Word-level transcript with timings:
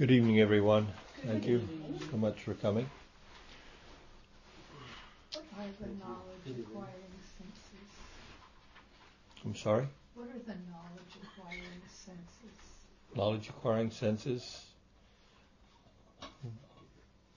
Good 0.00 0.12
evening, 0.12 0.40
everyone. 0.40 0.88
Thank 1.26 1.46
you 1.46 1.60
so 2.10 2.16
much 2.16 2.40
for 2.40 2.54
coming. 2.54 2.88
What 5.30 5.44
are 5.58 5.66
the 5.78 5.88
knowledge 6.02 6.58
acquiring 6.58 7.12
senses? 7.36 7.90
I'm 9.44 9.54
sorry? 9.54 9.86
What 10.14 10.28
are 10.28 10.38
the 10.38 10.56
knowledge 10.70 11.12
acquiring 11.22 11.82
senses? 11.86 12.56
Knowledge 13.14 13.50
acquiring 13.50 13.90
senses. 13.90 14.64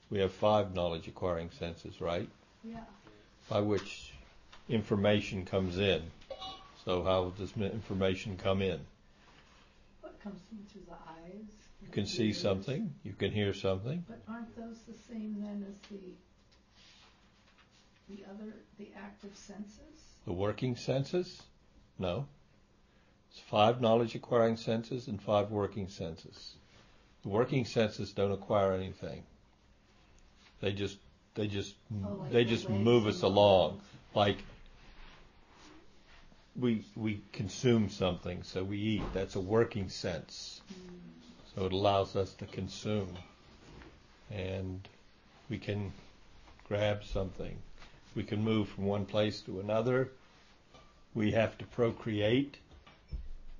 We 0.09 0.19
have 0.19 0.31
five 0.31 0.73
knowledge 0.73 1.09
acquiring 1.09 1.49
senses, 1.59 1.99
right? 1.99 2.29
Yeah. 2.63 2.77
By 3.49 3.59
which 3.59 4.13
information 4.69 5.43
comes 5.43 5.77
in. 5.77 6.01
So, 6.85 7.03
how 7.03 7.33
does 7.37 7.51
information 7.57 8.37
come 8.41 8.61
in? 8.61 8.79
What 9.99 10.17
comes 10.23 10.39
in 10.53 10.59
through 10.71 10.83
the 10.87 10.93
eyes? 10.93 11.63
You 11.83 11.91
can 11.91 12.05
see 12.05 12.33
something, 12.33 12.93
you 13.03 13.13
can 13.13 13.31
hear 13.31 13.53
something. 13.53 14.03
But 14.07 14.21
aren't 14.27 14.55
those 14.55 14.81
the 14.87 14.93
same 14.93 15.37
then 15.39 15.65
as 15.69 15.75
the 15.89 16.13
the 18.09 18.23
other 18.29 18.53
the 18.77 18.89
active 18.97 19.35
senses? 19.35 20.15
The 20.25 20.33
working 20.33 20.75
senses? 20.75 21.43
No. 21.99 22.25
It's 23.31 23.39
five 23.39 23.81
knowledge 23.81 24.15
acquiring 24.15 24.57
senses 24.57 25.07
and 25.07 25.21
five 25.21 25.51
working 25.51 25.89
senses. 25.89 26.55
The 27.23 27.29
working 27.29 27.65
senses 27.65 28.11
don't 28.11 28.31
acquire 28.31 28.73
anything. 28.73 29.23
They 30.61 30.71
just 30.71 30.97
they 31.35 31.47
just 31.47 31.75
Oh, 32.05 32.17
like 32.21 32.31
they 32.31 32.43
the 32.43 32.49
just 32.49 32.69
move 32.69 33.07
us 33.07 33.21
along. 33.21 33.81
Like 34.13 34.37
we 36.55 36.85
we 36.95 37.21
consume 37.31 37.89
something, 37.89 38.43
so 38.43 38.63
we 38.63 38.77
eat. 38.77 39.03
That's 39.13 39.35
a 39.35 39.39
working 39.39 39.89
sense. 39.89 40.61
Hmm. 40.69 41.22
So 41.55 41.65
it 41.65 41.73
allows 41.73 42.15
us 42.15 42.33
to 42.35 42.45
consume. 42.45 43.09
And 44.31 44.87
we 45.49 45.57
can 45.59 45.91
grab 46.67 47.03
something. 47.03 47.57
We 48.15 48.23
can 48.23 48.43
move 48.43 48.69
from 48.69 48.85
one 48.85 49.05
place 49.05 49.41
to 49.41 49.59
another. 49.59 50.09
We 51.13 51.31
have 51.31 51.57
to 51.59 51.65
procreate. 51.65 52.57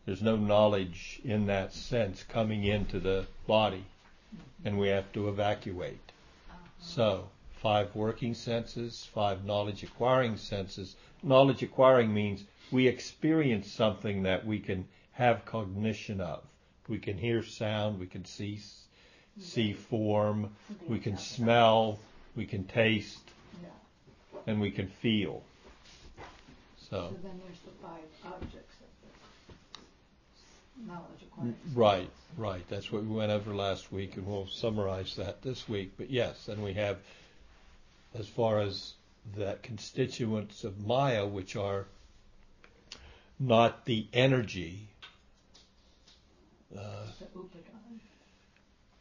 There's 0.06 0.22
no 0.22 0.36
knowledge 0.36 1.22
in 1.24 1.46
that 1.46 1.74
sense 1.74 2.24
coming 2.24 2.64
into 2.64 3.00
the 3.00 3.26
body, 3.48 3.86
and 4.66 4.78
we 4.78 4.88
have 4.90 5.12
to 5.14 5.30
evacuate. 5.30 6.12
So, 6.80 7.30
five 7.62 7.96
working 7.96 8.34
senses, 8.34 9.08
five 9.14 9.46
knowledge 9.46 9.84
acquiring 9.84 10.38
senses. 10.38 10.96
Knowledge 11.22 11.64
acquiring 11.64 12.14
means 12.14 12.44
we 12.72 12.88
experience 12.88 13.72
something 13.72 14.24
that 14.24 14.46
we 14.46 14.60
can 14.60 14.88
have 15.14 15.46
cognition 15.46 16.20
of. 16.20 16.44
We 16.88 17.00
can 17.00 17.18
hear 17.18 17.44
sound, 17.44 18.00
we 18.00 18.08
can 18.08 18.26
see 18.26 18.56
mm-hmm. 18.56 19.42
see 19.42 19.74
form, 19.74 20.50
we 20.88 21.00
can 21.00 21.18
smell, 21.18 22.00
we 22.36 22.46
can 22.46 22.64
taste, 22.66 23.20
Yeah. 23.62 23.70
and 24.48 24.62
we 24.62 24.72
can 24.72 24.88
feel. 24.88 25.44
So 26.90 26.90
So, 26.90 27.16
then 27.24 27.40
there's 27.44 27.60
the 27.60 27.72
five 27.82 28.34
objects 28.34 28.76
of 28.82 28.88
the 30.86 30.92
knowledge 30.92 31.22
acquiring. 31.24 31.54
Mm, 31.54 31.76
right, 31.76 32.10
right. 32.38 32.68
That's 32.70 32.92
what 32.92 33.04
we 33.04 33.16
went 33.16 33.32
over 33.32 33.56
last 33.56 33.92
week, 33.92 34.18
and 34.18 34.28
we'll 34.28 34.48
summarize 34.48 35.16
that 35.16 35.42
this 35.42 35.68
week. 35.68 35.94
But 35.98 36.12
yes, 36.12 36.48
and 36.48 36.64
we 36.64 36.74
have, 36.74 36.98
as 38.14 38.28
far 38.28 38.60
as 38.60 38.94
the 39.36 39.58
constituents 39.64 40.64
of 40.64 40.86
Maya, 40.86 41.26
which 41.26 41.56
are 41.56 41.86
not 43.40 43.86
the 43.86 44.06
energy. 44.14 44.88
Uh, 46.76 47.06
The 47.20 47.26
upadana. 47.40 48.00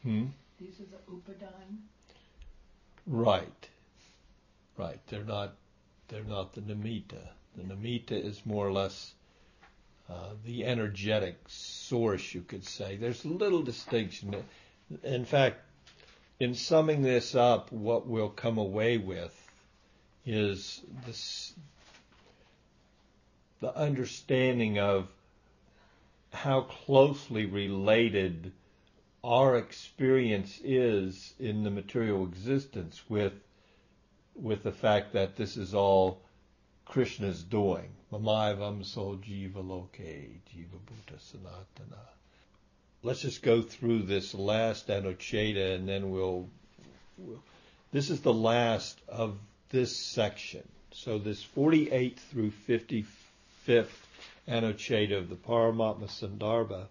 hmm? 0.03 0.27
These 0.61 0.81
are 0.81 0.85
the 0.85 1.13
upadana. 1.13 1.77
Right, 3.07 3.69
right. 4.77 5.01
They're 5.09 5.25
not. 5.25 5.55
They're 6.09 6.25
not 6.25 6.53
the 6.53 6.61
nimitta. 6.61 7.29
The 7.57 7.63
nimitta 7.63 8.13
is 8.13 8.45
more 8.45 8.67
or 8.67 8.73
less 8.73 9.15
uh, 10.11 10.31
the 10.45 10.65
energetic 10.65 11.37
source, 11.49 12.35
you 12.35 12.43
could 12.43 12.65
say. 12.65 12.97
There's 12.97 13.25
little 13.25 13.63
distinction. 13.63 14.37
In 15.03 15.25
fact, 15.25 15.57
in 16.39 16.55
summing 16.55 17.03
this 17.03 17.35
up, 17.35 17.73
what 17.73 18.07
we'll 18.07 18.29
come 18.29 18.59
away 18.59 18.99
with 18.99 19.35
is 20.27 20.81
this 21.07 21.53
the 23.61 23.75
understanding 23.77 24.79
of 24.79 25.09
how 26.33 26.63
closely 26.63 27.47
related 27.47 28.53
our 29.23 29.57
experience 29.57 30.61
is 30.65 31.35
in 31.39 31.63
the 31.63 31.71
material 31.71 32.25
existence 32.25 33.03
with 33.09 33.33
with 34.35 34.63
the 34.63 34.73
fact 34.73 35.13
that 35.13 35.37
this 35.37 35.57
is 35.57 35.75
all 35.75 36.23
Krishna's 36.87 37.43
doing. 37.43 37.91
Mamaivam 38.11 38.85
so 38.85 39.21
jiva 39.23 39.67
loke, 39.67 39.99
jiva 39.99 40.79
bhuta 40.87 41.19
sanatana. 41.19 41.99
Let's 43.03 43.23
just 43.23 43.43
go 43.43 43.63
through 43.63 44.03
this 44.03 44.35
last 44.35 44.89
Anucheta 44.89 45.75
and 45.75 45.89
then 45.89 46.11
we'll, 46.11 46.49
we'll 47.19 47.43
this 47.93 48.09
is 48.09 48.23
the 48.23 48.33
last 48.33 48.99
of 49.07 49.39
this 49.71 49.95
section. 49.97 50.67
So 50.93 51.19
this 51.19 51.45
48th 51.45 52.19
through 52.19 52.53
55th 52.69 53.87
Anucheta 54.49 55.17
of 55.17 55.29
the 55.29 55.37
Paramatma 55.37 56.09
Sandarbha 56.09 56.89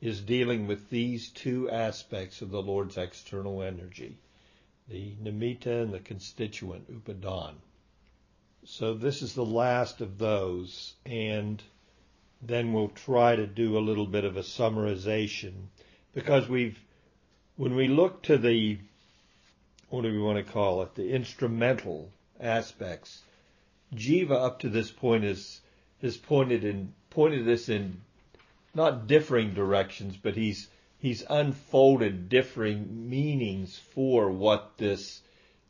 is 0.00 0.20
dealing 0.20 0.66
with 0.68 0.90
these 0.90 1.28
two 1.30 1.68
aspects 1.68 2.40
of 2.40 2.50
the 2.50 2.62
Lord's 2.62 2.96
external 2.96 3.62
energy, 3.62 4.16
the 4.88 5.12
nimitta 5.20 5.82
and 5.82 5.92
the 5.92 5.98
constituent 5.98 6.88
upadan. 6.88 7.56
So 8.64 8.94
this 8.94 9.22
is 9.22 9.34
the 9.34 9.44
last 9.44 10.00
of 10.00 10.18
those, 10.18 10.94
and 11.04 11.62
then 12.40 12.72
we'll 12.72 12.90
try 12.90 13.34
to 13.34 13.46
do 13.46 13.76
a 13.76 13.80
little 13.80 14.06
bit 14.06 14.24
of 14.24 14.36
a 14.36 14.42
summarization 14.42 15.70
because 16.14 16.48
we've, 16.48 16.78
when 17.56 17.74
we 17.74 17.88
look 17.88 18.22
to 18.24 18.38
the, 18.38 18.78
what 19.90 20.02
do 20.02 20.12
we 20.12 20.20
want 20.20 20.44
to 20.44 20.52
call 20.52 20.82
it, 20.82 20.94
the 20.94 21.10
instrumental 21.10 22.12
aspects, 22.38 23.22
Jiva 23.94 24.32
up 24.32 24.60
to 24.60 24.68
this 24.68 24.92
point 24.92 25.24
is 25.24 25.60
has 26.02 26.16
pointed 26.16 26.64
in 26.64 26.92
pointed 27.10 27.44
this 27.44 27.68
in 27.68 28.00
not 28.74 29.06
differing 29.06 29.54
directions, 29.54 30.16
but 30.16 30.36
he's 30.36 30.68
he's 30.98 31.24
unfolded 31.28 32.28
differing 32.28 33.08
meanings 33.08 33.76
for 33.76 34.30
what 34.30 34.76
this 34.78 35.22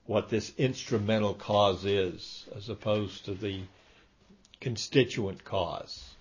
what 0.07 0.29
this 0.31 0.53
instrumental 0.57 1.35
cause 1.35 1.85
is, 1.85 2.47
as 2.57 2.69
opposed 2.69 3.27
to 3.27 3.35
the 3.35 3.61
constituent 4.61 5.45
cause. 5.45 6.15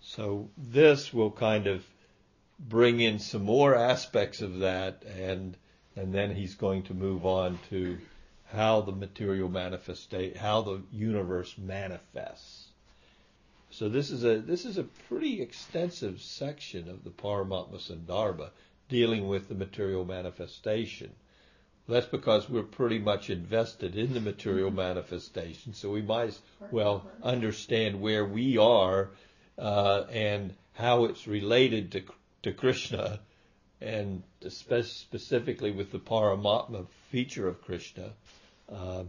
So 0.00 0.48
this 0.56 1.12
will 1.12 1.32
kind 1.32 1.66
of 1.66 1.84
bring 2.58 3.00
in 3.00 3.18
some 3.18 3.42
more 3.42 3.74
aspects 3.74 4.40
of 4.40 4.60
that, 4.60 5.02
and 5.18 5.56
and 5.96 6.14
then 6.14 6.34
he's 6.34 6.54
going 6.54 6.84
to 6.84 6.94
move 6.94 7.26
on 7.26 7.58
to 7.70 7.98
how 8.52 8.80
the 8.82 8.92
material 8.92 9.48
manifestate, 9.48 10.36
how 10.36 10.62
the 10.62 10.82
universe 10.92 11.56
manifests. 11.58 12.65
So 13.78 13.90
this 13.90 14.10
is 14.10 14.24
a 14.24 14.38
this 14.38 14.64
is 14.64 14.78
a 14.78 14.84
pretty 14.84 15.42
extensive 15.42 16.22
section 16.22 16.88
of 16.88 17.04
the 17.04 17.10
Paramatma 17.10 17.76
Sandarbha 17.76 18.48
dealing 18.88 19.28
with 19.28 19.48
the 19.48 19.54
material 19.54 20.06
manifestation. 20.06 21.12
That's 21.86 22.06
because 22.06 22.48
we're 22.48 22.62
pretty 22.62 22.98
much 22.98 23.28
invested 23.28 23.94
in 23.94 24.14
the 24.14 24.20
material 24.22 24.70
manifestation, 24.70 25.74
so 25.74 25.90
we 25.90 26.00
might 26.00 26.28
as 26.28 26.40
well 26.70 27.06
understand 27.22 28.00
where 28.00 28.24
we 28.24 28.56
are 28.56 29.10
uh, 29.58 30.04
and 30.10 30.54
how 30.72 31.04
it's 31.04 31.26
related 31.26 31.92
to 31.92 32.02
to 32.44 32.52
Krishna, 32.54 33.20
and 33.82 34.22
spe- 34.48 34.84
specifically 34.84 35.70
with 35.70 35.92
the 35.92 35.98
Paramatma 35.98 36.86
feature 37.10 37.46
of 37.46 37.60
Krishna. 37.60 38.14
Uh, 38.72 39.04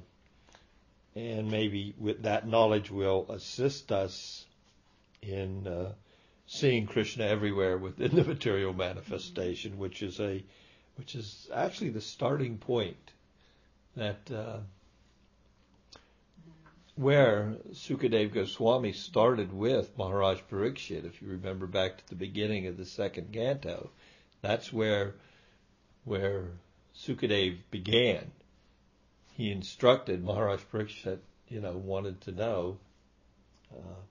and 1.15 1.49
maybe 1.49 1.95
with 1.97 2.23
that 2.23 2.45
knowledge 2.45 2.91
will 2.91 3.31
assist 3.31 3.93
us 3.93 4.45
in 5.21 5.67
uh, 5.67 5.93
seeing 6.47 6.87
Krishna 6.87 7.25
everywhere 7.25 7.77
within 7.77 8.15
the 8.15 8.23
material 8.23 8.73
manifestation, 8.73 9.77
which 9.77 10.01
is 10.01 10.19
a 10.19 10.43
which 10.95 11.13
is 11.13 11.47
actually 11.53 11.89
the 11.89 12.01
starting 12.01 12.57
point 12.57 13.11
that 13.95 14.31
uh, 14.33 14.57
where 16.95 17.55
Sukadev 17.73 18.33
Goswami 18.33 18.91
started 18.91 19.53
with 19.53 19.95
Maharaj 19.95 20.39
Parikshit, 20.51 21.05
if 21.05 21.21
you 21.21 21.27
remember 21.27 21.67
back 21.67 21.97
to 21.97 22.09
the 22.09 22.15
beginning 22.15 22.65
of 22.65 22.77
the 22.77 22.85
second 22.85 23.31
canto, 23.31 23.91
that's 24.41 24.73
where 24.73 25.13
where 26.05 26.45
Sukadev 26.95 27.57
began. 27.69 28.31
He 29.33 29.51
instructed 29.51 30.23
Maharaj 30.23 30.61
Parikshit, 30.73 31.19
you 31.47 31.61
know, 31.61 31.77
wanted 31.77 32.21
to 32.21 32.31
know, 32.31 32.79
uh, 33.71 34.01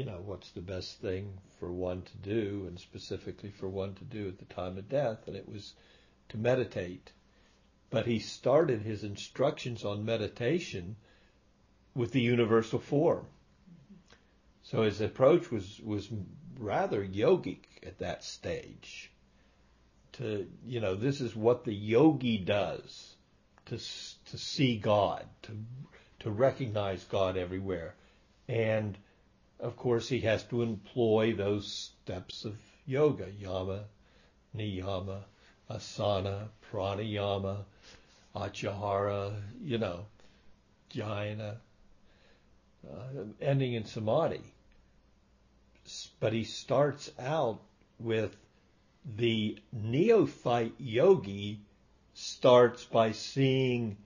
you 0.00 0.06
know, 0.06 0.22
what's 0.24 0.50
the 0.52 0.62
best 0.62 0.98
thing 1.02 1.30
for 1.58 1.70
one 1.70 2.00
to 2.00 2.16
do, 2.22 2.64
and 2.66 2.80
specifically 2.80 3.50
for 3.50 3.68
one 3.68 3.92
to 3.92 4.04
do 4.04 4.28
at 4.28 4.38
the 4.38 4.46
time 4.46 4.78
of 4.78 4.88
death, 4.88 5.18
and 5.26 5.36
it 5.36 5.46
was 5.46 5.74
to 6.30 6.38
meditate. 6.38 7.12
But 7.90 8.06
he 8.06 8.18
started 8.18 8.80
his 8.80 9.04
instructions 9.04 9.84
on 9.84 10.06
meditation 10.06 10.96
with 11.94 12.12
the 12.12 12.22
universal 12.22 12.78
form. 12.78 13.26
So 14.62 14.84
his 14.84 15.02
approach 15.02 15.50
was, 15.50 15.78
was 15.84 16.08
rather 16.58 17.04
yogic 17.04 17.64
at 17.86 17.98
that 17.98 18.24
stage. 18.24 19.12
To, 20.12 20.46
you 20.66 20.80
know, 20.80 20.94
this 20.94 21.20
is 21.20 21.36
what 21.36 21.64
the 21.64 21.74
yogi 21.74 22.38
does 22.38 23.16
to, 23.66 23.76
to 23.76 24.38
see 24.38 24.78
God, 24.78 25.26
to, 25.42 25.52
to 26.20 26.30
recognize 26.30 27.04
God 27.04 27.36
everywhere. 27.36 27.96
And 28.48 28.96
of 29.60 29.76
course, 29.76 30.08
he 30.08 30.20
has 30.20 30.42
to 30.44 30.62
employ 30.62 31.34
those 31.34 31.92
steps 32.02 32.44
of 32.44 32.56
yoga, 32.86 33.30
yama, 33.38 33.84
niyama, 34.56 35.22
asana, 35.70 36.48
pranayama, 36.70 37.64
acahara, 38.34 39.34
you 39.62 39.78
know, 39.78 40.06
dhyana, 40.92 41.56
uh, 42.90 43.24
ending 43.40 43.74
in 43.74 43.84
samadhi. 43.84 44.42
But 46.20 46.32
he 46.32 46.44
starts 46.44 47.10
out 47.18 47.60
with 47.98 48.34
the 49.04 49.58
neophyte 49.72 50.74
yogi 50.78 51.60
starts 52.14 52.84
by 52.84 53.12
seeing 53.12 53.96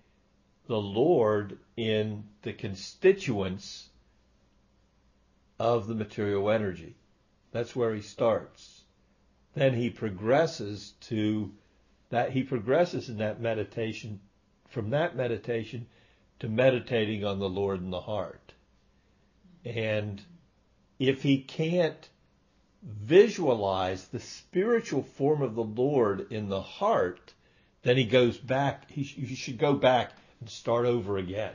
the 0.67 0.81
Lord 0.81 1.59
in 1.77 2.25
the 2.43 2.53
constituents 2.53 3.89
of 5.59 5.87
the 5.87 5.95
material 5.95 6.51
energy. 6.51 6.97
That's 7.53 7.77
where 7.77 7.95
he 7.95 8.03
starts. 8.03 8.83
Then 9.55 9.75
he 9.75 9.91
progresses 9.91 10.95
to 11.03 11.53
that, 12.11 12.31
he 12.31 12.43
progresses 12.43 13.09
in 13.09 13.19
that 13.19 13.41
meditation, 13.41 14.21
from 14.69 14.91
that 14.91 15.17
meditation 15.17 15.87
to 16.41 16.49
meditating 16.49 17.25
on 17.25 17.39
the 17.39 17.49
Lord 17.49 17.81
in 17.81 17.91
the 17.91 18.01
heart. 18.01 18.53
And 19.65 20.21
if 20.99 21.23
he 21.23 21.39
can't 21.39 22.09
visualize 22.83 24.07
the 24.09 24.21
spiritual 24.21 25.03
form 25.03 25.43
of 25.43 25.55
the 25.55 25.65
Lord 25.65 26.31
in 26.31 26.49
the 26.49 26.61
heart, 26.61 27.33
then 27.83 27.97
he 27.97 28.05
goes 28.05 28.37
back, 28.37 28.91
he, 28.91 29.03
he 29.03 29.35
should 29.35 29.59
go 29.59 29.75
back 29.75 30.12
and 30.41 30.50
start 30.50 30.87
over 30.87 31.17
again. 31.17 31.55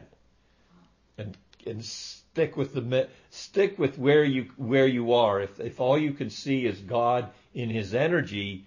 And, 1.17 1.37
and 1.67 1.83
stick 2.39 2.55
with 2.55 2.73
the 2.73 3.09
stick 3.31 3.77
with 3.77 3.97
where 3.97 4.23
you 4.23 4.45
where 4.55 4.87
you 4.87 5.11
are. 5.11 5.41
If 5.41 5.59
if 5.59 5.81
all 5.81 5.97
you 5.97 6.13
can 6.13 6.29
see 6.29 6.65
is 6.65 6.79
God 6.79 7.29
in 7.53 7.69
His 7.69 7.93
energy, 7.93 8.65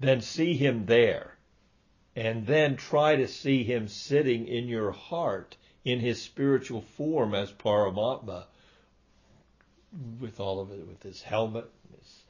then 0.00 0.20
see 0.20 0.54
Him 0.54 0.86
there, 0.86 1.36
and 2.16 2.44
then 2.44 2.74
try 2.74 3.14
to 3.14 3.28
see 3.28 3.62
Him 3.62 3.86
sitting 3.86 4.48
in 4.48 4.66
your 4.66 4.90
heart 4.90 5.56
in 5.84 6.00
His 6.00 6.20
spiritual 6.20 6.80
form 6.80 7.36
as 7.36 7.52
Paramatma, 7.52 8.46
with 10.18 10.40
all 10.40 10.58
of 10.58 10.72
it, 10.72 10.84
with 10.84 11.04
His 11.04 11.22
helmet, 11.22 11.70
His, 11.96 12.22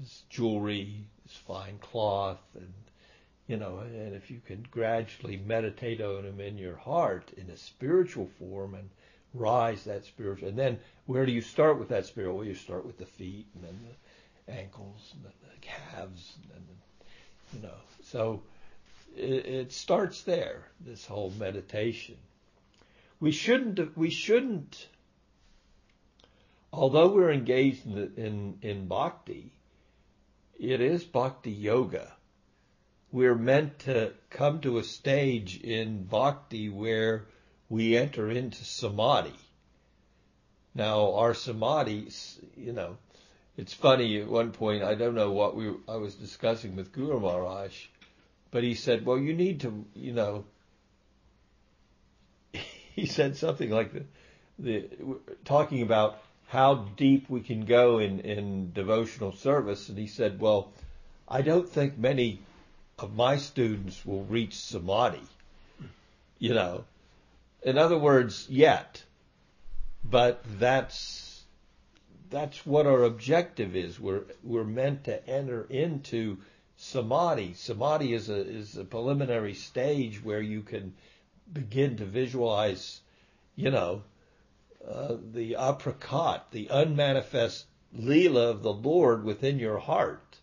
his 0.00 0.22
jewelry, 0.30 1.04
His 1.22 1.36
fine 1.36 1.78
cloth, 1.78 2.42
and 2.56 2.74
you 3.46 3.56
know, 3.56 3.78
and 3.78 4.16
if 4.16 4.32
you 4.32 4.40
can 4.44 4.66
gradually 4.68 5.36
meditate 5.36 6.00
on 6.00 6.24
Him 6.24 6.40
in 6.40 6.58
your 6.58 6.76
heart 6.76 7.30
in 7.36 7.48
a 7.50 7.56
spiritual 7.56 8.28
form 8.36 8.74
and 8.74 8.90
rise 9.34 9.84
that 9.84 10.04
spiritual. 10.04 10.48
And 10.48 10.58
then 10.58 10.78
where 11.06 11.26
do 11.26 11.32
you 11.32 11.40
start 11.40 11.78
with 11.78 11.88
that 11.88 12.06
spirit? 12.06 12.32
Well, 12.32 12.44
you 12.44 12.54
start 12.54 12.84
with 12.86 12.98
the 12.98 13.06
feet 13.06 13.46
and 13.54 13.64
then 13.64 13.78
the 14.46 14.52
ankles 14.52 15.12
and 15.14 15.24
then 15.24 15.32
the 15.42 15.66
calves 15.66 16.36
and 16.36 16.50
then, 16.52 16.62
the, 16.68 17.56
you 17.56 17.62
know. 17.62 17.78
So 18.04 18.42
it, 19.16 19.46
it 19.46 19.72
starts 19.72 20.22
there, 20.22 20.68
this 20.80 21.06
whole 21.06 21.32
meditation. 21.38 22.16
We 23.20 23.32
shouldn't, 23.32 23.96
we 23.96 24.10
shouldn't, 24.10 24.88
although 26.72 27.08
we're 27.08 27.32
engaged 27.32 27.86
in, 27.86 27.94
the, 27.94 28.24
in, 28.24 28.58
in 28.62 28.86
bhakti, 28.86 29.52
it 30.58 30.80
is 30.80 31.04
bhakti 31.04 31.50
yoga. 31.50 32.12
We're 33.12 33.34
meant 33.34 33.80
to 33.80 34.12
come 34.30 34.60
to 34.60 34.78
a 34.78 34.84
stage 34.84 35.60
in 35.60 36.04
bhakti 36.04 36.68
where 36.68 37.26
we 37.70 37.96
enter 37.96 38.28
into 38.28 38.62
samadhi. 38.64 39.32
Now, 40.74 41.14
our 41.14 41.32
samadhi, 41.32 42.08
you 42.56 42.72
know, 42.72 42.98
it's 43.56 43.72
funny 43.72 44.20
at 44.20 44.28
one 44.28 44.50
point, 44.50 44.82
I 44.82 44.94
don't 44.96 45.14
know 45.14 45.30
what 45.30 45.56
we, 45.56 45.72
I 45.88 45.96
was 45.96 46.14
discussing 46.14 46.76
with 46.76 46.92
Guru 46.92 47.20
Maharaj, 47.20 47.86
but 48.50 48.64
he 48.64 48.74
said, 48.74 49.06
well, 49.06 49.18
you 49.18 49.32
need 49.32 49.60
to, 49.60 49.84
you 49.94 50.12
know, 50.12 50.44
he 52.94 53.06
said 53.06 53.36
something 53.36 53.70
like 53.70 53.92
the, 53.92 54.04
the, 54.58 54.88
talking 55.44 55.82
about 55.82 56.18
how 56.48 56.88
deep 56.96 57.30
we 57.30 57.40
can 57.40 57.64
go 57.64 57.98
in, 57.98 58.20
in 58.20 58.72
devotional 58.72 59.32
service. 59.32 59.88
And 59.88 59.96
he 59.96 60.08
said, 60.08 60.40
well, 60.40 60.72
I 61.28 61.42
don't 61.42 61.68
think 61.68 61.96
many 61.96 62.40
of 62.98 63.14
my 63.14 63.36
students 63.36 64.04
will 64.04 64.24
reach 64.24 64.54
samadhi, 64.54 65.22
you 66.40 66.54
know, 66.54 66.84
in 67.62 67.78
other 67.78 67.98
words, 67.98 68.46
yet. 68.48 69.02
But 70.04 70.42
that's 70.58 71.44
that's 72.30 72.64
what 72.64 72.86
our 72.86 73.02
objective 73.02 73.76
is. 73.76 74.00
We're 74.00 74.24
we're 74.42 74.64
meant 74.64 75.04
to 75.04 75.28
enter 75.28 75.66
into 75.68 76.38
samadhi. 76.76 77.54
Samadhi 77.54 78.14
is 78.14 78.28
a 78.30 78.40
is 78.40 78.76
a 78.76 78.84
preliminary 78.84 79.54
stage 79.54 80.22
where 80.22 80.40
you 80.40 80.62
can 80.62 80.94
begin 81.52 81.96
to 81.96 82.04
visualize, 82.04 83.00
you 83.56 83.70
know, 83.70 84.02
uh, 84.88 85.16
the 85.32 85.54
aprakat, 85.58 86.42
the 86.52 86.68
unmanifest 86.70 87.66
lila 87.92 88.50
of 88.50 88.62
the 88.62 88.72
Lord 88.72 89.24
within 89.24 89.58
your 89.58 89.78
heart. 89.78 90.38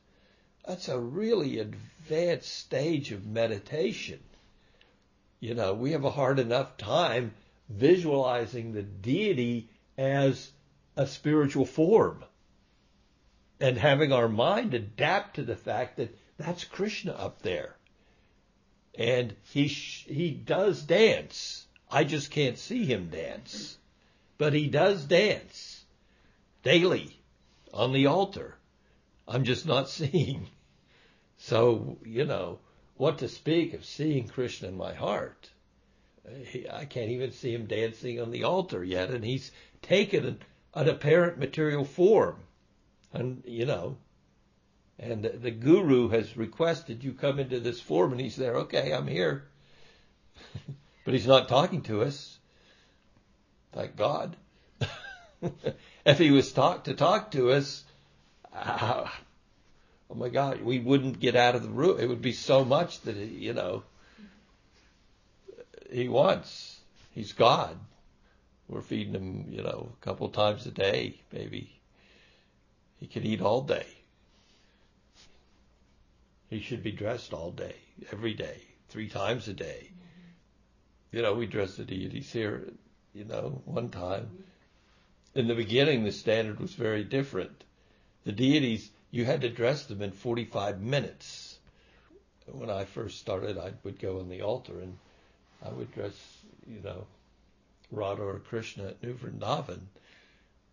That's 0.65 0.89
a 0.89 0.99
really 0.99 1.59
advanced 1.59 2.53
stage 2.53 3.11
of 3.11 3.25
meditation. 3.25 4.19
You 5.39 5.53
know, 5.53 5.73
we 5.73 5.91
have 5.91 6.03
a 6.03 6.11
hard 6.11 6.39
enough 6.39 6.77
time 6.77 7.33
visualizing 7.69 8.71
the 8.71 8.83
deity 8.83 9.69
as 9.97 10.51
a 10.95 11.05
spiritual 11.05 11.65
form 11.65 12.23
and 13.59 13.77
having 13.77 14.11
our 14.11 14.27
mind 14.27 14.73
adapt 14.73 15.35
to 15.35 15.43
the 15.43 15.55
fact 15.55 15.97
that 15.97 16.15
that's 16.37 16.63
Krishna 16.63 17.11
up 17.13 17.41
there. 17.41 17.75
And 18.95 19.35
he, 19.43 19.65
he 19.65 20.31
does 20.31 20.81
dance. 20.81 21.65
I 21.89 22.03
just 22.03 22.31
can't 22.31 22.57
see 22.57 22.85
him 22.85 23.09
dance. 23.09 23.77
But 24.37 24.53
he 24.53 24.67
does 24.67 25.05
dance 25.05 25.85
daily 26.63 27.19
on 27.73 27.93
the 27.93 28.07
altar. 28.07 28.57
I'm 29.27 29.43
just 29.43 29.65
not 29.65 29.89
seeing. 29.97 30.47
So, 31.37 31.99
you 32.03 32.25
know, 32.25 32.59
what 32.97 33.19
to 33.19 33.27
speak 33.27 33.73
of 33.73 33.85
seeing 33.85 34.27
Krishna 34.27 34.67
in 34.69 34.77
my 34.77 34.93
heart? 34.93 35.49
I 36.73 36.85
can't 36.85 37.11
even 37.11 37.31
see 37.31 37.53
him 37.53 37.67
dancing 37.67 38.19
on 38.19 38.31
the 38.31 38.43
altar 38.43 38.83
yet, 38.83 39.11
and 39.11 39.23
he's 39.23 39.51
taken 39.81 40.25
an, 40.25 40.39
an 40.73 40.89
apparent 40.89 41.37
material 41.37 41.85
form. 41.85 42.37
And, 43.13 43.43
you 43.45 43.65
know, 43.65 43.97
and 44.99 45.23
the, 45.23 45.29
the 45.29 45.51
guru 45.51 46.09
has 46.09 46.35
requested 46.35 47.03
you 47.03 47.13
come 47.13 47.39
into 47.39 47.59
this 47.59 47.79
form, 47.79 48.11
and 48.11 48.19
he's 48.19 48.35
there, 48.35 48.55
okay, 48.57 48.91
I'm 48.93 49.07
here. 49.07 49.47
but 51.05 51.13
he's 51.13 51.27
not 51.27 51.47
talking 51.47 51.83
to 51.83 52.01
us. 52.01 52.37
Thank 53.71 53.95
God. 53.95 54.35
if 56.05 56.17
he 56.17 56.31
was 56.31 56.51
talk 56.51 56.85
to 56.85 56.93
talk 56.93 57.31
to 57.31 57.51
us, 57.51 57.83
uh, 58.53 59.07
oh 60.09 60.15
my 60.15 60.29
God, 60.29 60.61
we 60.61 60.79
wouldn't 60.79 61.19
get 61.19 61.35
out 61.35 61.55
of 61.55 61.63
the 61.63 61.69
room. 61.69 61.99
It 61.99 62.07
would 62.07 62.21
be 62.21 62.33
so 62.33 62.63
much 62.63 63.01
that, 63.01 63.15
he, 63.15 63.25
you 63.25 63.53
know, 63.53 63.83
he 65.91 66.07
wants. 66.07 66.79
He's 67.11 67.33
God. 67.33 67.77
We're 68.67 68.81
feeding 68.81 69.13
him, 69.13 69.47
you 69.49 69.63
know, 69.63 69.91
a 69.93 70.05
couple 70.05 70.29
times 70.29 70.65
a 70.65 70.71
day, 70.71 71.21
maybe. 71.31 71.79
He 72.99 73.07
can 73.07 73.25
eat 73.25 73.41
all 73.41 73.61
day. 73.61 73.85
He 76.49 76.59
should 76.59 76.83
be 76.83 76.91
dressed 76.91 77.33
all 77.33 77.51
day, 77.51 77.75
every 78.11 78.33
day, 78.33 78.61
three 78.89 79.09
times 79.09 79.47
a 79.47 79.53
day. 79.53 79.89
You 81.11 81.21
know, 81.21 81.33
we 81.33 81.45
dress 81.45 81.75
the 81.75 81.85
deities 81.85 82.31
here, 82.31 82.71
you 83.13 83.25
know, 83.25 83.61
one 83.65 83.89
time. 83.89 84.29
In 85.35 85.47
the 85.47 85.55
beginning, 85.55 86.03
the 86.03 86.11
standard 86.11 86.59
was 86.59 86.73
very 86.73 87.03
different. 87.03 87.63
The 88.25 88.31
deities 88.31 88.89
you 89.11 89.25
had 89.25 89.41
to 89.41 89.49
dress 89.49 89.85
them 89.85 90.01
in 90.01 90.11
45 90.11 90.81
minutes. 90.81 91.57
When 92.45 92.69
I 92.69 92.85
first 92.85 93.19
started, 93.19 93.57
I 93.57 93.73
would 93.83 93.99
go 93.99 94.19
on 94.19 94.29
the 94.29 94.41
altar 94.41 94.79
and 94.79 94.97
I 95.65 95.69
would 95.69 95.93
dress, 95.93 96.13
you 96.67 96.81
know, 96.81 97.05
Radha 97.91 98.23
or 98.23 98.39
Krishna 98.39 98.87
at 98.87 99.03
New 99.03 99.13
Vrindavan. 99.13 99.81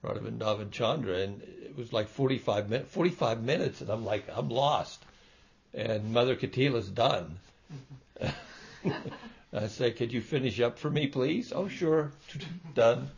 Radhavan 0.05 0.71
Chandra, 0.71 1.19
and 1.19 1.43
it 1.43 1.76
was 1.76 1.93
like 1.93 2.09
45 2.09 2.69
minutes, 2.69 2.93
45 2.93 3.43
minutes, 3.43 3.81
and 3.81 3.91
I'm 3.91 4.05
like, 4.05 4.26
I'm 4.29 4.50
lost. 4.50 5.03
And 5.73 6.12
Mother 6.12 6.37
Katila's 6.37 6.88
done. 6.88 7.38
Mm-hmm. 8.23 8.91
I 9.53 9.69
say, 9.69 9.93
could 9.93 10.12
you 10.12 10.21
finish 10.21 10.61
up 10.61 10.79
for 10.79 10.91
me, 10.91 11.07
please? 11.07 11.53
Oh, 11.53 11.69
sure. 11.69 12.12
done. 12.75 13.09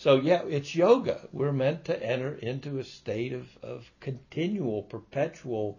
So 0.00 0.16
yeah, 0.16 0.44
it's 0.48 0.74
yoga. 0.74 1.28
We're 1.30 1.52
meant 1.52 1.84
to 1.84 2.02
enter 2.02 2.34
into 2.34 2.78
a 2.78 2.84
state 2.84 3.34
of, 3.34 3.46
of 3.62 3.92
continual, 4.00 4.82
perpetual 4.82 5.78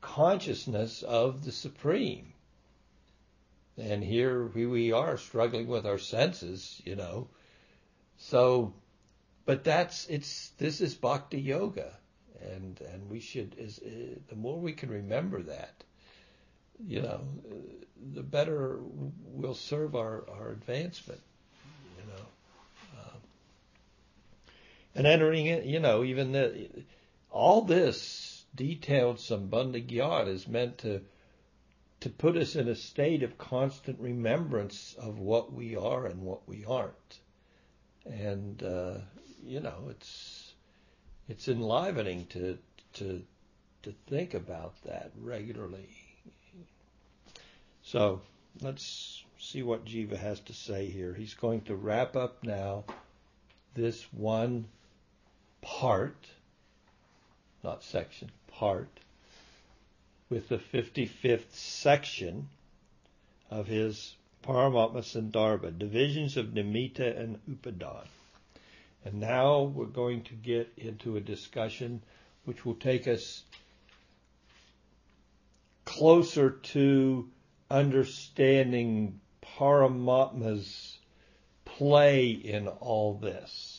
consciousness 0.00 1.02
of 1.02 1.44
the 1.44 1.52
Supreme. 1.52 2.32
And 3.76 4.02
here 4.02 4.46
we 4.46 4.92
are 4.92 5.18
struggling 5.18 5.68
with 5.68 5.84
our 5.84 5.98
senses, 5.98 6.80
you 6.86 6.96
know. 6.96 7.28
So, 8.16 8.72
but 9.44 9.64
that's, 9.64 10.06
it's, 10.06 10.48
this 10.56 10.80
is 10.80 10.94
bhakti 10.94 11.42
yoga. 11.42 11.92
And, 12.40 12.80
and 12.80 13.10
we 13.10 13.20
should, 13.20 13.54
is, 13.58 13.80
uh, 13.80 14.18
the 14.30 14.36
more 14.36 14.58
we 14.58 14.72
can 14.72 14.88
remember 14.88 15.42
that, 15.42 15.84
you 16.86 17.02
know, 17.02 17.20
uh, 17.50 17.54
the 18.14 18.22
better 18.22 18.78
we'll 19.26 19.52
serve 19.52 19.94
our, 19.94 20.24
our 20.30 20.48
advancement, 20.52 21.20
you 21.98 22.06
know 22.10 22.24
and 24.94 25.06
entering 25.06 25.46
it, 25.46 25.64
you 25.64 25.80
know, 25.80 26.02
even 26.04 26.32
the, 26.32 26.68
all 27.30 27.62
this 27.62 28.44
detailed 28.54 29.16
Sambandha 29.16 30.26
is 30.28 30.48
meant 30.48 30.78
to 30.78 31.02
to 32.00 32.08
put 32.08 32.36
us 32.36 32.56
in 32.56 32.66
a 32.66 32.74
state 32.74 33.22
of 33.22 33.36
constant 33.36 34.00
remembrance 34.00 34.96
of 34.98 35.18
what 35.18 35.52
we 35.52 35.76
are 35.76 36.06
and 36.06 36.22
what 36.22 36.48
we 36.48 36.64
aren't. 36.64 37.20
And 38.06 38.62
uh, 38.62 38.94
you 39.44 39.60
know, 39.60 39.88
it's 39.90 40.54
it's 41.28 41.48
enlivening 41.48 42.26
to 42.30 42.58
to 42.94 43.22
to 43.82 43.94
think 44.08 44.34
about 44.34 44.74
that 44.84 45.12
regularly. 45.20 45.88
So 47.82 48.20
let's 48.60 49.22
see 49.38 49.62
what 49.62 49.84
Jiva 49.84 50.16
has 50.16 50.40
to 50.40 50.52
say 50.52 50.86
here. 50.86 51.14
He's 51.14 51.34
going 51.34 51.62
to 51.62 51.76
wrap 51.76 52.16
up 52.16 52.44
now 52.44 52.84
this 53.74 54.02
one 54.12 54.66
part, 55.62 56.26
not 57.62 57.82
section, 57.82 58.30
part, 58.48 58.88
with 60.28 60.48
the 60.48 60.58
55th 60.58 61.52
section 61.52 62.48
of 63.50 63.66
his 63.66 64.14
Paramatma 64.42 65.02
Sandarbha, 65.02 65.76
divisions 65.76 66.36
of 66.36 66.46
Nimitta 66.46 67.18
and 67.18 67.38
Upadan. 67.48 68.06
And 69.04 69.20
now 69.20 69.62
we're 69.62 69.86
going 69.86 70.22
to 70.24 70.34
get 70.34 70.72
into 70.76 71.16
a 71.16 71.20
discussion 71.20 72.02
which 72.44 72.64
will 72.64 72.74
take 72.74 73.06
us 73.06 73.42
closer 75.84 76.50
to 76.50 77.28
understanding 77.70 79.20
Paramatma's 79.42 80.98
play 81.64 82.30
in 82.30 82.68
all 82.68 83.14
this 83.14 83.69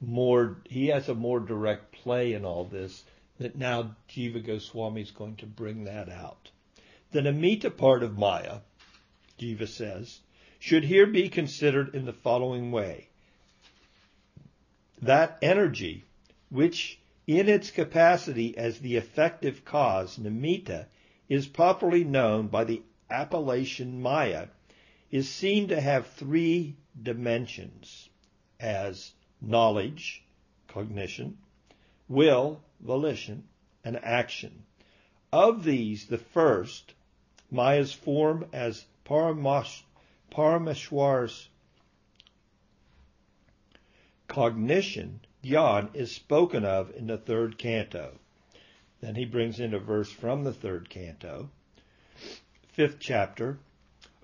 more, 0.00 0.58
he 0.68 0.88
has 0.88 1.08
a 1.08 1.14
more 1.14 1.40
direct 1.40 1.92
play 1.92 2.32
in 2.32 2.44
all 2.44 2.64
this 2.64 3.04
that 3.38 3.56
now 3.56 3.96
Jiva 4.08 4.44
Goswami 4.44 5.02
is 5.02 5.10
going 5.10 5.36
to 5.36 5.46
bring 5.46 5.84
that 5.84 6.08
out. 6.08 6.50
The 7.10 7.20
Nimitta 7.20 7.76
part 7.76 8.02
of 8.02 8.18
Maya, 8.18 8.60
Jiva 9.38 9.68
says, 9.68 10.20
should 10.58 10.84
here 10.84 11.06
be 11.06 11.28
considered 11.28 11.94
in 11.94 12.04
the 12.04 12.12
following 12.12 12.70
way. 12.70 13.08
That 15.02 15.38
energy, 15.42 16.04
which 16.48 16.98
in 17.26 17.48
its 17.48 17.70
capacity 17.70 18.56
as 18.56 18.78
the 18.78 18.96
effective 18.96 19.64
cause, 19.64 20.18
Nimitta, 20.18 20.86
is 21.28 21.46
properly 21.46 22.04
known 22.04 22.48
by 22.48 22.64
the 22.64 22.82
appellation 23.10 24.00
Maya, 24.00 24.48
is 25.10 25.28
seen 25.28 25.68
to 25.68 25.80
have 25.80 26.06
three 26.06 26.76
dimensions 27.00 28.08
as 28.60 29.12
knowledge, 29.46 30.22
cognition, 30.68 31.38
will, 32.08 32.60
volition, 32.80 33.44
and 33.84 34.02
action. 34.04 34.64
Of 35.32 35.64
these, 35.64 36.06
the 36.06 36.18
first, 36.18 36.94
Maya's 37.50 37.92
form 37.92 38.46
as 38.52 38.84
Parameshwar's 39.04 41.48
cognition, 44.28 45.20
Gyan, 45.42 45.94
is 45.94 46.12
spoken 46.12 46.64
of 46.64 46.94
in 46.96 47.06
the 47.06 47.18
third 47.18 47.58
canto. 47.58 48.18
Then 49.00 49.14
he 49.14 49.24
brings 49.24 49.60
in 49.60 49.74
a 49.74 49.78
verse 49.78 50.10
from 50.10 50.44
the 50.44 50.52
third 50.52 50.88
canto, 50.88 51.50
fifth 52.68 52.98
chapter. 52.98 53.58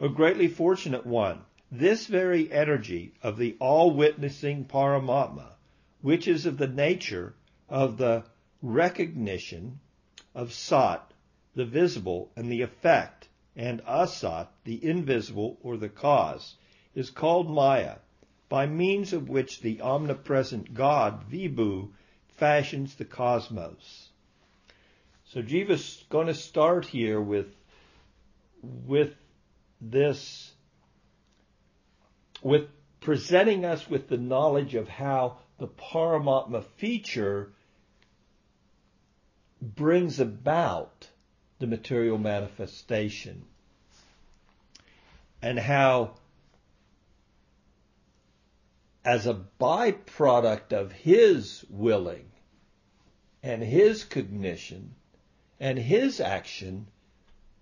A 0.01 0.09
greatly 0.09 0.49
fortunate 0.49 1.05
one, 1.05 1.45
this 1.71 2.07
very 2.07 2.51
energy 2.51 3.15
of 3.23 3.37
the 3.37 3.57
all-witnessing 3.61 4.65
Paramatma, 4.65 5.53
which 6.01 6.27
is 6.27 6.47
of 6.47 6.59
the 6.59 6.67
nature 6.67 7.35
of 7.69 7.97
the 7.97 8.25
recognition 8.61 9.79
of 10.35 10.53
Sat, 10.53 11.13
the 11.55 11.65
visible, 11.65 12.31
and 12.37 12.51
the 12.51 12.63
effect, 12.63 13.29
and 13.57 13.81
Asat, 13.83 14.49
the 14.65 14.85
invisible 14.85 15.59
or 15.63 15.77
the 15.77 15.89
cause, 15.89 16.57
is 16.95 17.11
called 17.11 17.51
Maya, 17.51 17.97
by 18.49 18.67
means 18.67 19.13
of 19.13 19.29
which 19.29 19.61
the 19.61 19.81
omnipresent 19.81 20.75
God, 20.75 21.31
Vibhu, 21.31 21.91
fashions 22.37 22.95
the 22.95 23.05
cosmos. 23.05 24.09
So 25.27 25.43
Jiva's 25.43 26.05
going 26.09 26.27
to 26.27 26.35
start 26.35 26.87
here 26.87 27.21
with, 27.21 27.55
with 28.63 29.15
this 29.81 30.50
with 32.43 32.69
presenting 33.01 33.65
us 33.65 33.89
with 33.89 34.09
the 34.09 34.17
knowledge 34.17 34.75
of 34.75 34.89
how 34.89 35.39
the 35.59 35.69
Paramatma 35.69 36.65
feature 36.77 37.53
brings 39.61 40.21
about 40.21 41.09
the 41.59 41.67
material 41.67 42.19
manifestation 42.19 43.45
and 45.43 45.59
how 45.59 46.15
as 49.05 49.27
a 49.27 49.35
byproduct 49.59 50.73
of 50.73 50.93
his 50.93 51.65
willing 51.71 52.31
and 53.43 53.63
his 53.63 54.05
cognition 54.05 54.95
and 55.59 55.79
his 55.79 56.21
action, 56.21 56.87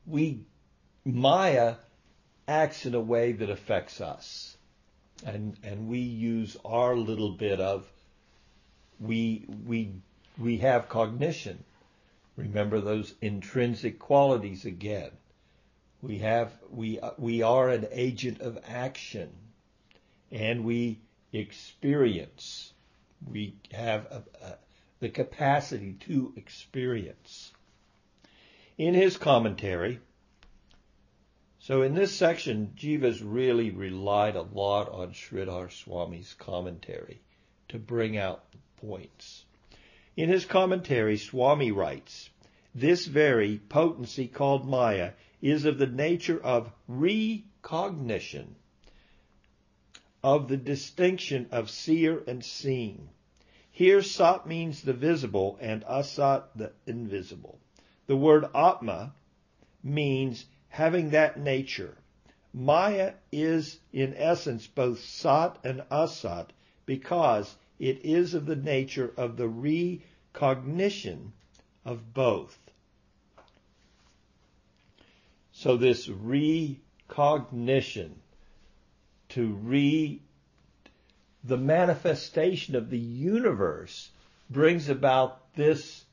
we, 0.06 0.40
Maya 1.04 1.76
acts 2.46 2.86
in 2.86 2.94
a 2.94 3.00
way 3.00 3.32
that 3.32 3.50
affects 3.50 4.00
us 4.00 4.57
and 5.24 5.56
and 5.62 5.88
we 5.88 5.98
use 5.98 6.56
our 6.64 6.96
little 6.96 7.32
bit 7.32 7.60
of 7.60 7.90
we 9.00 9.46
we 9.66 9.92
we 10.38 10.58
have 10.58 10.88
cognition. 10.88 11.64
Remember 12.36 12.80
those 12.80 13.14
intrinsic 13.20 13.98
qualities 13.98 14.64
again. 14.64 15.10
We 16.02 16.18
have 16.18 16.52
we 16.70 17.00
we 17.16 17.42
are 17.42 17.68
an 17.68 17.88
agent 17.90 18.40
of 18.40 18.58
action, 18.66 19.30
and 20.30 20.64
we 20.64 21.00
experience. 21.32 22.72
We 23.26 23.54
have 23.72 24.06
a, 24.06 24.22
a, 24.44 24.58
the 25.00 25.08
capacity 25.08 25.94
to 26.06 26.32
experience. 26.36 27.52
In 28.76 28.94
his 28.94 29.16
commentary, 29.16 29.98
so 31.68 31.82
in 31.82 31.94
this 31.94 32.16
section, 32.16 32.72
Jiva's 32.78 33.22
really 33.22 33.68
relied 33.68 34.36
a 34.36 34.40
lot 34.40 34.88
on 34.88 35.12
Sridhar 35.12 35.70
Swami's 35.70 36.32
commentary 36.32 37.20
to 37.68 37.78
bring 37.78 38.16
out 38.16 38.50
the 38.52 38.86
points. 38.86 39.44
In 40.16 40.30
his 40.30 40.46
commentary, 40.46 41.18
Swami 41.18 41.70
writes, 41.70 42.30
this 42.74 43.04
very 43.04 43.58
potency 43.58 44.28
called 44.28 44.66
Maya 44.66 45.12
is 45.42 45.66
of 45.66 45.76
the 45.76 45.86
nature 45.86 46.42
of 46.42 46.72
recognition 46.88 48.56
of 50.24 50.48
the 50.48 50.56
distinction 50.56 51.48
of 51.50 51.68
seer 51.68 52.24
and 52.26 52.42
seen. 52.42 53.10
Here 53.70 54.00
Sat 54.00 54.46
means 54.46 54.80
the 54.80 54.94
visible 54.94 55.58
and 55.60 55.84
Asat 55.84 56.44
the 56.56 56.72
invisible. 56.86 57.58
The 58.06 58.16
word 58.16 58.46
Atma 58.54 59.12
means 59.82 60.46
having 60.68 61.10
that 61.10 61.38
nature. 61.38 61.96
Maya 62.52 63.14
is 63.30 63.78
in 63.92 64.14
essence 64.16 64.66
both 64.66 64.98
Sat 65.00 65.58
and 65.64 65.82
Asat 65.90 66.48
because 66.86 67.56
it 67.78 68.04
is 68.04 68.34
of 68.34 68.46
the 68.46 68.56
nature 68.56 69.12
of 69.16 69.36
the 69.36 69.48
recognition 69.48 71.32
of 71.84 72.12
both. 72.14 72.58
So 75.52 75.76
this 75.76 76.08
recognition, 76.08 76.80
to 79.30 79.46
re, 79.46 80.22
the 81.42 81.56
manifestation 81.56 82.76
of 82.76 82.90
the 82.90 82.98
universe 82.98 84.10
brings 84.48 84.88
about 84.88 85.52
this, 85.54 86.04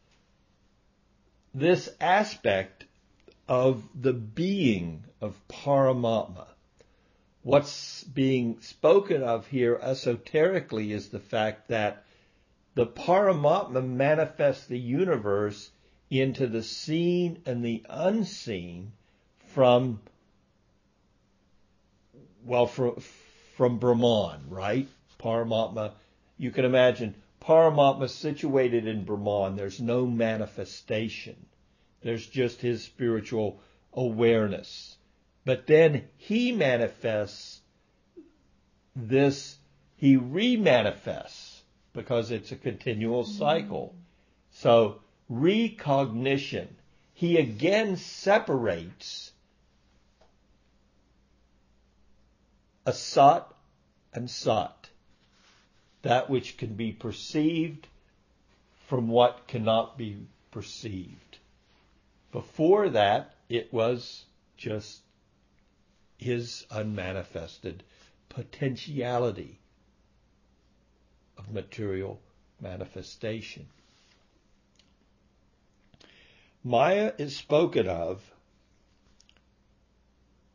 this 1.54 1.88
aspect 2.00 2.85
of 3.48 3.84
the 4.00 4.14
being 4.14 5.04
of 5.22 5.40
Paramatma. 5.48 6.48
What's 7.44 8.04
being 8.04 8.60
spoken 8.62 9.22
of 9.22 9.48
here 9.48 9.80
esoterically 9.82 10.92
is 10.92 11.10
the 11.10 11.20
fact 11.20 11.68
that 11.68 12.04
the 12.74 12.88
Paramatma 12.88 13.86
manifests 13.86 14.66
the 14.66 14.80
universe 14.80 15.70
into 16.10 16.48
the 16.48 16.64
seen 16.64 17.42
and 17.46 17.64
the 17.64 17.84
unseen 17.90 18.92
from, 19.54 20.02
well, 22.44 22.68
from, 22.68 22.96
from 23.56 23.78
Brahman, 23.78 24.50
right? 24.50 24.88
Paramatma, 25.20 25.94
you 26.38 26.52
can 26.52 26.66
imagine 26.66 27.16
Paramatma 27.42 28.10
situated 28.10 28.88
in 28.88 29.04
Brahman, 29.04 29.56
there's 29.56 29.80
no 29.80 30.06
manifestation. 30.06 31.36
There's 32.06 32.28
just 32.28 32.62
his 32.62 32.84
spiritual 32.84 33.60
awareness. 33.92 34.96
But 35.44 35.66
then 35.66 36.08
he 36.18 36.52
manifests 36.52 37.62
this, 38.96 39.58
he 39.98 40.16
remanifests 40.16 41.62
because 41.94 42.30
it's 42.30 42.52
a 42.52 42.58
continual 42.58 43.24
mm-hmm. 43.24 43.40
cycle. 43.40 43.96
So 44.52 45.02
recognition, 45.30 46.76
he 47.16 47.38
again 47.38 47.98
separates 47.98 49.32
asat 52.86 53.46
and 54.14 54.30
sat, 54.30 54.90
that 56.04 56.30
which 56.30 56.58
can 56.58 56.76
be 56.76 56.92
perceived 56.92 57.88
from 58.86 59.08
what 59.08 59.48
cannot 59.48 59.98
be 59.98 60.18
perceived. 60.52 61.35
Before 62.36 62.90
that, 62.90 63.34
it 63.48 63.72
was 63.72 64.26
just 64.58 65.04
his 66.18 66.66
unmanifested 66.70 67.82
potentiality 68.28 69.62
of 71.38 71.54
material 71.54 72.20
manifestation. 72.60 73.70
Maya 76.62 77.14
is 77.18 77.38
spoken 77.38 77.88
of 77.88 78.30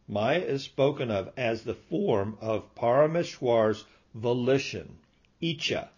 Maya 0.06 0.40
is 0.40 0.62
spoken 0.62 1.10
of 1.10 1.32
as 1.38 1.64
the 1.64 1.72
form 1.74 2.36
of 2.42 2.74
Parameshwar's 2.74 3.86
volition, 4.12 4.98
Icha, 5.40 5.88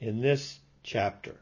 in 0.00 0.22
this 0.22 0.58
chapter. 0.82 1.38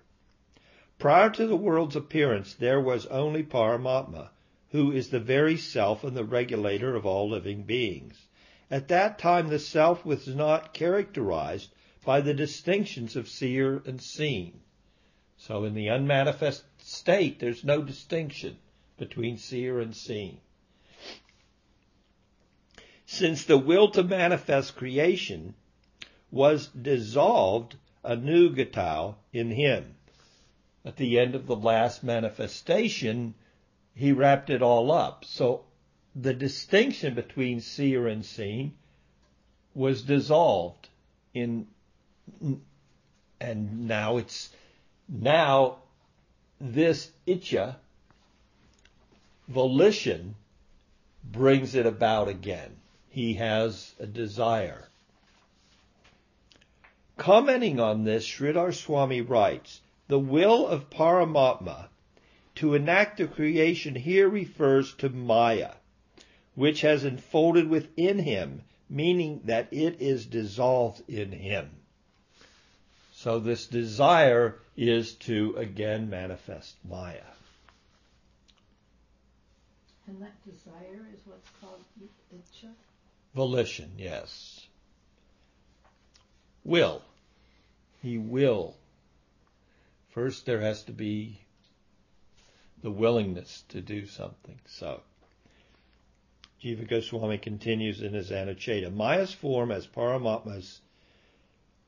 Prior 0.99 1.31
to 1.31 1.47
the 1.47 1.57
world's 1.57 1.95
appearance, 1.95 2.55
there 2.55 2.81
was 2.81 3.07
only 3.07 3.45
Paramatma, 3.45 4.31
who 4.71 4.91
is 4.91 5.11
the 5.11 5.21
very 5.21 5.57
self 5.57 6.03
and 6.03 6.17
the 6.17 6.25
regulator 6.25 6.97
of 6.97 7.07
all 7.07 7.29
living 7.29 7.63
beings. 7.63 8.27
At 8.69 8.89
that 8.89 9.19
time, 9.19 9.47
the 9.47 9.61
self 9.61 10.05
was 10.05 10.27
not 10.27 10.75
characterized 10.75 11.73
by 12.05 12.21
the 12.21 12.35
distinctions 12.35 13.15
of 13.15 13.29
seer 13.29 13.81
and 13.87 14.01
seen. 14.01 14.61
So 15.37 15.65
in 15.65 15.75
the 15.75 15.87
unmanifest 15.87 16.65
state, 16.81 17.39
there's 17.39 17.65
no 17.65 17.81
distinction 17.83 18.59
between 18.99 19.39
seer 19.39 19.79
and 19.79 19.95
seen. 19.95 20.41
Since 23.07 23.45
the 23.45 23.57
will 23.57 23.89
to 23.93 24.03
manifest 24.03 24.75
creation 24.75 25.55
was 26.33 26.67
dissolved 26.67 27.77
anugatau 28.05 29.15
in 29.33 29.53
him. 29.53 29.95
At 30.89 30.97
the 30.97 31.19
end 31.19 31.35
of 31.35 31.47
the 31.47 31.55
last 31.55 32.03
manifestation, 32.03 33.35
he 33.95 34.11
wrapped 34.11 34.49
it 34.49 34.63
all 34.63 34.91
up. 34.91 35.23
So 35.27 35.67
the 36.17 36.33
distinction 36.33 37.15
between 37.15 37.61
seer 37.61 38.09
and 38.09 38.25
seen 38.25 38.73
was 39.75 40.01
dissolved 40.01 40.89
in, 41.35 41.67
and 43.39 43.87
now 43.87 44.17
it's, 44.17 44.49
now 45.11 45.77
this 46.59 47.11
itcha, 47.27 47.77
volition, 49.47 50.37
brings 51.23 51.75
it 51.75 51.85
about 51.85 52.29
again. 52.29 52.75
He 53.11 53.35
has 53.35 53.95
a 54.01 54.07
desire. 54.07 54.89
Commenting 57.19 57.79
on 57.79 58.05
this, 58.05 58.25
Sridhar 58.27 58.73
Swami 58.73 59.21
writes, 59.21 59.83
the 60.09 60.19
will 60.19 60.67
of 60.67 60.91
Paramatma 60.91 61.89
to 62.57 62.75
enact 62.75 63.19
the 63.19 63.29
creation 63.29 63.95
here 63.95 64.29
refers 64.29 64.95
to 64.95 65.09
Maya, 65.09 65.75
which 66.55 66.81
has 66.81 67.05
enfolded 67.05 67.69
within 67.69 68.19
him, 68.19 68.63
meaning 68.91 69.43
that 69.45 69.69
it 69.71 70.01
is 70.01 70.27
dissolved 70.27 71.09
in 71.09 71.31
him. 71.31 71.71
So 73.13 73.39
this 73.39 73.67
desire 73.67 74.59
is 74.77 75.15
to 75.15 75.55
again 75.57 76.09
manifest 76.09 76.77
Maya. 76.89 77.21
And 80.07 80.23
that 80.23 80.33
desire 80.45 81.07
is 81.13 81.21
what's 81.27 81.51
called 81.61 81.85
itcha? 82.35 82.71
Volition, 83.35 83.93
yes. 83.99 84.67
Will. 86.65 87.03
He 88.03 88.17
will. 88.17 88.75
First, 90.19 90.47
there 90.47 90.63
has 90.63 90.83
to 90.83 90.93
be 90.93 91.39
the 92.83 92.91
willingness 92.91 93.63
to 93.69 93.81
do 93.81 94.05
something. 94.05 94.59
So, 94.67 95.03
Jiva 96.61 96.89
Goswami 96.89 97.39
continues 97.39 98.03
in 98.03 98.15
his 98.15 98.33
Anucheta. 98.33 98.93
Maya's 98.93 99.33
form 99.33 99.71
as 99.71 99.87
Paramatma's 99.87 100.81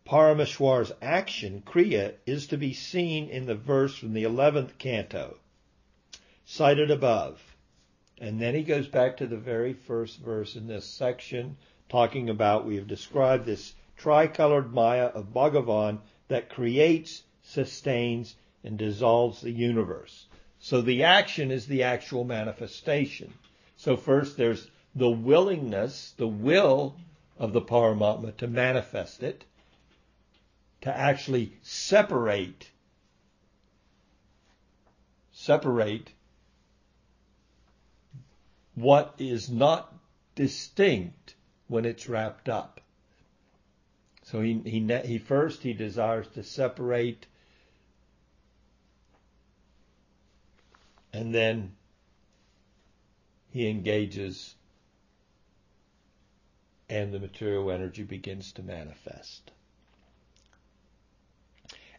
Parameshwar's 0.07 0.93
action, 1.03 1.65
Kriya, 1.67 2.15
is 2.25 2.47
to 2.47 2.57
be 2.57 2.73
seen 2.73 3.29
in 3.29 3.47
the 3.47 3.57
verse 3.57 3.97
from 3.97 4.13
the 4.13 4.23
11th 4.23 4.79
canto, 4.79 5.37
cited 6.45 6.93
above. 6.93 7.57
And 8.19 8.41
then 8.41 8.55
he 8.55 8.63
goes 8.63 8.87
back 8.87 9.17
to 9.17 9.27
the 9.27 9.39
very 9.39 9.73
first 9.73 10.21
verse 10.21 10.55
in 10.55 10.69
this 10.69 10.87
section, 10.87 11.57
talking 11.89 12.31
about 12.31 12.65
we 12.65 12.77
have 12.77 12.87
described 12.87 13.45
this 13.45 13.75
tricolored 13.97 14.73
Maya 14.73 15.07
of 15.07 15.35
Bhagavan 15.35 15.99
that 16.29 16.49
creates, 16.49 17.25
sustains, 17.51 18.37
and 18.65 18.79
dissolves 18.79 19.41
the 19.41 19.51
universe. 19.51 20.27
So 20.59 20.81
the 20.81 21.05
action 21.05 21.51
is 21.51 21.67
the 21.67 21.83
actual 21.83 22.25
manifestation. 22.25 23.33
So 23.77 23.97
first 23.97 24.37
there's 24.37 24.71
the 24.95 25.11
willingness, 25.11 26.13
the 26.17 26.29
will 26.29 26.97
of 27.39 27.53
the 27.53 27.63
Paramatma 27.63 28.37
to 28.37 28.47
manifest 28.47 29.23
it 29.23 29.45
to 30.83 30.97
actually 30.97 31.53
separate 31.63 32.71
separate 35.33 36.11
what 38.75 39.15
is 39.19 39.49
not 39.49 39.95
distinct 40.35 41.35
when 41.67 41.87
it's 41.87 42.09
wrapped 42.09 42.49
up. 42.49 42.81
So 44.25 44.41
he, 44.43 44.61
he, 44.65 44.87
he 45.05 45.19
first 45.19 45.63
he 45.63 45.73
desires 45.73 46.29
to 46.35 46.43
separate 46.43 47.27
and 51.13 51.35
then 51.35 51.75
he 53.51 53.69
engages 53.69 54.55
and 56.89 57.13
the 57.13 57.21
material 57.21 57.71
energy 57.71 58.03
begins 58.03 58.53
to 58.53 58.63
manifest. 58.63 59.51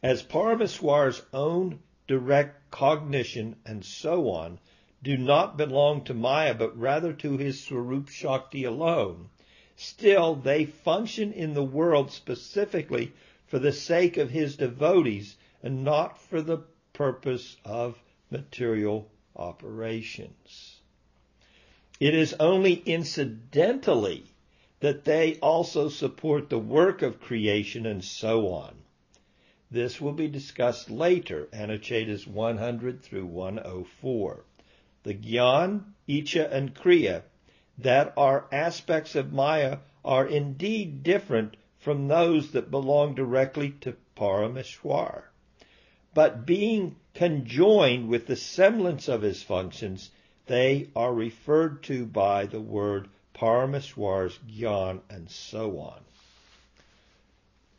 As 0.04 0.24
Parameswar's 0.24 1.22
own 1.32 1.80
direct 2.08 2.72
cognition 2.72 3.56
and 3.66 3.86
so 3.86 4.30
on 4.32 4.60
do 5.04 5.18
not 5.18 5.58
belong 5.58 6.04
to 6.04 6.14
Maya, 6.14 6.54
but 6.54 6.78
rather 6.78 7.14
to 7.14 7.38
his 7.38 7.64
Swarup 7.64 8.10
Shakti 8.10 8.64
alone, 8.64 9.30
still 9.76 10.36
they 10.36 10.66
function 10.66 11.32
in 11.34 11.54
the 11.54 11.64
world 11.64 12.12
specifically 12.12 13.14
for 13.48 13.60
the 13.60 13.72
sake 13.72 14.18
of 14.18 14.30
his 14.30 14.58
devotees 14.58 15.36
and 15.64 15.84
not 15.84 16.20
for 16.20 16.42
the 16.42 16.60
purpose 16.94 17.58
of 17.64 17.98
material 18.32 19.12
operations. 19.36 20.82
It 22.00 22.16
is 22.16 22.34
only 22.40 22.74
incidentally 22.74 24.24
that 24.80 25.04
they 25.04 25.36
also 25.36 25.90
support 25.90 26.50
the 26.50 26.58
work 26.58 27.04
of 27.04 27.22
creation 27.22 27.86
and 27.86 28.04
so 28.04 28.48
on. 28.48 28.76
This 29.70 30.02
will 30.02 30.14
be 30.14 30.28
discussed 30.28 30.90
later, 30.90 31.48
Anuchetas 31.54 32.26
100 32.26 33.04
through 33.04 33.26
104. 33.26 34.46
The 35.04 35.14
Gyan, 35.14 35.84
Icha, 36.10 36.52
and 36.52 36.74
Kriya 36.74 37.24
that 37.78 38.14
are 38.18 38.48
aspects 38.52 39.16
of 39.16 39.32
Maya 39.32 39.80
are 40.04 40.28
indeed 40.28 41.04
different 41.04 41.56
from 41.78 42.08
those 42.08 42.52
that 42.52 42.70
belong 42.70 43.16
directly 43.16 43.72
to 43.82 43.96
Parameshwar. 44.16 45.31
But 46.14 46.46
being 46.46 46.98
conjoined 47.14 48.10
with 48.10 48.28
the 48.28 48.36
semblance 48.36 49.08
of 49.08 49.22
his 49.22 49.42
functions, 49.42 50.10
they 50.48 50.90
are 50.96 51.14
referred 51.14 51.84
to 51.84 52.06
by 52.06 52.46
the 52.46 52.60
word 52.60 53.08
Parameshwar's 53.34 54.38
Gyan 54.48 55.02
and 55.10 55.30
so 55.30 55.80
on. 55.80 56.02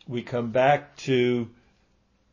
We 0.08 0.22
come 0.22 0.50
back 0.50 0.96
to 0.98 1.50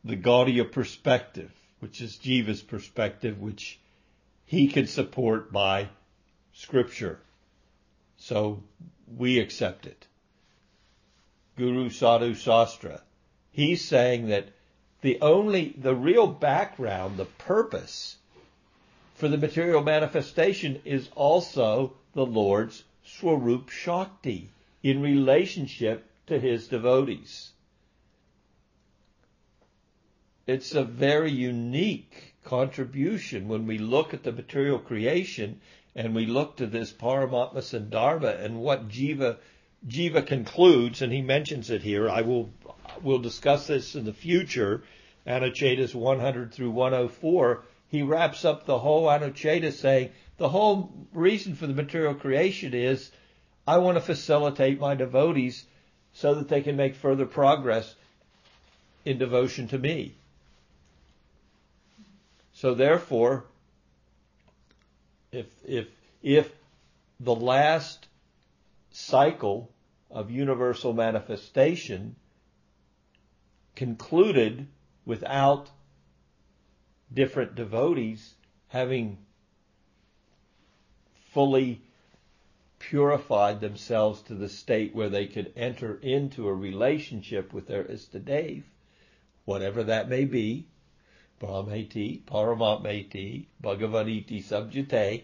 the 0.04 0.16
Gaudiya 0.16 0.72
perspective, 0.72 1.52
which 1.80 2.02
is 2.02 2.18
Jiva's 2.18 2.62
perspective, 2.62 3.40
which 3.40 3.80
he 4.46 4.68
can 4.68 4.88
support 4.88 5.52
by 5.52 5.90
scripture. 6.54 7.20
So 8.18 8.64
we 9.18 9.40
accept 9.40 9.86
it. 9.86 10.08
Guru 11.58 11.90
Sadhu 11.90 12.34
Sastra. 12.34 13.02
He's 13.52 13.84
saying 13.84 14.28
that 14.30 14.50
the 15.02 15.20
only, 15.22 15.76
the 15.78 15.96
real 15.96 16.28
background, 16.28 17.18
the 17.18 17.26
purpose 17.26 18.18
for 19.16 19.28
the 19.28 19.38
material 19.38 19.84
manifestation 19.84 20.82
is 20.86 21.10
also 21.16 21.94
the 22.14 22.26
Lord's 22.26 22.84
Swarup 23.04 23.70
Shakti 23.70 24.50
in 24.84 25.02
relationship 25.02 26.06
to 26.28 26.40
his 26.40 26.68
devotees. 26.68 27.52
It's 30.48 30.74
a 30.74 30.84
very 30.84 31.32
unique 31.32 32.34
contribution 32.44 33.48
when 33.48 33.68
we 33.68 33.78
look 33.78 34.14
at 34.14 34.24
the 34.24 34.32
material 34.32 34.80
creation 34.80 35.62
and 35.96 36.16
we 36.16 36.26
look 36.26 36.58
to 36.58 36.66
this 36.66 36.92
Paramatma 36.92 37.58
Sandarbha 37.58 38.44
and 38.44 38.62
what 38.62 38.90
Jiva 38.90 39.38
Jiva 39.88 40.26
concludes, 40.26 41.02
and 41.02 41.12
he 41.12 41.22
mentions 41.22 41.70
it 41.70 41.82
here. 41.82 42.10
I 42.10 42.22
will 42.22 42.50
we'll 43.02 43.20
discuss 43.20 43.68
this 43.68 43.96
in 43.96 44.06
the 44.06 44.14
future. 44.14 44.84
Anuchetas 45.26 45.94
100 45.94 46.54
through 46.54 46.72
104. 46.72 47.64
He 47.90 48.02
wraps 48.02 48.46
up 48.46 48.66
the 48.66 48.80
whole 48.80 49.08
Anucheta 49.08 49.72
saying 49.72 50.12
the 50.38 50.50
whole 50.50 50.92
reason 51.14 51.56
for 51.56 51.68
the 51.68 51.74
material 51.74 52.14
creation 52.14 52.74
is 52.74 53.12
I 53.68 53.78
want 53.78 53.98
to 53.98 54.02
facilitate 54.02 54.80
my 54.80 54.96
devotees 54.96 55.66
so 56.14 56.36
that 56.36 56.50
they 56.50 56.62
can 56.62 56.76
make 56.76 56.96
further 56.96 57.26
progress 57.26 57.96
in 59.06 59.18
devotion 59.18 59.68
to 59.70 59.78
me. 59.78 60.16
So 62.54 62.74
therefore, 62.74 63.46
if, 65.32 65.46
if, 65.66 65.88
if 66.22 66.52
the 67.20 67.36
last 67.36 68.08
cycle 68.92 69.72
of 70.10 70.32
universal 70.32 70.94
manifestation 70.94 72.16
concluded 73.76 74.68
without 75.06 75.70
different 77.14 77.56
devotees 77.56 78.36
having 78.68 79.18
fully 81.32 81.82
purified 82.80 83.60
themselves 83.60 84.22
to 84.24 84.34
the 84.34 84.50
state 84.50 84.96
where 84.96 85.10
they 85.10 85.28
could 85.28 85.52
enter 85.56 85.96
into 86.02 86.48
a 86.48 86.54
relationship 86.54 87.54
with 87.54 87.68
their 87.68 87.84
Istadev, 87.84 88.64
whatever 89.46 89.84
that 89.84 90.10
may 90.10 90.26
be, 90.26 90.66
Brahmeti, 91.40 92.22
Paramatmeti, 92.24 93.46
Bhagavaniti 93.64 94.44
Subjite. 94.44 95.24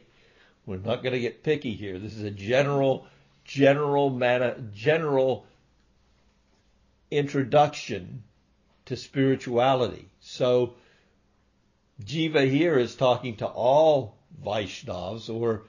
We're 0.65 0.77
not 0.77 1.03
going 1.03 1.13
to 1.13 1.19
get 1.19 1.43
picky 1.43 1.73
here. 1.73 1.99
This 1.99 2.15
is 2.15 2.23
a 2.23 2.31
general, 2.31 3.07
general, 3.45 4.09
mana, 4.09 4.55
general 4.73 5.45
introduction 7.09 8.23
to 8.85 8.97
spirituality. 8.97 10.09
So, 10.19 10.73
Jiva 12.03 12.49
here 12.49 12.77
is 12.77 12.95
talking 12.95 13.37
to 13.37 13.47
all 13.47 14.17
Vaishnavas 14.43 15.29
or 15.29 15.63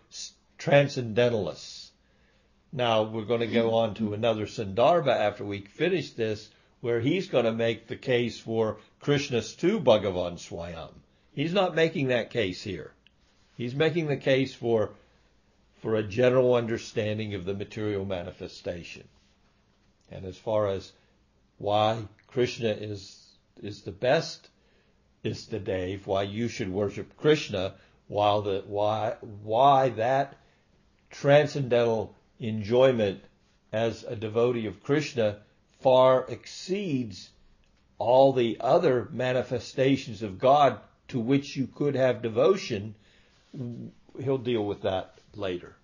transcendentalists. 0.58 1.90
Now, 2.72 3.04
we're 3.04 3.24
going 3.24 3.40
to 3.40 3.46
go 3.46 3.74
on 3.74 3.94
to 3.94 4.12
another 4.12 4.46
Sandarbha 4.46 5.14
after 5.14 5.44
we 5.44 5.60
finish 5.60 6.10
this, 6.10 6.50
where 6.80 7.00
he's 7.00 7.28
going 7.28 7.44
to 7.44 7.52
make 7.52 7.86
the 7.86 7.96
case 7.96 8.38
for 8.38 8.78
Krishna's 9.00 9.54
to 9.56 9.80
Bhagavan 9.80 10.34
Swayam. 10.34 10.92
He's 11.32 11.54
not 11.54 11.74
making 11.74 12.08
that 12.08 12.30
case 12.30 12.62
here. 12.62 12.92
He's 13.56 13.74
making 13.74 14.08
the 14.08 14.16
case 14.16 14.54
for, 14.54 14.90
for 15.86 15.94
a 15.94 16.02
general 16.02 16.54
understanding 16.56 17.34
of 17.34 17.44
the 17.44 17.54
material 17.54 18.04
manifestation. 18.04 19.06
And 20.10 20.24
as 20.24 20.36
far 20.36 20.66
as 20.66 20.90
why 21.58 22.02
Krishna 22.26 22.70
is, 22.70 23.24
is 23.62 23.82
the 23.82 23.92
best, 23.92 24.48
is 25.22 25.46
the 25.46 25.60
Istadev, 25.60 26.04
why 26.04 26.24
you 26.24 26.48
should 26.48 26.72
worship 26.72 27.16
Krishna, 27.16 27.74
while 28.08 28.42
the, 28.42 28.64
why, 28.66 29.14
why 29.44 29.90
that 29.90 30.34
transcendental 31.08 32.16
enjoyment 32.40 33.22
as 33.72 34.02
a 34.02 34.16
devotee 34.16 34.66
of 34.66 34.82
Krishna 34.82 35.38
far 35.82 36.26
exceeds 36.28 37.30
all 37.98 38.32
the 38.32 38.56
other 38.58 39.08
manifestations 39.12 40.24
of 40.24 40.40
God 40.40 40.80
to 41.06 41.20
which 41.20 41.54
you 41.54 41.68
could 41.68 41.94
have 41.94 42.22
devotion, 42.22 42.96
he'll 44.22 44.38
deal 44.38 44.64
with 44.64 44.82
that 44.82 45.18
later. 45.34 45.74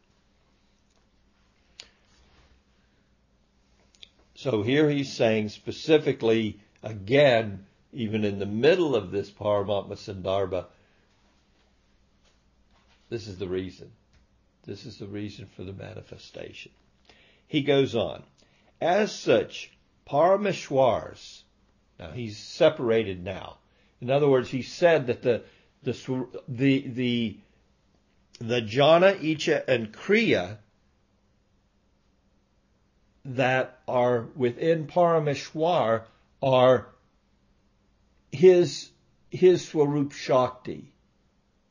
So 4.35 4.62
here 4.62 4.90
he's 4.90 5.12
saying 5.12 5.51
specifically, 5.51 6.59
again, 6.83 7.66
even 7.92 8.25
in 8.25 8.38
the 8.38 8.47
middle 8.47 8.97
of 8.97 9.11
this 9.11 9.31
Paramatma 9.31 9.92
Sandarbha, 9.92 10.66
this 13.09 13.29
is 13.29 13.38
the 13.38 13.47
reason. 13.47 13.92
This 14.64 14.87
is 14.87 14.99
the 14.99 15.07
reason 15.07 15.47
for 15.55 15.64
the 15.64 15.73
manifestation. 15.73 16.73
He 17.47 17.62
goes 17.62 17.95
on. 17.95 18.23
As 18.81 19.14
such, 19.14 19.71
Parameshwars, 20.09 21.42
now 21.99 22.11
he's 22.11 22.38
separated 22.38 23.23
now. 23.23 23.59
In 24.01 24.11
other 24.11 24.29
words, 24.29 24.51
he 24.51 24.62
said 24.62 25.07
that 25.07 25.23
the 25.23 25.42
the 25.83 26.27
the 26.49 26.88
the, 26.88 27.37
the 28.48 28.61
jnana, 28.61 29.18
icha, 29.20 29.62
and 29.68 29.92
kriya 29.92 30.59
that 33.24 33.78
are 33.87 34.22
within 34.35 34.88
Parameshwar 34.88 36.02
are 36.42 36.88
his 38.33 38.90
his 39.31 39.66
Swarup 39.66 40.12
Shakti. 40.12 40.92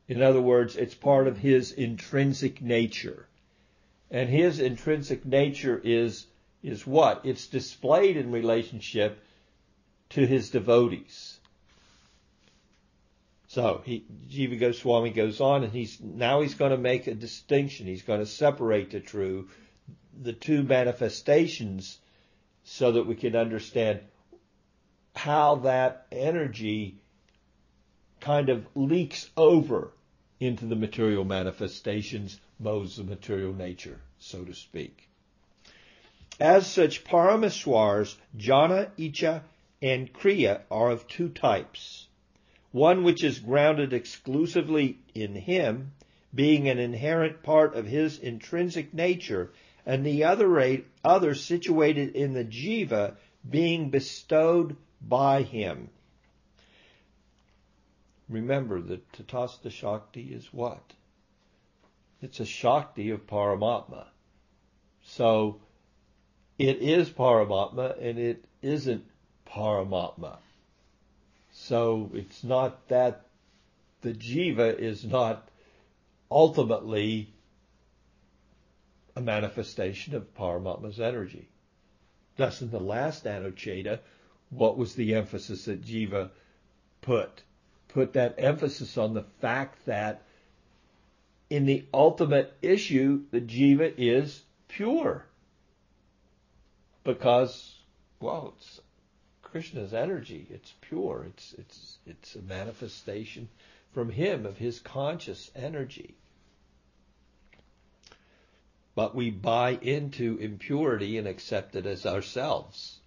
In 0.07 0.21
other 0.21 0.41
words, 0.41 0.77
it's 0.77 0.95
part 0.95 1.27
of 1.27 1.38
his 1.38 1.73
intrinsic 1.73 2.62
nature. 2.62 3.27
And 4.10 4.29
his 4.29 4.60
intrinsic 4.60 5.25
nature 5.25 5.79
is 5.84 6.25
is 6.63 6.88
what? 6.88 7.25
It's 7.25 7.47
displayed 7.47 8.15
in 8.15 8.31
relationship 8.31 9.21
to 10.12 10.25
his 10.25 10.51
devotees. 10.51 11.40
So 13.51 13.81
he, 13.83 14.05
Jiva 14.29 14.57
Goswami 14.57 15.09
goes 15.09 15.41
on 15.41 15.65
and 15.65 15.73
he's, 15.73 15.99
now 15.99 16.39
he's 16.39 16.53
going 16.53 16.71
to 16.71 16.77
make 16.77 17.07
a 17.07 17.13
distinction. 17.13 17.85
He's 17.85 18.01
going 18.01 18.21
to 18.21 18.25
separate 18.25 18.91
the 18.91 19.01
true, 19.01 19.49
the 20.17 20.31
two 20.31 20.63
manifestations 20.63 21.99
so 22.63 22.93
that 22.93 23.07
we 23.07 23.15
can 23.15 23.35
understand 23.35 23.99
how 25.17 25.55
that 25.55 26.07
energy 26.13 27.01
kind 28.21 28.47
of 28.47 28.65
leaks 28.73 29.29
over 29.35 29.91
into 30.39 30.65
the 30.65 30.77
material 30.77 31.25
manifestations, 31.25 32.39
modes 32.57 32.99
of 32.99 33.09
material 33.09 33.53
nature, 33.53 33.99
so 34.17 34.45
to 34.45 34.53
speak. 34.53 35.09
As 36.39 36.67
such, 36.67 37.03
Parameswars, 37.03 38.15
jnana, 38.37 38.91
icha, 38.97 39.41
and 39.81 40.13
kriya 40.13 40.61
are 40.71 40.91
of 40.91 41.05
two 41.09 41.27
types. 41.27 42.07
One 42.71 43.03
which 43.03 43.23
is 43.23 43.39
grounded 43.39 43.91
exclusively 43.93 44.99
in 45.13 45.36
him, 45.36 45.91
being 46.34 46.69
an 46.69 46.79
inherent 46.79 47.43
part 47.43 47.75
of 47.75 47.86
his 47.86 48.17
intrinsic 48.17 48.93
nature, 48.93 49.51
and 49.86 50.05
the 50.05 50.23
other, 50.23 50.84
other 51.03 51.34
situated 51.36 52.15
in 52.15 52.34
the 52.34 52.45
jiva, 52.45 53.17
being 53.49 53.89
bestowed 53.89 54.77
by 55.01 55.41
him. 55.41 55.89
Remember 58.29 58.79
that 58.79 59.12
Tatasta 59.12 59.69
Shakti 59.69 60.34
is 60.34 60.53
what? 60.53 60.93
It's 62.21 62.39
a 62.39 62.45
Shakti 62.45 63.10
of 63.10 63.27
Paramatma. 63.27 64.05
So 65.03 65.60
it 66.57 66.77
is 66.77 67.10
Paramatma 67.10 68.01
and 68.01 68.17
it 68.17 68.45
isn't 68.62 69.03
Paramatma. 69.45 70.38
So 71.67 72.10
it's 72.15 72.43
not 72.43 72.88
that 72.88 73.28
the 74.02 74.13
jiva 74.13 74.78
is 74.78 75.06
not 75.06 75.47
ultimately 76.32 77.30
a 79.15 79.21
manifestation 79.21 80.15
of 80.15 80.34
Paramatma's 80.36 81.00
energy. 81.00 81.50
Thus, 82.36 82.63
in 82.63 82.71
the 82.71 82.80
last 82.80 83.26
Anucheta, 83.26 84.00
what 84.50 84.76
was 84.76 84.95
the 84.95 85.13
emphasis 85.13 85.65
that 85.65 85.86
Jiva 85.86 86.32
put? 87.02 87.43
Put 87.89 88.13
that 88.13 88.36
emphasis 88.39 88.97
on 88.97 89.13
the 89.13 89.26
fact 89.39 89.86
that 89.86 90.24
in 91.50 91.65
the 91.65 91.86
ultimate 91.93 92.54
issue, 92.63 93.26
the 93.30 93.41
Jiva 93.41 93.93
is 93.97 94.41
pure. 94.67 95.26
Because, 97.04 97.76
well, 98.19 98.56
it's 98.58 98.80
Krishna's 99.51 99.93
energy. 99.93 100.47
It's 100.49 100.73
pure. 100.81 101.25
It's, 101.27 101.53
it's, 101.57 101.97
it's 102.05 102.35
a 102.35 102.41
manifestation 102.41 103.49
from 103.93 104.09
him 104.09 104.45
of 104.45 104.57
his 104.57 104.79
conscious 104.79 105.51
energy. 105.55 106.15
But 108.95 109.13
we 109.13 109.29
buy 109.29 109.71
into 109.81 110.37
impurity 110.37 111.17
and 111.17 111.27
accept 111.27 111.75
it 111.75 111.85
as 111.85 112.05
ourselves. 112.05 112.99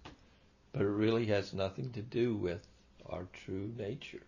But 0.71 0.83
it 0.83 0.85
really 0.85 1.27
has 1.27 1.53
nothing 1.53 1.91
to 1.93 2.01
do 2.01 2.35
with 2.35 2.61
our 3.09 3.27
true 3.45 3.71
nature. 3.77 4.23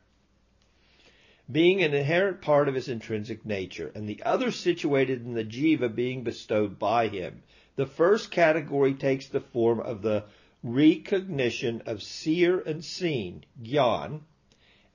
Being 1.51 1.84
an 1.84 1.93
inherent 1.93 2.41
part 2.41 2.67
of 2.67 2.75
his 2.75 2.89
intrinsic 2.89 3.45
nature, 3.45 3.91
and 3.95 4.08
the 4.08 4.21
other 4.23 4.51
situated 4.51 5.25
in 5.25 5.34
the 5.34 5.45
jiva 5.45 5.93
being 5.93 6.23
bestowed 6.23 6.77
by 6.77 7.08
him. 7.08 7.43
The 7.75 7.86
first 7.86 8.32
category 8.32 8.95
takes 8.95 9.27
the 9.27 9.39
form 9.39 9.80
of 9.80 10.01
the 10.01 10.25
recognition 10.63 11.84
of 11.86 12.02
seer 12.02 12.60
and 12.60 12.84
seen, 12.84 13.43
gyan, 13.62 14.22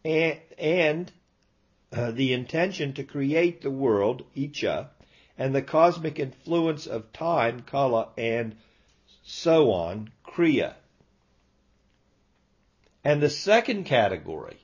and, 0.05 0.39
and 0.59 1.13
uh, 1.93 2.11
the 2.11 2.33
intention 2.33 2.93
to 2.95 3.05
create 3.05 3.63
the 3.63 3.71
world, 3.71 4.25
Icha, 4.37 4.89
and 5.39 5.55
the 5.55 5.63
cosmic 5.63 6.19
influence 6.19 6.87
of 6.87 7.13
time, 7.13 7.61
Kala, 7.61 8.09
and 8.17 8.57
so 9.23 9.73
on, 9.73 10.11
Kriya. 10.27 10.75
And 13.05 13.21
the 13.21 13.31
second 13.31 13.85
category 13.85 14.59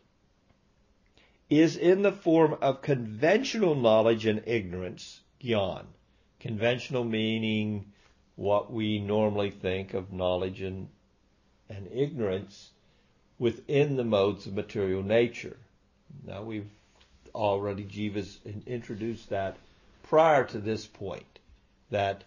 is 1.51 1.77
in 1.77 2.03
the 2.03 2.13
form 2.13 2.57
of 2.61 2.83
conventional 2.83 3.75
knowledge 3.75 4.27
and 4.27 4.43
ignorance, 4.47 5.21
Gyan. 5.43 5.87
Conventional 6.41 7.05
meaning 7.05 7.93
what 8.39 8.73
we 8.73 9.01
normally 9.01 9.51
think 9.51 9.95
of 9.95 10.13
knowledge 10.13 10.63
and, 10.63 10.87
and 11.69 11.89
ignorance 11.93 12.71
within 13.37 13.97
the 13.97 14.05
modes 14.05 14.47
of 14.47 14.55
material 14.55 15.03
nature. 15.03 15.57
Now 16.25 16.43
we've 16.43 16.71
already 17.35 17.83
Jiva's 17.83 18.39
introduced 18.65 19.31
that 19.31 19.57
prior 20.05 20.45
to 20.45 20.59
this 20.59 20.87
point, 20.87 21.41
that 21.91 22.23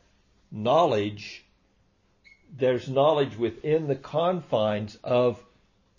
knowledge, 0.52 1.46
there's 2.58 2.90
knowledge 2.90 3.38
within 3.38 3.88
the 3.88 3.96
confines 3.96 5.00
of 5.06 5.42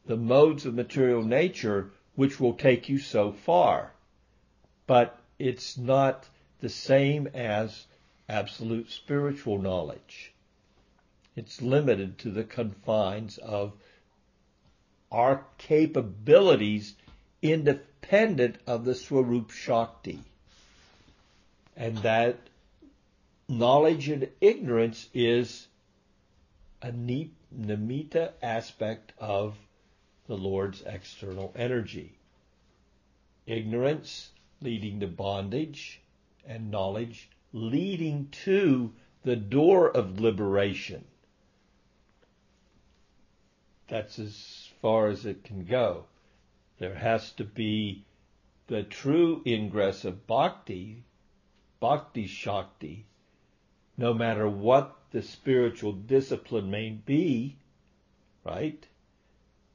the 0.05 0.19
modes 0.19 0.67
of 0.67 0.75
material 0.75 1.23
nature 1.23 1.91
which 2.17 2.39
will 2.39 2.53
take 2.53 2.91
you 2.91 2.99
so 2.99 3.33
far. 3.33 3.91
But 4.87 5.19
it's 5.39 5.79
not 5.79 6.29
the 6.61 6.69
same 6.69 7.29
as 7.29 7.87
absolute 8.33 8.91
spiritual 8.91 9.59
knowledge. 9.59 10.33
It's 11.37 11.61
limited 11.61 12.19
to 12.19 12.31
the 12.31 12.45
confines 12.45 13.37
of 13.37 13.75
our 15.11 15.45
capabilities 15.59 16.95
independent 17.43 18.57
of 18.67 18.87
the 18.87 18.95
Swarup 18.95 19.51
Shakti. 19.51 20.21
And 21.77 21.99
that 21.99 22.39
knowledge 23.49 24.09
and 24.09 24.29
ignorance 24.41 25.09
is 25.13 25.67
a 26.81 26.91
nimitta 26.91 28.33
aspect 28.43 29.13
of 29.19 29.57
the 30.27 30.37
Lord's 30.37 30.83
external 30.83 31.53
energy. 31.55 32.13
Ignorance 33.47 34.31
leading 34.63 35.01
to 35.01 35.07
bondage 35.07 36.01
and 36.47 36.71
knowledge 36.71 37.29
leading 37.53 38.29
to 38.29 38.93
the 39.23 39.37
door 39.37 39.91
of 39.91 40.21
liberation. 40.21 41.05
That's 43.89 44.19
as 44.19 44.71
far 44.81 45.09
as 45.09 45.27
it 45.27 45.45
can 45.45 45.65
go. 45.65 46.07
There 46.79 46.95
has 46.95 47.33
to 47.33 47.45
be 47.45 48.05
the 48.67 48.83
true 48.83 49.43
ingress 49.47 50.05
of 50.05 50.27
bhakti, 50.27 51.05
bhakti 51.79 52.27
shakti, 52.27 53.07
no 53.99 54.15
matter 54.15 54.49
what 54.49 54.97
the 55.11 55.23
spiritual 55.23 55.93
discipline 55.93 56.71
may 56.71 56.91
be, 56.91 57.59
right? 58.45 58.87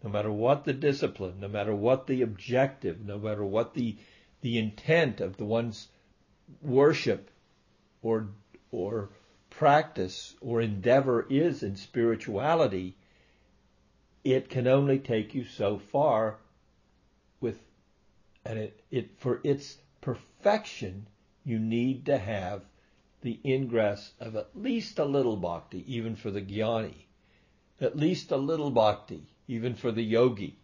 No 0.03 0.09
matter 0.09 0.31
what 0.31 0.63
the 0.63 0.73
discipline, 0.73 1.39
no 1.39 1.47
matter 1.47 1.75
what 1.75 2.07
the 2.07 2.23
objective, 2.23 3.05
no 3.05 3.19
matter 3.19 3.45
what 3.45 3.75
the, 3.75 3.97
the 4.41 4.57
intent 4.57 5.21
of 5.21 5.37
the 5.37 5.45
one's 5.45 5.89
worship 6.61 7.29
or, 8.01 8.27
or 8.71 9.09
practice 9.49 10.35
or 10.41 10.61
endeavor 10.61 11.25
is 11.29 11.63
in 11.63 11.75
spirituality, 11.75 12.95
it 14.23 14.49
can 14.49 14.67
only 14.67 14.99
take 14.99 15.33
you 15.33 15.45
so 15.45 15.77
far 15.77 16.37
with, 17.39 17.57
and 18.45 18.59
it, 18.59 18.81
it, 18.91 19.09
for 19.19 19.39
its 19.43 19.77
perfection, 20.01 21.07
you 21.43 21.59
need 21.59 22.05
to 22.05 22.17
have 22.17 22.61
the 23.21 23.39
ingress 23.43 24.11
of 24.19 24.35
at 24.35 24.49
least 24.55 24.99
a 24.99 25.05
little 25.05 25.37
bhakti, 25.37 25.83
even 25.87 26.15
for 26.15 26.29
the 26.29 26.41
jnani. 26.41 27.05
At 27.79 27.97
least 27.97 28.31
a 28.31 28.37
little 28.37 28.71
bhakti, 28.71 29.23
even 29.47 29.75
for 29.75 29.91
the 29.91 30.03
yogi. 30.03 30.57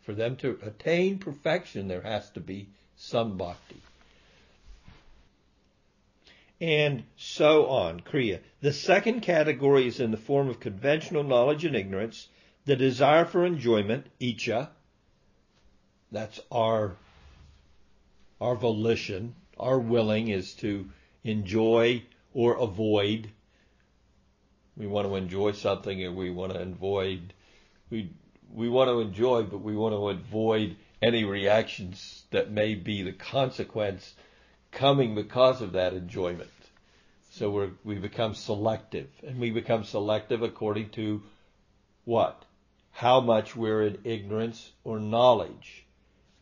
For 0.00 0.14
them 0.14 0.36
to 0.36 0.58
attain 0.62 1.18
perfection, 1.18 1.88
there 1.88 2.02
has 2.02 2.30
to 2.30 2.40
be 2.40 2.70
some 2.96 3.36
bhakti. 3.36 3.80
And 6.60 7.04
so 7.16 7.66
on, 7.66 8.00
Kriya. 8.00 8.40
The 8.60 8.72
second 8.72 9.20
category 9.22 9.86
is 9.86 9.98
in 9.98 10.10
the 10.10 10.18
form 10.18 10.48
of 10.48 10.60
conventional 10.60 11.24
knowledge 11.24 11.64
and 11.64 11.74
ignorance, 11.74 12.28
the 12.66 12.76
desire 12.76 13.24
for 13.24 13.46
enjoyment, 13.46 14.06
icha, 14.20 14.68
that's 16.12 16.40
our, 16.50 16.96
our 18.40 18.56
volition. 18.56 19.34
Our 19.58 19.78
willing 19.78 20.28
is 20.28 20.54
to 20.56 20.88
enjoy 21.24 22.02
or 22.34 22.56
avoid. 22.56 23.30
We 24.76 24.86
want 24.86 25.08
to 25.08 25.16
enjoy 25.16 25.52
something 25.52 26.02
and 26.02 26.16
we 26.16 26.30
want 26.30 26.52
to 26.52 26.60
avoid, 26.60 27.32
we, 27.90 28.10
we 28.52 28.68
want 28.68 28.88
to 28.88 29.00
enjoy, 29.00 29.44
but 29.44 29.58
we 29.58 29.76
want 29.76 29.94
to 29.94 30.08
avoid 30.08 30.76
any 31.00 31.24
reactions 31.24 32.24
that 32.30 32.50
may 32.50 32.74
be 32.74 33.02
the 33.02 33.12
consequence 33.12 34.14
coming 34.72 35.14
because 35.14 35.60
of 35.60 35.72
that 35.72 35.94
enjoyment. 35.94 36.50
So 37.30 37.50
we 37.50 37.70
we 37.84 37.98
become 38.00 38.34
selective 38.34 39.08
and 39.26 39.38
we 39.38 39.50
become 39.50 39.84
selective 39.84 40.42
according 40.42 40.90
to 40.90 41.22
what? 42.04 42.44
How 42.90 43.20
much 43.20 43.54
we're 43.54 43.86
in 43.86 43.98
ignorance 44.04 44.72
or 44.82 44.98
knowledge. 44.98 45.84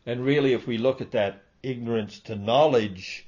And 0.05 0.25
really, 0.25 0.53
if 0.53 0.65
we 0.65 0.77
look 0.77 1.01
at 1.01 1.11
that 1.11 1.43
ignorance 1.61 2.19
to 2.21 2.35
knowledge, 2.35 3.27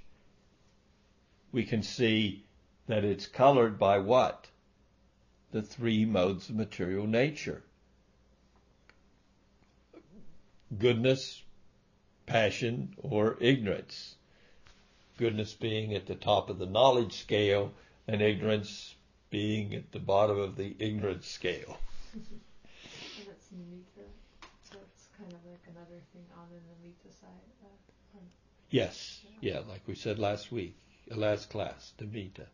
we 1.52 1.64
can 1.64 1.84
see 1.84 2.46
that 2.88 3.04
it's 3.04 3.28
colored 3.28 3.78
by 3.78 4.00
what? 4.00 4.48
The 5.52 5.62
three 5.62 6.06
modes 6.06 6.50
of 6.50 6.56
material 6.56 7.06
nature. 7.06 7.62
Goodness, 10.78 11.44
passion, 12.26 12.96
or 12.98 13.38
ignorance. 13.42 14.16
Goodness 15.22 15.54
being 15.54 15.94
at 15.94 16.08
the 16.08 16.16
top 16.16 16.50
of 16.50 16.58
the 16.58 16.66
knowledge 16.66 17.14
scale 17.14 17.74
and 18.08 18.24
ignorance 18.24 18.96
being 19.30 19.76
at 19.76 19.92
the 19.92 20.00
bottom 20.00 20.40
of 20.40 20.56
the 20.56 20.76
ignorance 20.80 21.28
scale. 21.28 21.78
That's 22.16 23.48
Nimitta. 23.54 24.08
That's 24.72 25.08
kind 25.16 25.32
of 25.32 25.38
like 25.48 25.62
another 25.68 26.02
thing 26.12 26.26
on 26.36 26.48
the 26.50 26.58
Nimitta 26.58 27.14
side. 27.22 27.30
Uh, 27.64 28.20
yes, 28.72 29.22
yeah. 29.42 29.54
yeah, 29.54 29.60
like 29.70 29.84
we 29.86 29.94
said 29.94 30.18
last 30.18 30.52
week, 30.52 30.76
uh, 31.12 31.16
last 31.16 31.52
class, 31.52 31.94
Nimitta. 32.00 32.48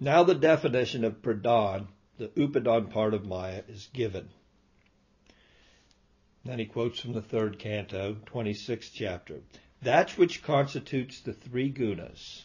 Now 0.00 0.22
the 0.22 0.34
definition 0.34 1.04
of 1.04 1.20
pradhan, 1.20 1.88
the 2.16 2.28
upadhan 2.28 2.90
part 2.90 3.12
of 3.12 3.26
Maya, 3.26 3.64
is 3.68 3.90
given. 3.92 4.30
Then 6.46 6.58
he 6.58 6.64
quotes 6.64 7.00
from 7.00 7.12
the 7.12 7.20
third 7.20 7.58
canto, 7.58 8.16
26th 8.32 8.92
chapter. 8.94 9.42
That 9.82 10.18
which 10.18 10.42
constitutes 10.42 11.20
the 11.20 11.32
three 11.32 11.70
gunas, 11.70 12.42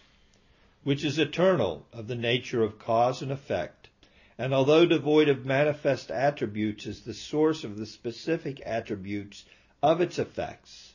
which 0.84 1.04
is 1.04 1.18
eternal 1.18 1.88
of 1.92 2.08
the 2.08 2.16
nature 2.16 2.62
of 2.62 2.78
cause 2.78 3.24
and 3.24 3.32
effect, 3.32 3.90
and 4.38 4.54
although 4.54 4.86
devoid 4.86 5.30
of 5.30 5.46
manifest 5.46 6.12
attributes 6.12 6.86
is 6.86 7.02
the 7.02 7.14
source 7.14 7.64
of 7.64 7.78
the 7.78 7.88
specific 7.88 8.62
attributes 8.66 9.46
of 9.82 10.00
its 10.00 10.20
effects, 10.20 10.94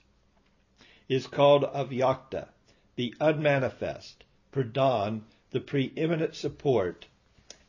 is 1.08 1.26
called 1.26 1.64
avyakta, 1.64 2.48
the 2.94 3.14
unmanifest, 3.20 4.22
pradhan, 4.52 5.22
the 5.50 5.60
preeminent 5.60 6.36
support, 6.36 7.06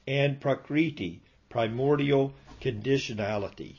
and 0.08 0.40
prakriti, 0.40 1.22
primordial 1.50 2.34
conditionality. 2.62 3.78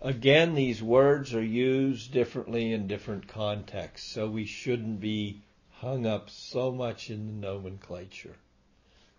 Again, 0.00 0.54
these 0.54 0.80
words 0.80 1.34
are 1.34 1.42
used 1.42 2.12
differently 2.12 2.72
in 2.72 2.86
different 2.86 3.26
contexts, 3.26 4.08
so 4.08 4.30
we 4.30 4.44
shouldn't 4.44 5.00
be 5.00 5.40
hung 5.70 6.06
up 6.06 6.30
so 6.30 6.70
much 6.70 7.10
in 7.10 7.26
the 7.26 7.32
nomenclature. 7.32 8.36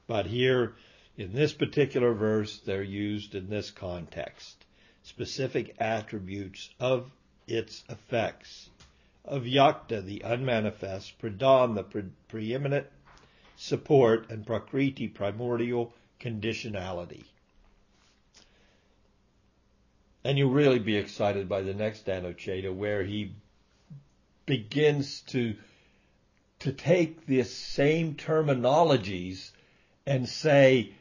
But 0.07 0.25
here, 0.25 0.75
in 1.17 1.33
this 1.33 1.51
particular 1.51 2.13
verse, 2.13 2.59
they're 2.59 2.81
used 2.81 3.35
in 3.35 3.49
this 3.49 3.71
context. 3.71 4.65
Specific 5.03 5.75
attributes 5.79 6.69
of 6.79 7.11
its 7.45 7.83
effects. 7.89 8.69
Avyakta, 9.29 10.01
the 10.01 10.21
unmanifest, 10.21 11.19
Pradhan, 11.19 11.75
the 11.75 11.83
pre- 11.83 12.03
preeminent 12.29 12.87
support, 13.57 14.29
and 14.29 14.47
Prakriti, 14.47 15.09
primordial 15.09 15.93
conditionality. 16.21 17.25
And 20.23 20.38
you'll 20.38 20.51
really 20.51 20.79
be 20.79 20.97
excited 20.97 21.47
by 21.47 21.62
the 21.62 21.73
next 21.73 22.05
Anucheta 22.05 22.73
where 22.73 23.03
he 23.03 23.34
begins 24.45 25.21
to, 25.21 25.55
to 26.60 26.73
take 26.73 27.25
the 27.25 27.43
same 27.43 28.15
terminologies 28.15 29.51
and 30.05 30.27
say, 30.27 30.91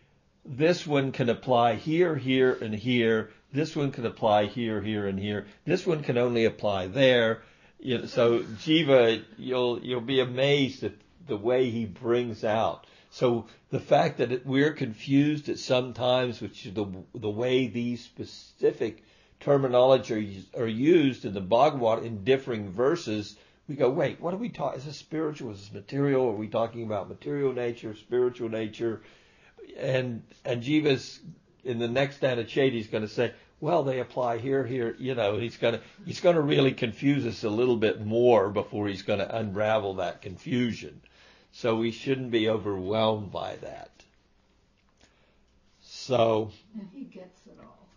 this 0.44 0.86
one 0.86 1.12
can 1.12 1.28
apply 1.28 1.74
here, 1.74 2.14
here, 2.14 2.52
and 2.52 2.74
here. 2.74 3.30
This 3.52 3.74
one 3.74 3.90
can 3.90 4.06
apply 4.06 4.46
here, 4.46 4.80
here, 4.80 5.06
and 5.06 5.18
here. 5.18 5.46
This 5.64 5.86
one 5.86 6.02
can 6.02 6.16
only 6.16 6.44
apply 6.44 6.86
there. 6.86 7.42
You 7.80 7.98
know, 7.98 8.06
so 8.06 8.40
Jiva, 8.40 9.22
you'll 9.36 9.80
you'll 9.80 10.00
be 10.00 10.20
amazed 10.20 10.84
at 10.84 10.94
the 11.26 11.36
way 11.36 11.70
he 11.70 11.84
brings 11.86 12.44
out. 12.44 12.86
So 13.10 13.46
the 13.70 13.80
fact 13.80 14.18
that 14.18 14.44
we're 14.46 14.72
confused 14.72 15.48
at 15.48 15.58
some 15.58 15.94
times, 15.94 16.40
which 16.40 16.66
is 16.66 16.74
the 16.74 16.86
the 17.14 17.30
way 17.30 17.66
these 17.66 18.04
specific 18.04 19.02
terminology 19.40 20.44
are, 20.56 20.66
used 20.66 21.24
in 21.24 21.32
the 21.32 21.40
Bhagavad 21.40 22.04
in 22.04 22.24
differing 22.24 22.70
verses, 22.70 23.36
we 23.68 23.76
go, 23.76 23.88
wait, 23.90 24.20
what 24.20 24.34
are 24.34 24.38
we 24.38 24.48
talking? 24.48 24.78
Is 24.78 24.86
this 24.86 24.96
spiritual? 24.96 25.52
Is 25.52 25.60
this 25.60 25.72
material? 25.72 26.28
Are 26.28 26.36
we 26.36 26.48
talking 26.48 26.82
about 26.82 27.08
material 27.08 27.52
nature, 27.52 27.94
spiritual 27.94 28.48
nature? 28.48 29.02
And 29.78 30.22
and 30.44 30.62
Jiva's 30.62 31.20
in 31.64 31.78
the 31.78 31.88
next 31.88 32.20
Anucheta, 32.20 32.72
he's 32.72 32.88
going 32.88 33.02
to 33.06 33.08
say, 33.08 33.32
well, 33.60 33.82
they 33.82 34.00
apply 34.00 34.38
here, 34.38 34.64
here. 34.64 34.94
You 34.98 35.14
know, 35.14 35.36
he's 35.38 35.56
going 35.56 35.74
to 35.74 35.80
he's 36.04 36.20
going 36.20 36.36
to 36.36 36.42
really 36.42 36.72
confuse 36.72 37.26
us 37.26 37.44
a 37.44 37.50
little 37.50 37.76
bit 37.76 38.04
more 38.04 38.50
before 38.50 38.88
he's 38.88 39.02
going 39.02 39.18
to 39.18 39.36
unravel 39.36 39.94
that 39.94 40.22
confusion. 40.22 41.00
So 41.60 41.74
we 41.74 41.90
shouldn't 41.90 42.30
be 42.30 42.48
overwhelmed 42.48 43.32
by 43.32 43.56
that. 43.56 43.90
So. 45.82 46.52
And 46.78 46.88
he 46.94 47.02
gets 47.02 47.46
it 47.48 47.58
all. 47.60 47.88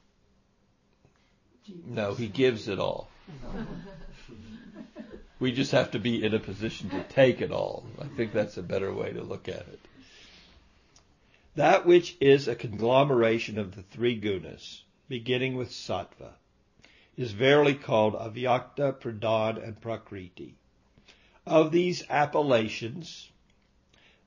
Jesus. 1.64 1.84
No, 1.86 2.16
he 2.16 2.28
gives 2.28 2.68
it 2.68 2.80
all. 2.80 3.08
we 5.40 5.52
just 5.52 5.74
have 5.74 5.92
to 5.92 6.00
be 6.00 6.26
in 6.26 6.34
a 6.34 6.40
position 6.40 6.90
to 6.90 7.04
take 7.04 7.40
it 7.40 7.52
all. 7.52 7.86
I 8.02 8.06
think 8.06 8.34
that's 8.34 8.58
a 8.58 8.64
better 8.64 8.92
way 8.92 9.12
to 9.14 9.22
look 9.22 9.48
at 9.48 9.68
it. 9.68 9.80
That 11.56 11.86
which 11.86 12.18
is 12.20 12.48
a 12.48 12.56
conglomeration 12.56 13.60
of 13.60 13.76
the 13.76 13.84
three 13.84 14.20
gunas, 14.20 14.82
beginning 15.08 15.56
with 15.56 15.70
sattva, 15.70 16.32
is 17.16 17.32
verily 17.32 17.76
called 17.76 18.16
avyakta, 18.16 19.00
pradhan, 19.00 19.64
and 19.64 19.80
prakriti. 19.80 20.56
Of 21.46 21.72
these 21.72 22.04
appellations, 22.10 23.28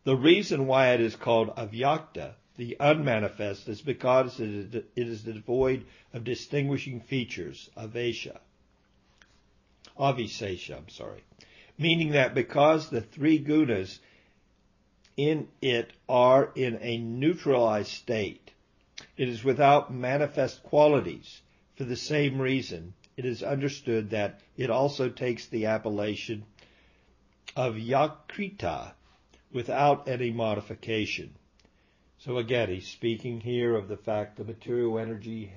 the 0.04 0.16
reason 0.16 0.66
why 0.66 0.92
it 0.92 1.00
is 1.00 1.16
called 1.16 1.56
avyakta, 1.56 2.34
the 2.56 2.76
unmanifest, 2.78 3.68
is 3.68 3.80
because 3.80 4.38
it 4.38 4.86
is 4.96 5.22
devoid 5.22 5.84
of 6.12 6.24
distinguishing 6.24 7.00
features, 7.00 7.70
avesha, 7.76 8.38
avisesha, 9.98 10.76
I'm 10.76 10.88
sorry, 10.90 11.24
meaning 11.78 12.10
that 12.10 12.34
because 12.34 12.90
the 12.90 13.00
three 13.00 13.42
gunas 13.42 13.98
in 15.16 15.48
it 15.62 15.92
are 16.08 16.52
in 16.54 16.78
a 16.82 16.98
neutralized 16.98 17.90
state, 17.90 18.50
it 19.16 19.28
is 19.28 19.42
without 19.42 19.92
manifest 19.92 20.62
qualities. 20.64 21.40
For 21.76 21.84
the 21.84 21.96
same 21.96 22.40
reason, 22.40 22.94
it 23.16 23.24
is 23.24 23.42
understood 23.42 24.10
that 24.10 24.40
it 24.56 24.70
also 24.70 25.08
takes 25.08 25.46
the 25.46 25.66
appellation 25.66 26.44
avyakrita 27.56 28.92
without 29.54 30.08
any 30.08 30.30
modification. 30.30 31.32
So 32.18 32.36
again, 32.36 32.68
he's 32.68 32.88
speaking 32.88 33.40
here 33.40 33.74
of 33.74 33.88
the 33.88 33.96
fact 33.96 34.36
the 34.36 34.44
material 34.44 34.98
energy 34.98 35.52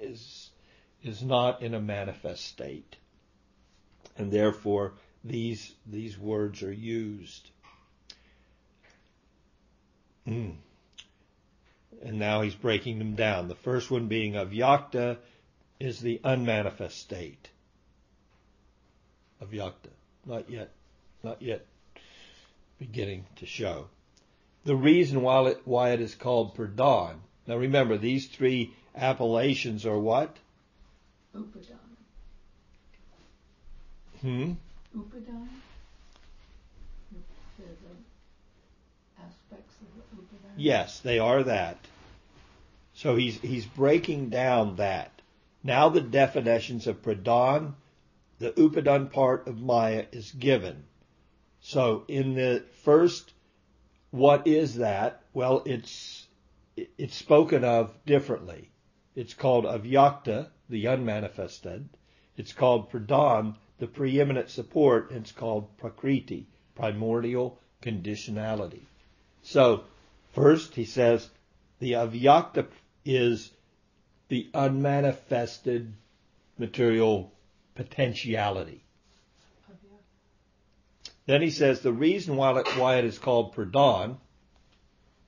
is, 0.00 0.50
is 1.02 1.22
not 1.22 1.62
in 1.62 1.72
a 1.72 1.80
manifest 1.80 2.44
state. 2.44 2.96
And 4.18 4.30
therefore, 4.30 4.94
these, 5.24 5.72
these 5.86 6.18
words 6.18 6.62
are 6.62 6.72
used. 6.72 7.48
Mm. 10.26 10.56
And 12.02 12.18
now 12.18 12.42
he's 12.42 12.54
breaking 12.54 12.98
them 12.98 13.14
down. 13.14 13.46
The 13.46 13.54
first 13.54 13.90
one 13.90 14.08
being 14.08 14.32
avyakta 14.32 15.18
is 15.78 16.00
the 16.00 16.20
unmanifest 16.24 16.98
state. 16.98 17.48
Avyakta. 19.40 19.90
Not 20.26 20.50
yet, 20.50 20.70
not 21.22 21.40
yet 21.40 21.66
beginning 22.82 23.24
to 23.36 23.46
show. 23.46 23.86
The 24.64 24.74
reason 24.74 25.22
why 25.22 25.50
it, 25.50 25.60
why 25.64 25.90
it 25.90 26.00
is 26.00 26.16
called 26.16 26.56
Pradhan. 26.56 27.14
Now 27.46 27.56
remember, 27.56 27.96
these 27.96 28.26
three 28.26 28.74
appellations 28.96 29.86
are 29.86 29.98
what? 29.98 30.36
Upadana. 31.32 31.78
Hmm? 34.20 34.52
Upadana? 34.96 35.48
The 37.12 37.64
aspects 39.20 39.76
of 39.80 40.18
Upadana? 40.18 40.52
Yes, 40.56 40.98
they 40.98 41.20
are 41.20 41.44
that. 41.44 41.78
So 42.94 43.14
he's 43.14 43.40
he's 43.40 43.64
breaking 43.64 44.30
down 44.30 44.76
that. 44.76 45.12
Now 45.62 45.88
the 45.88 46.00
definitions 46.00 46.88
of 46.88 47.02
Pradhan, 47.02 47.74
the 48.40 48.50
Upadan 48.50 49.12
part 49.12 49.46
of 49.46 49.60
Maya 49.60 50.06
is 50.10 50.32
given. 50.32 50.84
So 51.64 52.04
in 52.08 52.34
the 52.34 52.64
first, 52.82 53.32
what 54.10 54.48
is 54.48 54.76
that? 54.76 55.22
Well, 55.32 55.62
it's 55.64 56.26
it's 56.76 57.14
spoken 57.14 57.64
of 57.64 57.94
differently. 58.04 58.70
It's 59.14 59.34
called 59.34 59.64
avyakta, 59.64 60.48
the 60.68 60.86
unmanifested. 60.86 61.88
It's 62.36 62.52
called 62.52 62.90
pradhan, 62.90 63.54
the 63.78 63.86
preeminent 63.86 64.50
support, 64.50 65.12
it's 65.12 65.30
called 65.30 65.76
prakriti, 65.76 66.48
primordial 66.74 67.60
conditionality. 67.80 68.82
So, 69.42 69.84
first 70.32 70.74
he 70.74 70.84
says 70.84 71.30
the 71.78 71.92
avyakta 71.92 72.66
is 73.04 73.52
the 74.28 74.50
unmanifested 74.52 75.92
material 76.58 77.32
potentiality. 77.76 78.82
Then 81.24 81.40
he 81.40 81.50
says 81.50 81.80
the 81.80 81.92
reason 81.92 82.36
why 82.36 82.58
it, 82.58 82.66
why 82.76 82.96
it 82.96 83.04
is 83.04 83.18
called 83.18 83.54
pradhan, 83.54 84.16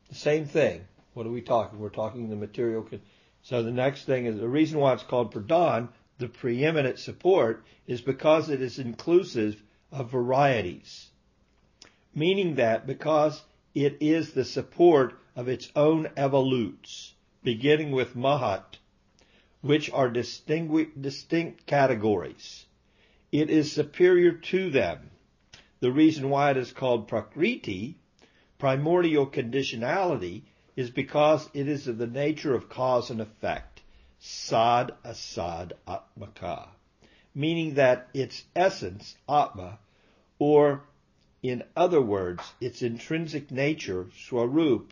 the 0.09 0.14
same 0.14 0.44
thing. 0.44 0.85
What 1.12 1.24
are 1.24 1.30
we 1.30 1.40
talking? 1.40 1.78
We're 1.78 1.90
talking 1.90 2.28
the 2.28 2.37
material. 2.37 2.83
Con- 2.83 3.00
so 3.42 3.62
the 3.62 3.70
next 3.70 4.04
thing 4.04 4.26
is 4.26 4.38
the 4.38 4.48
reason 4.48 4.80
why 4.80 4.94
it's 4.94 5.04
called 5.04 5.33
pradhan, 5.33 5.88
the 6.18 6.28
preeminent 6.28 6.98
support, 6.98 7.64
is 7.87 8.00
because 8.00 8.50
it 8.50 8.61
is 8.61 8.80
inclusive 8.80 9.62
of 9.92 10.11
varieties. 10.11 11.11
Meaning 12.12 12.57
that 12.57 12.88
because 12.88 13.42
it 13.72 13.98
is 14.00 14.33
the 14.33 14.44
support 14.44 15.16
of 15.37 15.48
its 15.48 15.70
own 15.76 16.09
evolutes, 16.16 17.12
beginning 17.44 17.92
with 17.92 18.16
mahat, 18.16 18.79
which 19.60 19.90
are 19.92 20.10
distinct 20.10 21.66
categories. 21.66 22.66
It 23.31 23.48
is 23.48 23.71
superior 23.71 24.33
to 24.33 24.71
them 24.71 25.10
the 25.85 25.92
reason 25.92 26.30
why 26.30 26.50
it 26.50 26.56
is 26.56 26.72
called 26.72 27.08
prakriti, 27.08 27.98
primordial 28.58 29.26
conditionality, 29.26 30.40
is 30.76 30.88
because 30.88 31.46
it 31.52 31.68
is 31.68 31.87
of 31.87 31.98
the 31.98 32.06
nature 32.06 32.54
of 32.54 32.70
cause 32.70 33.10
and 33.10 33.20
effect, 33.20 33.82
sad 34.18 34.92
asad 35.04 35.74
atmaka, 35.87 36.68
meaning 37.35 37.74
that 37.74 38.08
its 38.14 38.44
essence, 38.56 39.14
atma, 39.28 39.78
or 40.38 40.85
in 41.42 41.62
other 41.76 42.00
words, 42.00 42.42
its 42.62 42.80
intrinsic 42.80 43.50
nature, 43.50 44.06
swarup, 44.26 44.90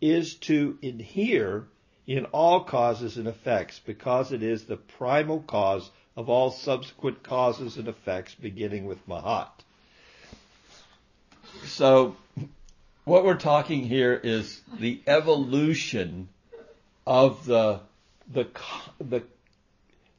is 0.00 0.34
to 0.34 0.76
inhere 0.82 1.68
in 2.04 2.24
all 2.32 2.64
causes 2.64 3.16
and 3.16 3.28
effects 3.28 3.78
because 3.86 4.32
it 4.32 4.42
is 4.42 4.64
the 4.64 4.76
primal 4.76 5.38
cause 5.42 5.88
of 6.16 6.28
all 6.28 6.50
subsequent 6.50 7.22
causes 7.22 7.76
and 7.76 7.86
effects 7.86 8.34
beginning 8.34 8.86
with 8.86 9.06
Mahat. 9.06 9.63
So 11.64 12.16
what 13.04 13.24
we're 13.24 13.36
talking 13.36 13.84
here 13.84 14.18
is 14.22 14.60
the 14.78 15.00
evolution 15.06 16.28
of 17.06 17.44
the 17.46 17.80
the 18.32 18.48
the 18.98 19.22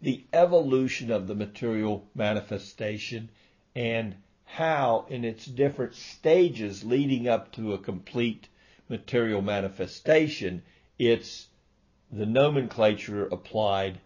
the 0.02 0.24
evolution 0.34 1.12
of 1.12 1.28
the 1.28 1.36
material 1.36 2.06
manifestation 2.14 3.30
and 3.76 4.16
how 4.46 5.06
in 5.10 5.26
its 5.26 5.46
different 5.46 5.96
stages 5.96 6.84
leading 6.84 7.28
up 7.28 7.52
to 7.54 7.74
a 7.74 7.78
complete 7.80 8.48
material 8.88 9.42
manifestation 9.42 10.62
it's 11.00 11.48
the 12.12 12.26
nomenclature 12.26 13.26
applied 13.26 14.00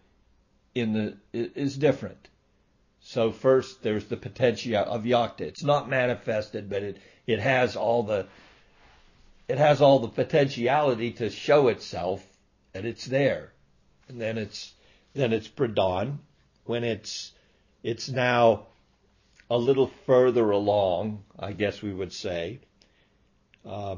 in 0.74 0.92
the 0.92 1.16
is 1.32 1.76
different. 1.76 2.28
So 3.00 3.30
first 3.30 3.82
there's 3.82 4.06
the 4.06 4.16
potentia 4.16 4.86
avyakta 4.88 5.42
it's 5.42 5.62
not 5.62 5.88
manifested 5.88 6.70
but 6.70 6.82
it 6.82 6.96
it 7.32 7.40
has 7.40 7.76
all 7.76 8.02
the 8.02 8.26
it 9.48 9.58
has 9.58 9.80
all 9.80 9.98
the 9.98 10.08
potentiality 10.08 11.12
to 11.12 11.30
show 11.30 11.68
itself 11.68 12.24
and 12.74 12.86
it's 12.86 13.04
there. 13.04 13.52
And 14.08 14.20
then 14.20 14.38
it's 14.38 14.72
then 15.14 15.32
it's 15.32 15.48
pradhan 15.48 16.18
when 16.64 16.84
it's 16.84 17.32
it's 17.82 18.08
now 18.08 18.66
a 19.48 19.58
little 19.58 19.90
further 20.06 20.50
along, 20.50 21.24
I 21.38 21.52
guess 21.52 21.82
we 21.82 21.92
would 21.92 22.12
say. 22.12 22.60
Uh, 23.66 23.96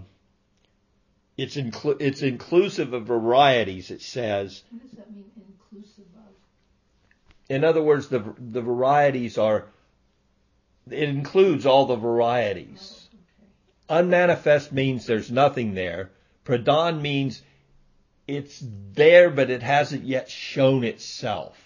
it's 1.37 1.57
inclu- 1.57 2.01
it's 2.01 2.22
inclusive 2.22 2.93
of 2.93 3.07
varieties. 3.07 3.91
It 3.91 4.03
says. 4.03 4.62
What 4.70 4.83
does 4.83 4.93
that 4.93 5.11
mean, 5.12 5.24
inclusive 5.37 6.05
of? 6.16 6.35
In 7.49 7.64
other 7.64 7.83
words, 7.83 8.09
the 8.09 8.24
the 8.39 8.62
varieties 8.62 9.39
are. 9.39 9.66
It 10.91 11.09
includes 11.09 11.64
all 11.64 11.87
the 11.87 11.97
varieties. 11.97 13.01
Unmanifest 13.93 14.72
means 14.72 15.05
there's 15.05 15.30
nothing 15.30 15.74
there. 15.74 16.11
Pradhan 16.47 17.03
means 17.03 17.43
it's 18.26 18.64
there, 18.95 19.28
but 19.28 19.51
it 19.51 19.62
hasn't 19.62 20.05
yet 20.05 20.30
shown 20.30 20.82
itself. 20.82 21.59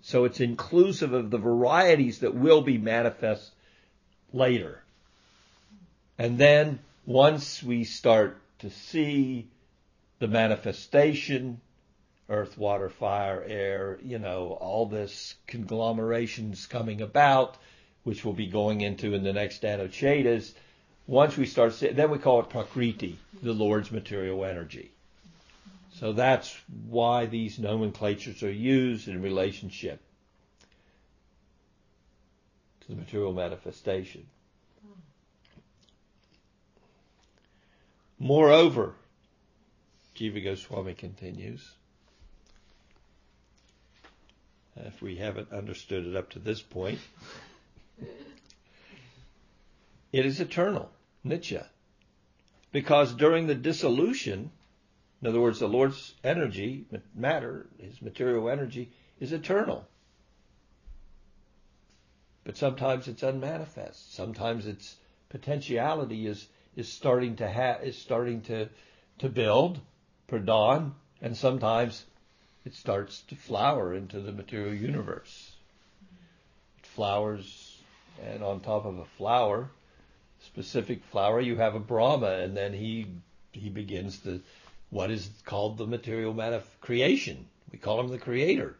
So 0.00 0.26
it's 0.26 0.38
inclusive 0.38 1.12
of 1.12 1.30
the 1.32 1.38
varieties 1.38 2.20
that 2.20 2.36
will 2.36 2.60
be 2.60 2.78
manifest 2.78 3.50
later. 4.32 4.80
And 6.18 6.38
then 6.38 6.78
once 7.04 7.60
we 7.64 7.82
start 7.82 8.40
to 8.60 8.70
see 8.70 9.48
the 10.20 10.28
manifestation, 10.28 11.60
earth, 12.28 12.56
water, 12.56 12.88
fire, 12.88 13.42
air, 13.44 13.98
you 14.04 14.20
know, 14.20 14.56
all 14.60 14.86
this 14.86 15.34
conglomerations 15.48 16.66
coming 16.66 17.02
about, 17.02 17.56
which 18.04 18.24
we'll 18.24 18.34
be 18.34 18.46
going 18.46 18.82
into 18.82 19.14
in 19.14 19.24
the 19.24 19.32
next 19.32 19.62
Anuchetas, 19.62 20.54
once 21.06 21.36
we 21.36 21.46
start, 21.46 21.78
then 21.92 22.10
we 22.10 22.18
call 22.18 22.40
it 22.40 22.48
Prakriti, 22.48 23.18
the 23.42 23.52
Lord's 23.52 23.92
material 23.92 24.44
energy. 24.44 24.90
So 25.94 26.12
that's 26.12 26.56
why 26.88 27.26
these 27.26 27.58
nomenclatures 27.58 28.42
are 28.42 28.50
used 28.50 29.06
in 29.08 29.22
relationship 29.22 30.00
to 32.80 32.88
the 32.88 32.96
material 32.96 33.32
manifestation. 33.32 34.26
Moreover, 38.18 38.94
Jiva 40.16 40.42
Goswami 40.42 40.94
continues, 40.94 41.68
if 44.76 45.02
we 45.02 45.16
haven't 45.16 45.52
understood 45.52 46.06
it 46.06 46.16
up 46.16 46.30
to 46.30 46.38
this 46.38 46.62
point, 46.62 46.98
it 50.12 50.26
is 50.26 50.40
eternal, 50.40 50.90
nitya. 51.24 51.66
Because 52.72 53.14
during 53.14 53.46
the 53.46 53.54
dissolution, 53.54 54.50
in 55.22 55.28
other 55.28 55.40
words, 55.40 55.60
the 55.60 55.68
Lord's 55.68 56.14
energy, 56.22 56.86
matter, 57.14 57.66
his 57.78 58.02
material 58.02 58.50
energy, 58.50 58.90
is 59.20 59.32
eternal. 59.32 59.86
But 62.44 62.56
sometimes 62.56 63.08
it's 63.08 63.22
unmanifest. 63.22 64.14
Sometimes 64.14 64.66
its 64.66 64.96
potentiality 65.30 66.26
is 66.26 66.46
is 66.76 66.88
starting 66.92 67.36
to 67.36 67.50
ha- 67.50 67.78
is 67.82 67.96
starting 67.96 68.42
to 68.42 68.68
to 69.18 69.28
build, 69.28 69.80
pradhan, 70.28 70.92
and 71.22 71.36
sometimes 71.36 72.04
it 72.64 72.74
starts 72.74 73.22
to 73.22 73.36
flower 73.36 73.94
into 73.94 74.20
the 74.20 74.32
material 74.32 74.74
universe. 74.74 75.56
It 76.78 76.86
flowers, 76.86 77.80
and 78.22 78.42
on 78.42 78.60
top 78.60 78.84
of 78.84 78.98
a 78.98 79.04
flower, 79.04 79.70
specific 80.46 81.02
flower, 81.04 81.40
you 81.40 81.56
have 81.56 81.74
a 81.74 81.80
Brahma, 81.80 82.40
and 82.40 82.56
then 82.56 82.72
he 82.72 83.06
he 83.52 83.70
begins 83.70 84.20
the 84.20 84.40
what 84.90 85.10
is 85.10 85.28
called 85.44 85.78
the 85.78 85.86
material 85.86 86.34
manif- 86.34 86.80
creation. 86.80 87.46
We 87.72 87.78
call 87.78 88.00
him 88.00 88.08
the 88.08 88.18
creator. 88.18 88.76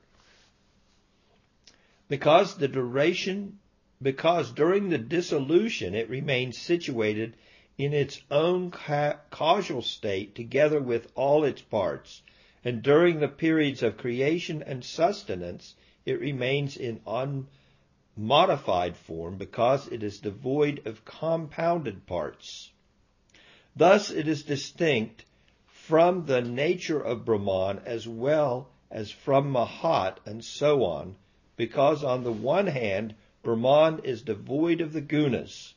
Because 2.09 2.57
the 2.57 2.69
duration, 2.69 3.59
because 4.01 4.53
during 4.53 4.91
the 4.91 4.99
dissolution 4.99 5.95
it 5.95 6.09
remains 6.09 6.59
situated 6.59 7.37
in 7.77 7.93
its 7.93 8.21
own 8.31 8.71
ca- 8.71 9.19
causal 9.31 9.83
state 9.83 10.35
together 10.35 10.81
with 10.81 11.11
all 11.17 11.45
its 11.45 11.63
parts, 11.63 12.23
and 12.65 12.83
during 12.83 13.19
the 13.19 13.29
periods 13.29 13.83
of 13.83 13.97
creation 13.97 14.63
and 14.63 14.85
sustenance 14.85 15.75
it 16.07 16.21
remains 16.21 16.77
in 16.77 17.01
unmodified 18.17 18.97
form 18.97 19.37
because 19.37 19.89
it 19.89 20.03
is 20.03 20.21
devoid 20.21 20.87
of 20.87 21.05
compounded 21.05 22.07
parts. 22.07 22.71
Thus 23.77 24.11
it 24.11 24.29
is 24.29 24.45
distinct 24.45 25.25
from 25.67 26.27
the 26.27 26.41
nature 26.41 27.01
of 27.01 27.25
Brahman 27.25 27.81
as 27.85 28.07
well 28.07 28.71
as 28.91 29.11
from 29.11 29.53
Mahat 29.53 30.19
and 30.25 30.45
so 30.45 30.85
on, 30.85 31.17
because 31.57 32.05
on 32.05 32.23
the 32.23 32.33
one 32.33 32.69
hand, 32.69 33.15
Brahman 33.43 34.01
is 34.05 34.23
devoid 34.23 34.81
of 34.81 34.93
the 34.93 35.03
gunas, 35.03 35.75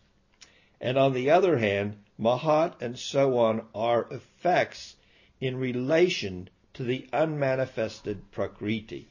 and 0.79 0.97
on 0.97 1.13
the 1.13 1.31
other 1.31 1.57
hand, 1.57 1.97
Mahat 2.19 2.81
and 2.81 2.97
so 2.97 3.37
on 3.39 3.65
are 3.73 4.07
effects 4.11 4.95
in 5.41 5.57
relation 5.57 6.49
to 6.75 6.83
the 6.83 7.07
unmanifested 7.11 8.31
Prakriti. 8.31 9.07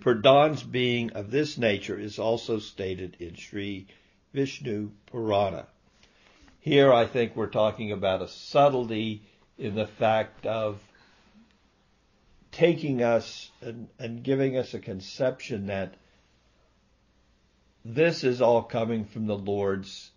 Pradhan's 0.00 0.62
being 0.62 1.12
of 1.12 1.30
this 1.30 1.58
nature 1.58 1.98
is 1.98 2.18
also 2.18 2.58
stated 2.58 3.16
in 3.20 3.34
Sri 3.34 3.86
Vishnu 4.32 4.90
Purana. 5.06 5.66
Here 6.60 6.92
I 6.92 7.06
think 7.06 7.36
we're 7.36 7.46
talking 7.46 7.92
about 7.92 8.22
a 8.22 8.28
subtlety 8.28 9.22
in 9.58 9.74
the 9.74 9.86
fact 9.86 10.46
of 10.46 10.80
taking 12.52 13.02
us 13.02 13.50
and, 13.60 13.88
and 13.98 14.22
giving 14.22 14.56
us 14.56 14.74
a 14.74 14.78
conception 14.80 15.66
that 15.66 15.94
this 17.84 18.24
is 18.24 18.42
all 18.42 18.62
coming 18.62 19.04
from 19.04 19.26
the 19.26 19.36
Lord's 19.36 20.10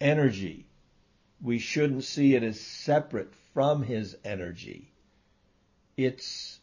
energy. 0.00 0.66
We 1.40 1.58
shouldn't 1.58 2.04
see 2.04 2.34
it 2.34 2.42
as 2.42 2.60
separate 2.60 3.32
from 3.52 3.82
His 3.82 4.16
energy. 4.24 4.90
It's, 5.96 6.58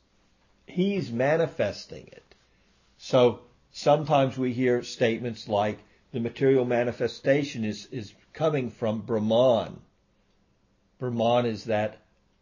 He's 0.71 1.11
manifesting 1.11 2.07
it. 2.07 2.23
So 2.97 3.41
sometimes 3.71 4.37
we 4.37 4.53
hear 4.53 4.83
statements 4.83 5.47
like 5.47 5.79
the 6.11 6.19
material 6.19 6.65
manifestation 6.65 7.65
is, 7.65 7.87
is 7.91 8.13
coming 8.33 8.69
from 8.69 9.01
Brahman. 9.01 9.81
Brahman 10.99 11.45
is 11.45 11.65
that 11.65 11.97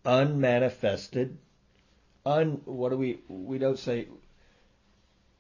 unmanifested, 0.06 1.38
un, 2.26 2.62
what 2.66 2.90
do 2.90 2.98
we, 2.98 3.20
we 3.28 3.58
don't 3.58 3.80
say, 3.80 4.08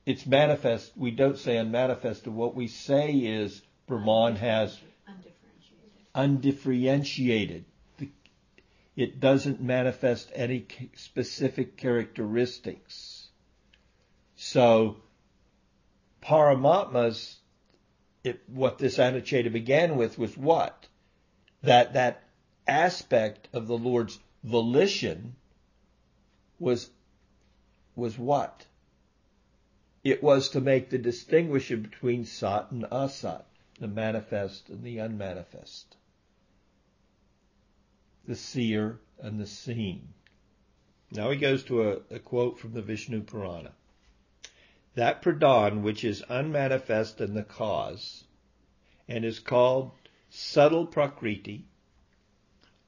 it's 0.06 0.26
manifest, 0.26 0.92
we 0.96 1.12
don't 1.12 1.38
say 1.38 1.58
unmanifested. 1.58 2.28
What 2.28 2.56
we 2.56 2.68
say 2.68 3.12
is 3.12 3.62
Brahman 3.88 4.36
has 4.38 4.80
undifferentiated. 6.16 7.66
It 9.00 9.22
doesn't 9.22 9.62
manifest 9.62 10.30
any 10.36 10.68
specific 10.93 11.78
characteristics. 11.78 13.30
So, 14.36 14.97
Paramatma's 16.22 17.39
it, 18.26 18.41
what 18.50 18.78
this 18.78 18.97
Anucheta 18.97 19.54
began 19.54 19.95
with 19.95 20.18
was 20.18 20.36
what? 20.36 20.89
That 21.62 21.93
that 21.93 22.24
aspect 22.68 23.47
of 23.54 23.68
the 23.68 23.78
Lord's 23.78 24.20
volition 24.43 25.38
was 26.60 26.89
was 27.95 28.18
what? 28.18 28.66
It 30.04 30.22
was 30.22 30.50
to 30.50 30.60
make 30.60 30.89
the 30.89 30.97
distinguishing 30.97 31.84
between 31.84 32.26
sat 32.26 32.70
and 32.72 32.84
asat, 32.91 33.45
the 33.80 33.88
manifest 33.88 34.68
and 34.68 34.84
the 34.84 34.97
unmanifest, 34.97 35.95
the 38.30 38.36
seer 38.36 38.99
and 39.17 39.39
the 39.39 39.47
seen. 39.47 40.07
Now 41.11 41.32
he 41.32 41.38
goes 41.38 41.63
to 41.63 41.82
a, 41.82 41.97
a 42.11 42.19
quote 42.19 42.59
from 42.59 42.73
the 42.73 42.82
Vishnu 42.84 43.23
Purana 43.23 43.71
that 44.93 45.23
pradhan 45.23 45.82
which 45.82 46.03
is 46.03 46.23
unmanifest 46.30 47.21
in 47.21 47.34
the 47.34 47.41
cause 47.41 48.25
and 49.07 49.25
is 49.25 49.39
called 49.39 49.89
subtle 50.30 50.86
prakriti 50.86 51.65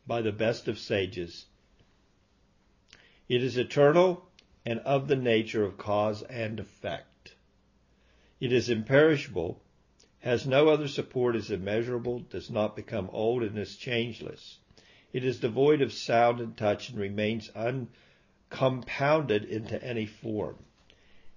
by 0.06 0.22
the 0.22 0.32
best 0.32 0.68
of 0.68 0.78
sages. 0.78 1.48
It 3.28 3.42
is 3.42 3.58
eternal 3.58 4.30
and 4.64 4.80
of 4.82 5.08
the 5.08 5.16
nature 5.16 5.64
of 5.64 5.76
cause 5.76 6.22
and 6.22 6.60
effect. 6.60 7.34
It 8.40 8.54
is 8.54 8.70
imperishable, 8.70 9.60
has 10.20 10.46
no 10.46 10.70
other 10.70 10.88
support, 10.88 11.36
is 11.36 11.50
immeasurable, 11.50 12.20
does 12.20 12.52
not 12.52 12.76
become 12.76 13.10
old, 13.12 13.42
and 13.42 13.58
is 13.58 13.76
changeless. 13.76 14.60
It 15.14 15.26
is 15.26 15.40
devoid 15.40 15.82
of 15.82 15.92
sound 15.92 16.40
and 16.40 16.56
touch 16.56 16.90
and 16.90 17.00
remains 17.00 17.52
uncompounded 17.54 19.44
into 19.44 19.84
any 19.84 20.06
form. 20.06 20.58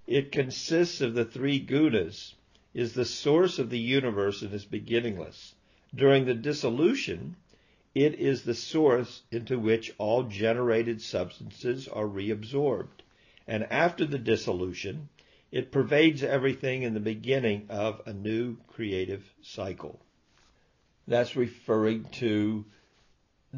It 0.07 0.31
consists 0.31 1.01
of 1.01 1.13
the 1.13 1.25
three 1.25 1.59
gunas, 1.59 2.35
is 2.73 2.93
the 2.93 3.05
source 3.05 3.59
of 3.59 3.69
the 3.69 3.79
universe 3.79 4.41
and 4.41 4.53
is 4.53 4.65
beginningless. 4.65 5.55
During 5.93 6.25
the 6.25 6.33
dissolution, 6.33 7.35
it 7.93 8.15
is 8.15 8.43
the 8.43 8.53
source 8.53 9.23
into 9.31 9.57
which 9.57 9.93
all 9.97 10.23
generated 10.23 11.01
substances 11.01 11.87
are 11.87 12.05
reabsorbed. 12.05 13.01
And 13.47 13.63
after 13.71 14.05
the 14.05 14.19
dissolution, 14.19 15.09
it 15.51 15.71
pervades 15.71 16.21
everything 16.23 16.83
in 16.83 16.93
the 16.93 16.99
beginning 16.99 17.67
of 17.69 18.01
a 18.05 18.13
new 18.13 18.57
creative 18.67 19.33
cycle. 19.41 20.01
That's 21.07 21.35
referring 21.35 22.05
to 22.19 22.65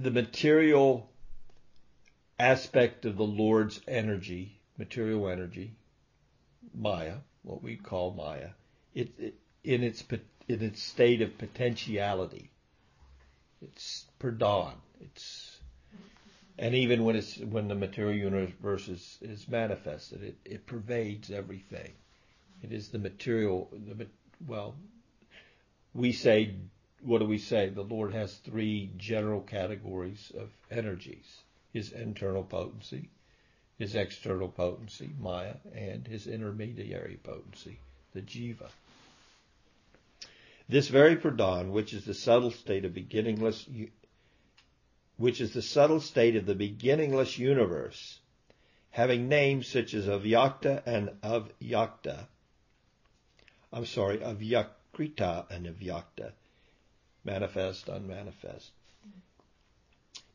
the 0.01 0.11
material 0.11 1.09
aspect 2.39 3.05
of 3.05 3.17
the 3.17 3.25
Lord's 3.25 3.81
energy, 3.87 4.59
material 4.77 5.27
energy, 5.27 5.73
Maya, 6.73 7.17
what 7.43 7.63
we 7.63 7.75
call 7.75 8.13
Maya, 8.13 8.49
it, 8.93 9.11
it, 9.17 9.35
in 9.63 9.83
its 9.83 10.03
in 10.47 10.61
its 10.61 10.81
state 10.81 11.21
of 11.21 11.37
potentiality. 11.37 12.51
It's 13.61 14.05
pradhan. 14.19 14.75
It's 15.01 15.59
and 16.59 16.73
even 16.73 17.03
when 17.03 17.15
it's 17.15 17.37
when 17.37 17.67
the 17.67 17.75
material 17.75 18.17
universe 18.17 18.87
is, 18.87 19.17
is 19.21 19.47
manifested, 19.47 20.23
it, 20.23 20.37
it 20.43 20.65
pervades 20.65 21.29
everything. 21.29 21.91
It 22.63 22.71
is 22.71 22.89
the 22.89 22.99
material. 22.99 23.69
The, 23.71 24.07
well, 24.47 24.75
we 25.93 26.11
say, 26.13 26.55
what 27.01 27.19
do 27.19 27.25
we 27.25 27.37
say? 27.37 27.69
The 27.69 27.83
Lord 27.83 28.13
has 28.13 28.35
three 28.35 28.91
general 28.97 29.41
categories 29.41 30.31
of 30.37 30.49
energies: 30.71 31.41
His 31.71 31.91
internal 31.91 32.43
potency, 32.43 33.09
His 33.77 33.95
external 33.95 34.49
potency, 34.49 35.11
Maya, 35.19 35.55
and 35.73 36.07
His 36.07 36.27
intermediary 36.27 37.19
potency, 37.23 37.79
the 38.13 38.21
Jiva. 38.21 38.69
This 40.69 40.89
very 40.89 41.15
pradhan, 41.15 41.71
which 41.71 41.93
is 41.93 42.03
the 42.03 42.13
subtle 42.13 42.51
state 42.51 42.83
of 42.83 42.93
beginningless, 42.93 43.69
which 45.15 45.39
is 45.39 45.53
the 45.53 45.61
subtle 45.61 46.01
state 46.01 46.35
of 46.35 46.45
the 46.45 46.55
beginningless 46.55 47.37
universe, 47.37 48.19
having 48.89 49.29
names 49.29 49.67
such 49.67 49.93
as 49.93 50.07
avyakta 50.07 50.81
and 50.85 51.09
avyakta, 51.21 52.27
I'm 53.71 53.85
sorry, 53.85 54.17
avyakrita 54.17 55.49
and 55.49 55.67
avyakta, 55.67 56.31
manifest, 57.27 57.89
unmanifest, 57.89 58.71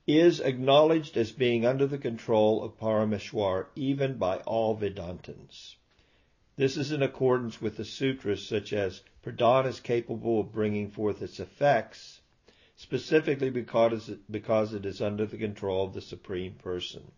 is 0.07 0.41
acknowledged 0.41 1.17
as 1.17 1.33
being 1.33 1.65
under 1.65 1.87
the 1.87 1.99
control 1.99 2.63
of 2.63 2.79
Parameshwar 2.79 3.67
even 3.75 4.19
by 4.19 4.37
all 4.39 4.77
Vedantins. 4.77 5.75
This 6.57 6.77
is 6.77 6.93
in 6.93 7.03
accordance 7.03 7.63
with 7.63 7.77
the 7.77 7.85
sutras 7.85 8.47
such 8.47 8.73
as 8.73 9.01
Pradhan 9.25 9.67
is 9.67 9.81
capable 9.81 10.41
of 10.41 10.53
bringing 10.53 10.91
forth 10.91 11.23
its 11.23 11.41
effects, 11.41 12.21
specifically 12.77 13.49
because 13.49 14.11
it, 14.11 14.31
because 14.31 14.75
it 14.75 14.85
is 14.85 15.01
under 15.01 15.25
the 15.25 15.39
control 15.39 15.87
of 15.87 15.95
the 15.95 16.03
Supreme 16.03 16.55
Person. 16.55 17.11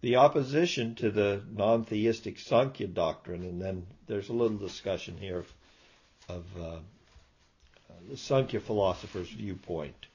The 0.00 0.16
opposition 0.16 0.96
to 0.96 1.10
the 1.10 1.42
non-theistic 1.50 2.38
Sankhya 2.38 2.88
doctrine, 2.88 3.42
and 3.42 3.62
then 3.62 3.86
there's 4.06 4.28
a 4.28 4.34
little 4.34 4.58
discussion 4.58 5.16
here 5.16 5.38
of, 5.38 5.54
of 6.28 6.44
uh, 6.60 6.78
Sankhya 8.14 8.60
philosopher's 8.60 9.30
viewpoint. 9.30 10.06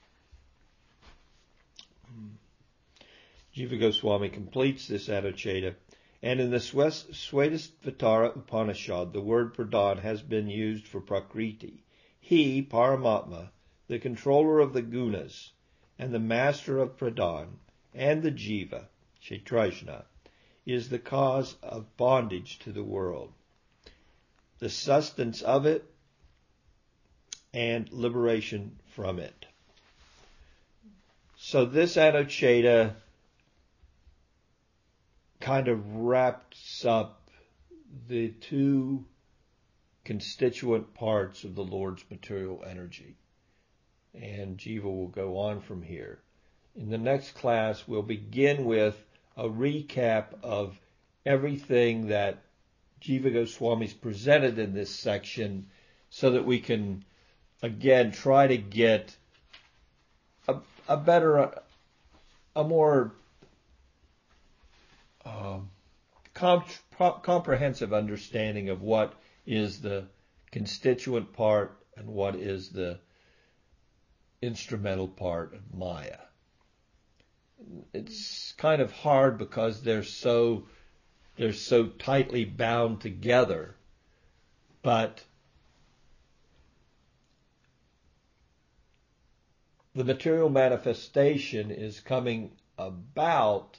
Jiva 3.56 3.80
Goswami 3.80 4.30
completes 4.30 4.88
this 4.88 5.08
Anucheta 5.08 5.76
and 6.22 6.42
in 6.42 6.52
the 6.52 6.58
Svetasvatara 6.58 8.36
Upanishad, 8.36 9.14
the 9.14 9.22
word 9.22 9.54
pradhan 9.54 10.00
has 10.00 10.22
been 10.22 10.50
used 10.50 10.86
for 10.86 11.00
prakriti. 11.00 11.86
He, 12.20 12.62
Paramatma, 12.62 13.52
the 13.88 14.00
controller 14.00 14.60
of 14.60 14.74
the 14.74 14.82
gunas, 14.82 15.52
and 15.98 16.14
the 16.14 16.20
master 16.20 16.80
of 16.80 16.98
pradhan, 16.98 17.60
and 17.94 18.22
the 18.22 18.32
jiva, 18.32 18.88
Kshetrajna, 19.24 20.04
is 20.66 20.90
the 20.90 21.00
cause 21.00 21.56
of 21.64 21.96
bondage 21.96 22.60
to 22.60 22.74
the 22.74 22.84
world, 22.84 23.32
the 24.60 24.70
sustenance 24.70 25.42
of 25.42 25.66
it, 25.66 25.90
and 27.54 27.92
liberation 27.92 28.78
from 28.96 29.20
it. 29.20 29.46
So 31.38 31.66
this 31.66 31.96
Anucheta 31.96 32.94
kind 35.40 35.68
of 35.68 35.96
wraps 35.96 36.86
up 36.86 37.30
the 38.08 38.30
two 38.30 39.06
constituent 40.04 40.94
parts 40.94 41.44
of 41.44 41.56
the 41.56 41.64
Lord's 41.64 42.04
material 42.10 42.64
energy. 42.68 43.16
And 44.14 44.58
Jiva 44.58 44.84
will 44.84 45.08
go 45.08 45.38
on 45.38 45.62
from 45.62 45.82
here. 45.82 46.20
In 46.76 46.90
the 46.90 46.98
next 46.98 47.32
class, 47.32 47.88
we'll 47.88 48.02
begin 48.02 48.66
with 48.66 49.02
a 49.38 49.48
recap 49.48 50.44
of 50.44 50.80
everything 51.26 52.08
that 52.08 52.44
Jiva 53.02 53.34
Goswami's 53.34 53.94
presented 53.94 54.60
in 54.60 54.74
this 54.74 54.94
section 54.94 55.68
so 56.10 56.32
that 56.32 56.46
we 56.46 56.60
can, 56.60 57.06
again, 57.62 58.12
try 58.12 58.48
to 58.48 58.58
get 58.58 59.16
a, 60.48 60.58
a 60.88 60.98
better, 60.98 61.52
a 62.56 62.64
more 62.64 63.12
um, 65.26 65.70
comp- 66.34 67.24
comprehensive 67.24 67.94
understanding 67.94 68.70
of 68.70 68.82
what 68.82 69.14
is 69.46 69.82
the 69.82 70.06
constituent 70.52 71.34
part 71.34 71.78
and 71.98 72.08
what 72.08 72.36
is 72.36 72.70
the 72.70 73.00
instrumental 74.42 75.08
part 75.08 75.54
of 75.54 75.74
Maya. 75.74 76.18
It's 77.94 78.54
kind 78.54 78.82
of 78.82 78.92
hard 78.92 79.38
because 79.38 79.82
they're 79.82 80.04
so 80.04 80.64
they're 81.36 81.54
so 81.54 81.88
tightly 81.88 82.46
bound 82.46 83.02
together, 83.02 83.76
but 84.82 85.24
the 90.00 90.06
material 90.06 90.50
manifestation 90.50 91.72
is 91.72 92.00
coming 92.00 92.50
about 92.78 93.78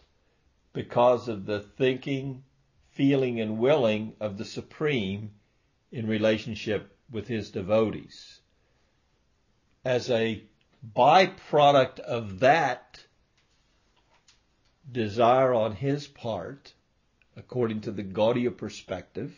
because 0.75 1.29
of 1.29 1.47
the 1.47 1.61
thinking, 1.61 2.45
feeling, 2.91 3.41
and 3.41 3.59
willing 3.59 4.13
of 4.21 4.37
the 4.37 4.45
Supreme 4.45 5.31
in 5.91 6.07
relationship 6.07 6.95
with 7.11 7.27
his 7.27 7.51
devotees. 7.51 8.39
As 9.83 10.11
a 10.11 10.45
byproduct 10.95 12.01
of 12.01 12.41
that 12.41 13.03
desire 14.93 15.55
on 15.55 15.75
his 15.75 16.07
part, 16.07 16.75
according 17.35 17.81
to 17.81 17.93
the 17.93 18.05
Gaudiya 18.05 18.51
perspective, 18.51 19.35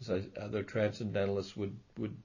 as 0.00 0.26
other 0.40 0.62
transcendentalists 0.62 1.54
would, 1.54 1.76
would 1.98 2.16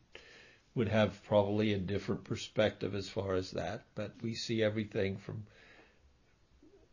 would 0.74 0.88
have 0.88 1.24
probably 1.26 1.74
a 1.74 1.78
different 1.78 2.24
perspective 2.24 2.96
as 2.96 3.10
far 3.10 3.34
as 3.36 3.52
that, 3.52 3.84
but 3.96 4.14
we 4.22 4.34
see 4.34 4.64
everything 4.64 5.18
from 5.18 5.46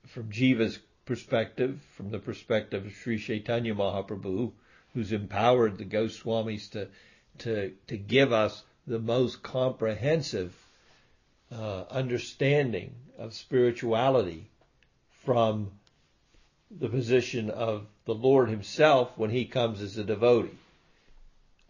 from 0.06 0.30
Jiva's 0.30 0.78
perspective, 1.04 1.80
from 1.96 2.10
the 2.10 2.18
perspective 2.18 2.86
of 2.86 2.92
Sri 2.92 3.18
Chaitanya 3.18 3.74
Mahaprabhu, 3.74 4.52
who's 4.94 5.12
empowered 5.12 5.78
the 5.78 5.84
Goswamis 5.84 6.70
to 6.70 6.88
to 7.38 7.72
to 7.86 7.96
give 7.96 8.32
us 8.32 8.64
the 8.86 8.98
most 8.98 9.42
comprehensive 9.42 10.54
uh, 11.52 11.84
understanding 11.90 12.94
of 13.16 13.34
spirituality 13.34 14.50
from 15.24 15.70
the 16.70 16.88
position 16.88 17.50
of 17.50 17.86
the 18.06 18.14
Lord 18.14 18.48
Himself 18.48 19.16
when 19.16 19.30
He 19.30 19.44
comes 19.44 19.80
as 19.80 19.96
a 19.98 20.04
devotee. 20.04 20.56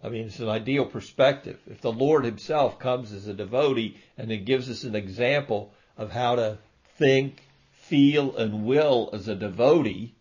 I 0.03 0.09
mean, 0.09 0.26
it's 0.26 0.38
an 0.38 0.49
ideal 0.49 0.84
perspective. 0.84 1.59
If 1.68 1.80
the 1.80 1.92
Lord 1.92 2.24
Himself 2.24 2.78
comes 2.78 3.12
as 3.12 3.26
a 3.26 3.34
devotee 3.34 3.96
and 4.16 4.30
then 4.30 4.44
gives 4.44 4.70
us 4.70 4.84
an 4.84 4.94
example 4.94 5.72
of 5.96 6.12
how 6.12 6.36
to 6.36 6.59
think 6.96 7.42
feel 7.72 8.36
and 8.36 8.64
will 8.66 9.11
as 9.12 9.28
a 9.28 9.34
devotee. 9.34 10.14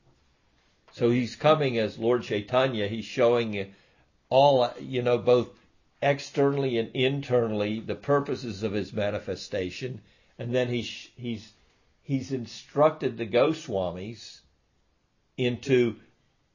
So 0.93 1.09
he's 1.09 1.36
coming 1.36 1.78
as 1.78 1.99
Lord 1.99 2.23
Chaitanya. 2.23 2.88
He's 2.88 3.05
showing 3.05 3.73
all, 4.30 4.73
you 4.80 5.03
know, 5.03 5.17
both 5.17 5.49
externally 6.01 6.78
and 6.78 6.89
internally 6.95 7.80
the 7.80 7.95
purposes 7.95 8.63
of 8.63 8.71
his 8.71 8.93
manifestation, 8.93 10.01
and 10.38 10.53
then 10.53 10.67
he's 10.69 11.09
he's 11.15 11.53
he's 12.03 12.32
instructed 12.32 13.17
the 13.17 13.25
Goswamis 13.25 14.39
into 15.38 15.97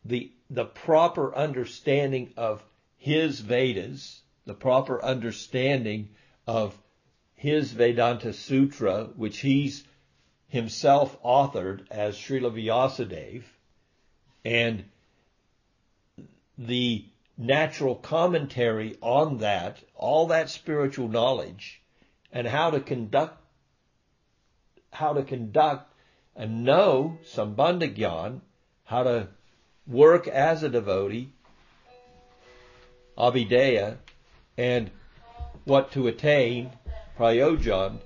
the 0.04 0.32
the 0.50 0.64
proper 0.64 1.34
understanding 1.34 2.32
of 2.36 2.62
his 3.02 3.40
Vedas, 3.40 4.22
the 4.46 4.54
proper 4.54 5.04
understanding 5.04 6.08
of 6.46 6.80
his 7.34 7.72
Vedanta 7.72 8.32
Sutra, 8.32 9.06
which 9.16 9.40
he's 9.40 9.82
himself 10.46 11.20
authored 11.24 11.84
as 11.90 12.16
Srila 12.16 12.52
Vyasadeva, 12.52 13.42
and 14.44 14.84
the 16.56 17.04
natural 17.36 17.96
commentary 17.96 18.96
on 19.00 19.38
that, 19.38 19.82
all 19.96 20.28
that 20.28 20.48
spiritual 20.48 21.08
knowledge, 21.08 21.82
and 22.30 22.46
how 22.46 22.70
to 22.70 22.78
conduct, 22.78 23.36
how 24.92 25.12
to 25.14 25.24
conduct 25.24 25.92
and 26.36 26.62
know 26.62 27.18
Sambandha 27.24 27.92
Gyan, 27.92 28.42
how 28.84 29.02
to 29.02 29.28
work 29.88 30.28
as 30.28 30.62
a 30.62 30.68
devotee, 30.68 31.32
Abhideya, 33.16 33.98
and 34.56 34.90
what 35.64 35.92
to 35.92 36.08
attain, 36.08 36.70
Prayojan, 37.18 38.00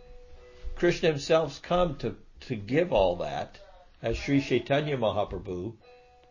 Krishna 0.74 1.08
himself's 1.08 1.58
come 1.58 1.96
to, 1.98 2.16
to 2.40 2.56
give 2.56 2.92
all 2.92 3.16
that 3.16 3.58
as 4.02 4.16
Sri 4.16 4.40
Chaitanya 4.40 4.96
Mahaprabhu, 4.96 5.74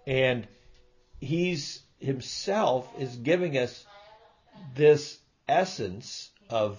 and 0.06 0.48
he's 1.20 1.82
himself 2.00 2.88
is 3.00 3.16
giving 3.16 3.58
us 3.58 3.86
this 4.76 5.20
essence 5.48 6.30
of 6.50 6.78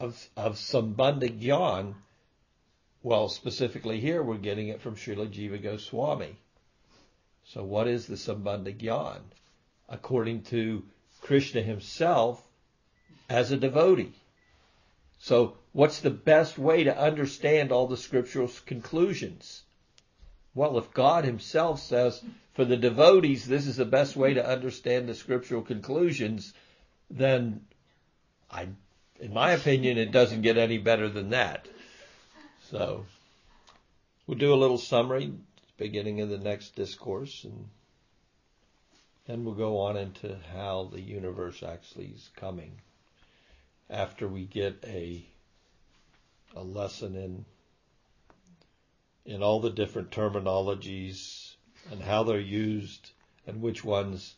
of 0.00 0.28
of 0.36 0.56
Sambandha 0.56 1.40
Gyan. 1.40 1.94
Well, 3.02 3.28
specifically 3.28 4.00
here, 4.00 4.22
we're 4.22 4.36
getting 4.36 4.68
it 4.68 4.80
from 4.80 4.96
Srila 4.96 5.28
Jiva 5.28 5.62
Goswami. 5.62 6.36
So, 7.44 7.64
what 7.64 7.88
is 7.88 8.06
the 8.06 8.16
Sambandha 8.16 8.76
Gyan? 8.76 9.22
According 9.88 10.42
to 10.44 10.84
Krishna 11.20 11.62
himself, 11.62 12.42
as 13.28 13.50
a 13.50 13.56
devotee. 13.56 14.12
So, 15.18 15.56
what's 15.72 16.00
the 16.00 16.10
best 16.10 16.58
way 16.58 16.84
to 16.84 16.98
understand 16.98 17.72
all 17.72 17.86
the 17.86 17.96
scriptural 17.96 18.50
conclusions? 18.66 19.62
Well, 20.54 20.76
if 20.76 20.92
God 20.92 21.24
himself 21.24 21.80
says, 21.80 22.22
for 22.52 22.64
the 22.64 22.76
devotees, 22.76 23.46
this 23.46 23.66
is 23.66 23.76
the 23.76 23.86
best 23.86 24.16
way 24.16 24.34
to 24.34 24.46
understand 24.46 25.08
the 25.08 25.14
scriptural 25.14 25.62
conclusions, 25.62 26.52
then 27.08 27.62
I, 28.50 28.68
in 29.20 29.32
my 29.32 29.52
opinion, 29.52 29.96
it 29.96 30.12
doesn't 30.12 30.42
get 30.42 30.58
any 30.58 30.76
better 30.76 31.08
than 31.08 31.30
that. 31.30 31.68
So, 32.70 33.06
we'll 34.26 34.38
do 34.38 34.52
a 34.52 34.56
little 34.56 34.78
summary, 34.78 35.32
beginning 35.78 36.20
of 36.20 36.28
the 36.28 36.38
next 36.38 36.76
discourse, 36.76 37.44
and 37.44 37.68
then 39.32 39.46
we'll 39.46 39.54
go 39.54 39.78
on 39.78 39.96
into 39.96 40.36
how 40.52 40.90
the 40.92 41.00
universe 41.00 41.62
actually 41.62 42.08
is 42.14 42.28
coming 42.36 42.70
after 43.88 44.28
we 44.28 44.44
get 44.44 44.84
a 44.86 45.24
a 46.54 46.62
lesson 46.62 47.16
in 47.16 47.44
in 49.24 49.42
all 49.42 49.58
the 49.58 49.70
different 49.70 50.10
terminologies 50.10 51.54
and 51.90 52.02
how 52.02 52.22
they're 52.22 52.38
used 52.38 53.12
and 53.46 53.62
which 53.62 53.82
ones 53.82 54.34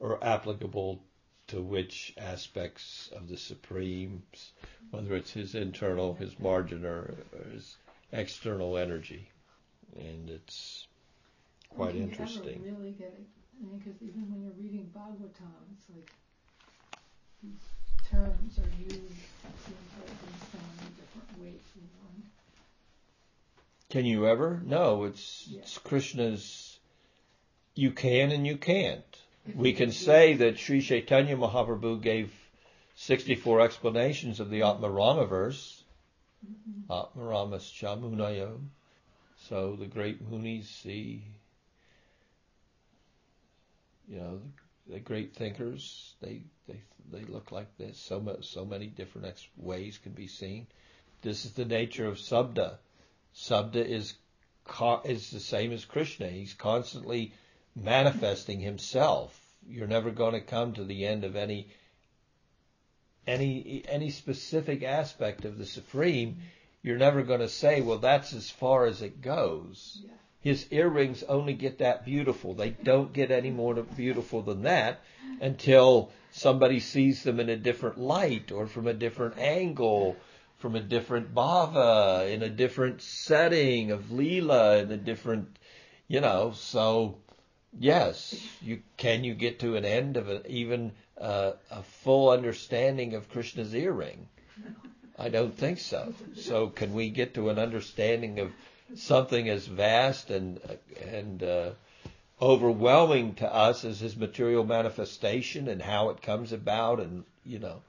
are 0.00 0.22
applicable 0.24 1.02
to 1.48 1.60
which 1.60 2.14
aspects 2.16 3.10
of 3.14 3.28
the 3.28 3.36
Supremes, 3.36 4.52
whether 4.90 5.14
it's 5.14 5.32
his 5.32 5.54
internal, 5.54 6.14
his 6.14 6.38
margin, 6.38 6.84
or, 6.84 7.14
his 7.52 7.76
external 8.12 8.76
energy. 8.76 9.30
And 9.96 10.30
it's 10.30 10.86
quite 11.70 11.96
interesting. 11.96 12.62
Really 12.62 12.92
get 13.60 13.64
it? 13.64 13.66
I 13.66 13.70
mean, 13.70 13.78
because 13.78 14.02
even 14.02 14.30
when 14.30 14.42
you're 14.42 14.52
reading 14.52 14.90
Bhagavatam, 14.94 15.76
it's 15.76 15.88
like 15.94 16.10
these 17.42 17.60
terms 18.10 18.58
are 18.58 18.82
used 18.82 18.92
in 18.92 19.14
so 19.64 20.58
many 20.76 20.90
different 20.96 21.40
ways. 21.40 21.60
Can 23.90 24.04
you 24.04 24.26
ever? 24.26 24.60
No, 24.64 25.04
it's, 25.04 25.48
Yeah. 25.48 25.60
it's 25.60 25.78
Krishna's. 25.78 26.78
You 27.74 27.92
can 27.92 28.32
and 28.32 28.46
you 28.46 28.56
can't. 28.56 29.04
We 29.54 29.72
can 29.72 29.92
say 29.92 30.34
that 30.34 30.58
Sri 30.58 30.82
Chaitanya 30.82 31.34
Mahaprabhu 31.36 32.02
gave 32.02 32.30
64 32.96 33.62
explanations 33.62 34.40
of 34.40 34.50
the 34.50 34.60
Atmarama 34.60 35.26
verse. 35.26 35.82
Mm-hmm. 36.46 36.92
Atmaramas 36.92 37.72
Chamunayo. 37.72 38.60
So 39.48 39.76
the 39.76 39.86
great 39.86 40.20
Munis 40.20 40.68
see, 40.68 41.24
you 44.08 44.18
know, 44.18 44.40
the 44.88 44.98
great 44.98 45.34
thinkers, 45.34 46.14
they, 46.20 46.42
they, 46.66 46.80
they 47.12 47.24
look 47.24 47.52
like 47.52 47.76
this. 47.76 47.98
So 47.98 48.20
much, 48.20 48.46
so 48.46 48.64
many 48.64 48.86
different 48.86 49.28
ex- 49.28 49.46
ways 49.56 49.98
can 49.98 50.12
be 50.12 50.26
seen. 50.26 50.66
This 51.22 51.44
is 51.44 51.52
the 51.52 51.64
nature 51.64 52.06
of 52.06 52.16
Sabda. 52.16 52.78
Sabda 53.34 53.84
is, 53.84 54.14
is 55.04 55.30
the 55.30 55.40
same 55.40 55.72
as 55.72 55.84
Krishna. 55.84 56.28
He's 56.28 56.54
constantly 56.54 57.32
manifesting 57.76 58.60
himself. 58.60 59.38
You're 59.68 59.86
never 59.86 60.10
going 60.10 60.32
to 60.32 60.40
come 60.40 60.72
to 60.74 60.84
the 60.84 61.06
end 61.06 61.24
of 61.24 61.36
any 61.36 61.68
any 63.26 63.84
any 63.86 64.10
specific 64.10 64.82
aspect 64.82 65.44
of 65.44 65.58
the 65.58 65.66
supreme. 65.66 66.38
You're 66.82 66.96
never 66.96 67.22
going 67.22 67.40
to 67.40 67.48
say, 67.48 67.82
well, 67.82 67.98
that's 67.98 68.32
as 68.32 68.48
far 68.48 68.86
as 68.86 69.02
it 69.02 69.20
goes. 69.20 70.00
Yeah. 70.02 70.12
His 70.40 70.66
earrings 70.70 71.22
only 71.24 71.54
get 71.54 71.78
that 71.78 72.04
beautiful. 72.04 72.54
They 72.54 72.70
don't 72.70 73.12
get 73.12 73.30
any 73.30 73.50
more 73.50 73.74
beautiful 73.74 74.42
than 74.42 74.62
that 74.62 75.00
until 75.40 76.10
somebody 76.30 76.80
sees 76.80 77.22
them 77.22 77.40
in 77.40 77.48
a 77.48 77.56
different 77.56 77.98
light 77.98 78.52
or 78.52 78.66
from 78.66 78.86
a 78.86 78.94
different 78.94 79.38
angle, 79.38 80.16
from 80.58 80.74
a 80.74 80.80
different 80.80 81.34
bhava, 81.34 82.32
in 82.32 82.42
a 82.42 82.48
different 82.48 83.02
setting 83.02 83.90
of 83.90 84.12
lila, 84.12 84.78
in 84.78 84.90
a 84.92 84.96
different, 84.96 85.58
you 86.06 86.20
know, 86.20 86.52
so 86.54 87.18
yes, 87.78 88.40
you 88.62 88.82
can 88.96 89.24
you 89.24 89.34
get 89.34 89.60
to 89.60 89.76
an 89.76 89.84
end 89.84 90.16
of 90.16 90.28
a, 90.28 90.46
even 90.50 90.92
a 91.16 91.82
full 91.82 92.30
understanding 92.30 93.14
of 93.14 93.28
Krishna's 93.28 93.74
earring? 93.74 94.28
I 95.18 95.30
don't 95.30 95.56
think 95.56 95.80
so. 95.80 96.14
So 96.36 96.68
can 96.68 96.94
we 96.94 97.10
get 97.10 97.34
to 97.34 97.48
an 97.48 97.58
understanding 97.58 98.38
of 98.38 98.52
something 98.94 99.48
as 99.48 99.66
vast 99.66 100.30
and 100.30 100.60
and 101.10 101.42
uh, 101.42 101.70
overwhelming 102.40 103.34
to 103.34 103.52
us 103.52 103.84
as 103.84 104.00
his 104.00 104.16
material 104.16 104.64
manifestation 104.64 105.68
and 105.68 105.82
how 105.82 106.10
it 106.10 106.22
comes 106.22 106.52
about 106.52 107.00
and 107.00 107.24
you 107.44 107.58
know 107.58 107.82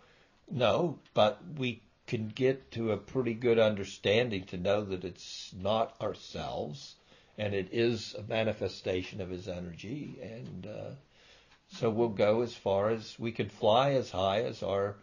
no 0.49 0.97
but 1.13 1.39
we 1.57 1.81
can 2.07 2.27
get 2.27 2.71
to 2.71 2.91
a 2.91 2.97
pretty 2.97 3.33
good 3.33 3.59
understanding 3.59 4.43
to 4.43 4.57
know 4.57 4.83
that 4.83 5.05
it's 5.05 5.53
not 5.55 5.95
ourselves 6.01 6.95
and 7.37 7.53
it 7.53 7.69
is 7.71 8.15
a 8.15 8.23
manifestation 8.23 9.21
of 9.21 9.29
his 9.29 9.47
energy 9.47 10.17
and 10.21 10.65
uh, 10.65 10.89
so 11.71 11.89
we'll 11.89 12.09
go 12.09 12.41
as 12.41 12.53
far 12.55 12.89
as 12.89 13.15
we 13.19 13.31
can 13.31 13.47
fly 13.47 13.91
as 13.91 14.09
high 14.09 14.41
as 14.41 14.63
our 14.63 14.95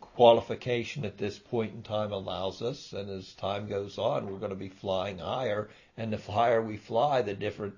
qualification 0.00 1.04
at 1.04 1.18
this 1.18 1.38
point 1.38 1.74
in 1.74 1.82
time 1.82 2.12
allows 2.12 2.62
us 2.62 2.92
and 2.92 3.08
as 3.10 3.32
time 3.34 3.68
goes 3.68 3.98
on 3.98 4.26
we're 4.26 4.38
going 4.38 4.50
to 4.50 4.56
be 4.56 4.68
flying 4.68 5.18
higher 5.18 5.68
and 5.96 6.12
the 6.12 6.32
higher 6.32 6.62
we 6.62 6.76
fly 6.76 7.22
the 7.22 7.34
different 7.34 7.74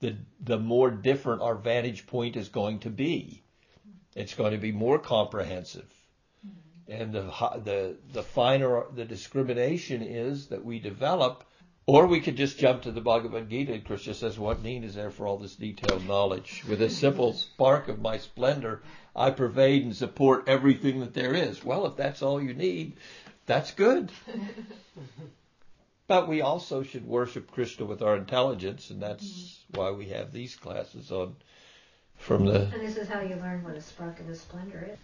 the 0.00 0.16
the 0.40 0.58
more 0.58 0.90
different 0.90 1.42
our 1.42 1.54
vantage 1.54 2.06
point 2.06 2.36
is 2.36 2.48
going 2.48 2.80
to 2.80 2.90
be. 2.90 3.42
It's 4.16 4.34
going 4.34 4.52
to 4.52 4.58
be 4.58 4.72
more 4.72 4.98
comprehensive. 4.98 5.88
Mm-hmm. 6.46 7.02
And 7.02 7.12
the 7.12 7.22
the 7.62 7.96
the 8.12 8.22
finer 8.22 8.84
the 8.94 9.04
discrimination 9.04 10.02
is 10.02 10.48
that 10.48 10.64
we 10.64 10.80
develop 10.80 11.44
or 11.86 12.06
we 12.06 12.20
could 12.20 12.36
just 12.36 12.58
jump 12.58 12.82
to 12.82 12.92
the 12.92 13.00
Bhagavad 13.00 13.50
Gita 13.50 13.72
and 13.72 13.84
Krishna 13.84 14.14
says, 14.14 14.38
what 14.38 14.62
need 14.62 14.84
is 14.84 14.94
there 14.94 15.10
for 15.10 15.26
all 15.26 15.38
this 15.38 15.56
detailed 15.56 16.06
knowledge? 16.06 16.62
With 16.68 16.82
a 16.82 16.90
simple 16.90 17.32
spark 17.32 17.88
of 17.88 18.00
my 18.00 18.18
splendor, 18.18 18.82
I 19.14 19.30
pervade 19.30 19.84
and 19.84 19.94
support 19.96 20.44
everything 20.48 21.00
that 21.00 21.14
there 21.14 21.34
is. 21.34 21.64
Well, 21.64 21.86
if 21.86 21.96
that's 21.96 22.22
all 22.22 22.40
you 22.42 22.54
need, 22.54 22.94
that's 23.46 23.72
good. 23.72 24.10
But 26.06 26.26
we 26.28 26.40
also 26.40 26.82
should 26.82 27.06
worship 27.06 27.50
Krishna 27.52 27.84
with 27.86 28.02
our 28.02 28.16
intelligence, 28.16 28.90
and 28.90 29.00
that's 29.00 29.60
why 29.74 29.90
we 29.92 30.08
have 30.08 30.32
these 30.32 30.56
classes 30.56 31.12
on 31.12 31.36
from 32.16 32.44
the 32.46 32.62
And 32.64 32.82
this 32.82 32.96
is 32.96 33.08
how 33.08 33.20
you 33.20 33.36
learn 33.36 33.62
what 33.64 33.74
a 33.76 33.80
spark 33.80 34.20
of 34.20 34.26
his 34.26 34.40
splendor 34.40 34.90
is. 34.92 34.98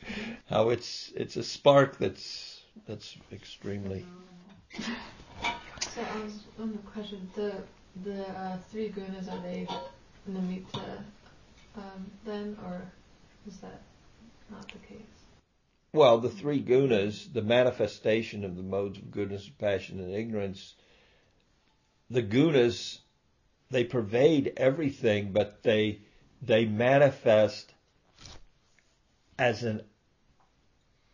how 0.50 0.68
it's 0.70 1.12
it's 1.16 1.36
a 1.36 1.42
spark 1.42 1.96
that's 1.98 2.61
that's 2.86 3.16
extremely 3.32 4.04
So 4.72 6.02
I 6.02 6.24
was 6.24 6.40
on 6.61 6.72
the 6.72 6.78
question. 6.78 7.30
The 7.34 7.54
the 8.04 8.28
uh, 8.28 8.59
three 8.70 8.90
gunas 8.90 9.32
are 9.32 9.40
they 9.42 9.66
nimitta 10.30 10.98
um, 11.76 12.11
then, 12.24 12.57
or 12.66 12.82
is 13.48 13.57
that 13.59 13.80
not 14.51 14.66
the 14.68 14.78
case. 14.78 15.01
Well, 15.92 16.18
the 16.18 16.28
three 16.28 16.62
gunas, 16.62 17.32
the 17.32 17.42
manifestation 17.42 18.44
of 18.44 18.57
the 18.57 18.62
modes 18.62 18.99
of 18.99 19.11
goodness, 19.11 19.49
passion, 19.59 20.01
and 20.01 20.14
ignorance, 20.14 20.74
the 22.11 22.22
gunas, 22.22 22.99
they 23.70 23.84
pervade 23.84 24.53
everything, 24.57 25.32
but 25.32 25.62
they 25.62 26.01
they 26.42 26.64
manifest 26.66 27.72
as 29.38 29.62
an 29.62 29.82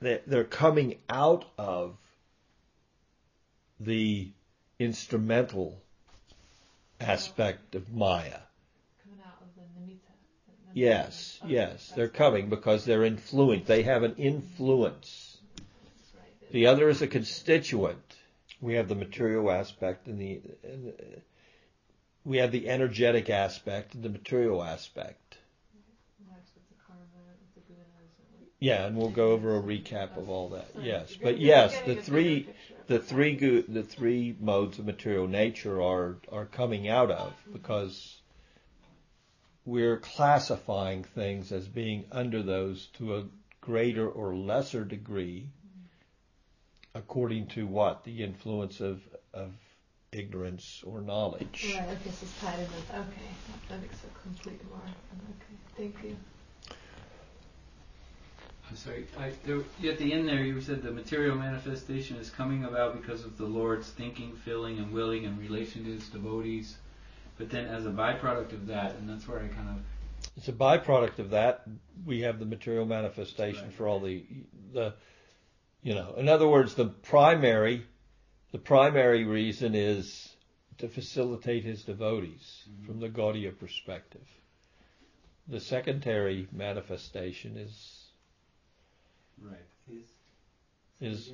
they're 0.01 0.45
coming 0.45 0.99
out 1.09 1.45
of 1.57 1.97
the 3.79 4.31
instrumental 4.79 5.81
aspect 7.01 7.75
of 7.75 7.93
Maya. 7.93 8.41
Coming 9.05 9.21
out 9.25 9.41
of 9.41 9.55
the 9.55 9.63
nimitta. 9.81 10.11
the- 10.47 10.53
the- 10.53 10.62
Yes, 10.75 11.39
yes, 11.47 11.93
they're 11.95 12.09
coming 12.09 12.49
because 12.49 12.85
they're 12.85 13.05
influenced. 13.05 13.67
They 13.67 13.83
have 13.83 14.03
an 14.03 14.15
influence. 14.17 15.39
The 16.51 16.67
other 16.67 16.89
is 16.89 17.03
a 17.03 17.07
constituent. 17.07 17.99
We 18.61 18.75
have 18.75 18.89
the 18.89 18.95
material 18.95 19.51
aspect 19.51 20.07
and 20.07 20.21
the, 20.21 20.41
and 20.63 20.87
the 20.87 20.95
we 22.25 22.39
have 22.39 22.53
the 22.53 22.69
energetic 22.69 23.31
aspect 23.31 23.95
and 23.95 24.03
the 24.03 24.09
material 24.09 24.63
aspect. 24.63 25.39
Yeah, 28.61 28.87
and 28.87 28.97
we'll 28.97 29.09
go 29.09 29.33
over 29.33 29.57
a 29.57 29.61
recap 29.61 30.17
of 30.17 30.31
all 30.31 30.51
that. 30.51 30.69
Yes, 30.81 31.17
but 31.21 31.39
yes, 31.39 31.77
the 31.85 31.97
three 31.97 32.49
the 32.87 33.01
three 33.01 33.35
the 33.63 33.83
three 33.83 34.37
modes 34.39 34.79
of 34.79 34.87
material 34.87 35.27
nature 35.27 35.83
are 35.83 36.19
are 36.31 36.47
coming 36.47 36.89
out 36.89 37.11
of 37.11 37.33
because 37.53 38.22
we're 39.65 39.99
classifying 39.99 41.05
things 41.05 41.53
as 41.53 41.69
being 41.69 42.05
under 42.11 42.43
those 42.43 42.87
to 42.99 43.17
a 43.17 43.25
greater 43.61 44.09
or 44.09 44.35
lesser 44.35 44.85
degree 44.85 45.47
according 46.95 47.47
to 47.47 47.67
what 47.67 48.05
the 48.05 48.23
influence 48.23 48.81
of 48.81 49.01
of 49.33 49.53
ignorance 50.13 50.83
or 50.87 51.01
knowledge. 51.01 51.75
Right, 51.75 51.89
okay, 51.89 52.11
so 52.11 52.19
it's 52.23 52.41
tied 52.41 52.59
in 52.59 52.67
with, 52.67 52.91
okay, 52.91 53.31
that 53.69 53.81
makes 53.81 54.05
it 54.05 54.11
complete 54.23 54.61
more. 54.69 54.81
Okay, 55.31 55.57
thank 55.77 56.05
you. 56.05 56.17
I'm 58.69 58.77
sorry. 58.77 59.07
I, 59.19 59.33
there, 59.45 59.61
at 59.91 59.99
the 59.99 60.13
end 60.13 60.29
there, 60.29 60.43
you 60.43 60.61
said 60.61 60.83
the 60.83 60.91
material 60.91 61.37
manifestation 61.37 62.17
is 62.17 62.31
coming 62.31 62.65
about 62.65 63.01
because 63.01 63.25
of 63.25 63.37
the 63.37 63.45
Lord's 63.45 63.91
thinking, 63.91 64.35
feeling, 64.45 64.79
and 64.79 64.93
willing 64.93 65.25
in 65.25 65.39
relation 65.39 65.85
to 65.85 65.91
His 65.91 66.09
devotees. 66.09 66.77
But 67.39 67.51
then, 67.51 67.67
as 67.67 67.87
a 67.87 67.91
byproduct 67.91 68.53
of 68.53 68.67
that, 68.69 68.95
and 68.97 69.09
that's 69.09 69.27
where 69.27 69.41
I 69.41 69.49
kind 69.49 69.69
of 69.69 69.77
It's 70.37 70.49
a 70.49 70.53
byproduct 70.53 71.19
of 71.19 71.31
that. 71.31 71.67
We 72.05 72.21
have 72.21 72.39
the 72.39 72.47
material 72.47 72.87
manifestation 72.87 73.65
Right. 73.65 73.73
for 73.75 73.89
all 73.89 74.01
the 74.01 74.25
the 74.73 74.95
you 75.83 75.95
know. 75.95 76.15
In 76.15 76.29
other 76.29 76.49
words, 76.49 76.75
the 76.75 76.87
primary 76.87 77.85
the 78.53 78.59
primary 78.59 79.25
reason 79.25 79.75
is 79.75 80.35
to 80.79 80.89
facilitate 80.89 81.65
his 81.65 81.85
devotees 81.85 82.65
Mhm. 82.69 82.87
from 82.87 83.01
the 83.01 83.09
Gaudiya 83.09 83.59
perspective. 83.59 84.27
The 85.49 85.61
secondary 85.61 86.49
manifestation 86.53 87.57
is 87.57 88.07
right. 89.41 89.59
is 89.91 90.13
is 91.01 91.33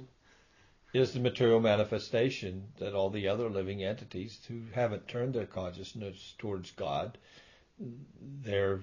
the 0.93 1.20
material 1.20 1.61
manifestation 1.61 2.68
that 2.78 2.95
all 2.95 3.11
the 3.11 3.28
other 3.28 3.49
living 3.49 3.84
entities 3.84 4.39
who 4.49 4.62
haven't 4.72 5.07
turned 5.09 5.34
their 5.34 5.47
consciousness 5.47 6.34
towards 6.39 6.70
God, 6.72 7.18
they're 8.43 8.80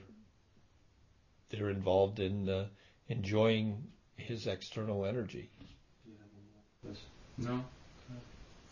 they're 1.49 1.69
involved 1.69 2.19
in 2.19 2.49
uh, 2.49 2.65
enjoying 3.07 3.87
His 4.17 4.47
external 4.47 5.05
energy. 5.05 5.49
No. 7.37 7.63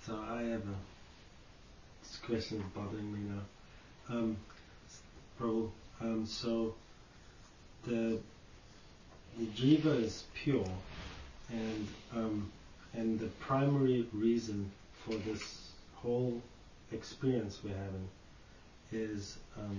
So 0.06 0.20
I 0.30 0.44
have 0.44 0.62
a 0.62 0.76
this 2.04 2.20
question 2.26 2.60
is 2.60 2.64
bothering 2.76 3.12
me 3.12 3.20
now. 3.30 4.16
Um, 4.16 4.38
um, 6.02 6.26
so 6.26 6.76
the 7.86 8.20
the 9.38 9.46
jiva 9.58 10.04
is 10.04 10.24
pure, 10.36 10.68
and 11.50 11.88
um, 12.16 12.52
and 12.94 13.20
the 13.20 13.28
primary 13.39 14.08
reason 14.14 14.70
for 15.06 15.16
this 15.16 15.72
whole 15.96 16.41
experience 16.91 17.60
we're 17.64 17.70
having 17.76 18.08
is 18.91 19.38
um, 19.58 19.78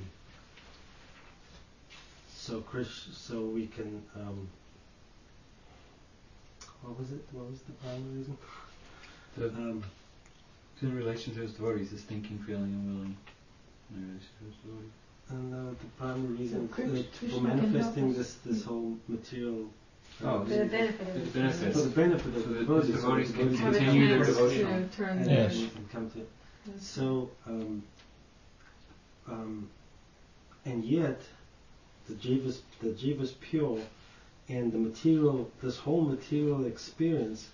so 2.34 2.60
Krish, 2.60 3.12
so 3.14 3.42
we 3.42 3.66
can 3.68 4.02
um, 4.16 4.48
what 6.82 6.98
was 6.98 7.12
it? 7.12 7.24
What 7.32 7.50
was 7.50 7.60
the 7.60 7.72
primary 7.72 8.18
reason? 8.18 8.36
The, 9.36 9.48
Um, 9.48 9.82
in 10.82 10.94
relation 10.94 11.34
to 11.34 11.40
His 11.40 11.52
devotees, 11.54 11.90
His 11.90 12.02
thinking, 12.02 12.38
feeling, 12.46 12.64
and 12.64 12.86
willing 12.94 13.16
in 13.94 14.02
relation 14.08 14.28
to 14.38 14.44
His 14.44 14.54
devotees. 14.62 14.90
And 15.30 15.54
uh, 15.54 15.70
the 15.70 15.86
primary 15.98 16.34
reason 16.34 16.68
So 16.68 16.74
Krish- 16.82 17.00
uh, 17.00 17.02
Krishna 17.18 17.38
for 17.40 17.46
manifesting 17.46 18.12
this 18.12 18.34
this 18.44 18.64
whole 18.64 18.96
material. 19.08 19.70
Oh, 20.22 20.44
For 20.44 20.50
the 20.50 20.64
benefit 20.66 21.08
of 21.08 21.14
The 21.14 21.20
the 21.20 21.30
benefits. 21.40 21.76
for 21.76 21.82
the 21.82 21.90
benefit 21.94 22.34
of 22.36 22.42
So 22.42 22.48
the 22.48 22.54
that 22.54 22.58
devotees, 22.60 22.94
devotees 22.94 23.30
can 23.32 23.38
devotees 23.38 23.58
Have 23.60 23.74
a 23.74 23.78
continue 23.78 24.08
their 24.08 24.24
chance 24.24 24.28
devotion. 24.36 24.88
to 24.90 25.04
and 25.04 25.24
their 25.26 25.50
Yes. 25.52 25.66
come 25.92 26.10
to. 26.10 26.26
So, 26.80 27.30
um, 27.46 27.82
um, 29.26 29.68
and 30.64 30.84
yet, 30.84 31.20
the 32.08 32.14
jiva's 32.14 32.62
the 32.80 32.90
jiva's 32.90 33.32
pure, 33.40 33.80
and 34.48 34.72
the 34.72 34.78
material, 34.78 35.50
this 35.62 35.76
whole 35.78 36.02
material 36.02 36.64
experience, 36.66 37.48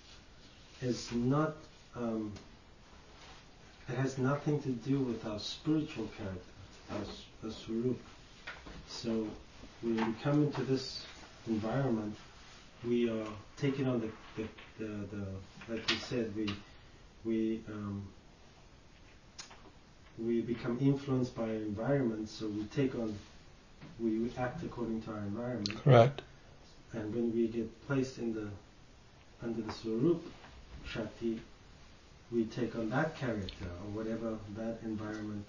is 0.81 1.11
not. 1.11 1.55
Um, 1.95 2.31
it 3.89 3.95
has 3.95 4.17
nothing 4.17 4.61
to 4.61 4.69
do 4.69 4.99
with 4.99 5.25
our 5.25 5.39
spiritual 5.39 6.07
character, 6.17 6.41
our, 6.91 7.01
s- 7.01 7.25
our 7.43 7.51
swarup. 7.51 7.99
So, 8.87 9.27
when 9.81 9.95
we 9.97 10.13
come 10.23 10.43
into 10.43 10.63
this 10.63 11.05
environment, 11.47 12.15
we 12.85 13.09
are 13.09 13.27
taking 13.57 13.87
on 13.87 14.01
the, 14.01 14.09
the, 14.41 14.47
the, 14.79 15.15
the 15.15 15.73
like 15.73 15.89
we 15.89 15.95
said, 15.95 16.35
we 16.35 16.53
we 17.23 17.61
um, 17.69 18.07
we 20.17 20.41
become 20.41 20.77
influenced 20.81 21.35
by 21.35 21.43
our 21.43 21.49
environment, 21.49 22.29
so 22.29 22.47
we 22.47 22.63
take 22.65 22.95
on, 22.95 23.17
we 23.99 24.31
act 24.37 24.63
according 24.63 25.01
to 25.03 25.11
our 25.11 25.19
environment, 25.19 25.75
Correct. 25.83 26.21
and 26.93 27.13
when 27.13 27.33
we 27.33 27.47
get 27.47 27.87
placed 27.87 28.17
in 28.17 28.33
the 28.33 28.47
under 29.43 29.61
the 29.61 29.71
Swarup 29.71 30.21
Shakti, 30.85 31.39
we 32.31 32.45
take 32.45 32.75
on 32.75 32.89
that 32.89 33.15
character 33.17 33.65
or 33.65 33.89
whatever 34.03 34.37
that 34.55 34.77
environment 34.83 35.45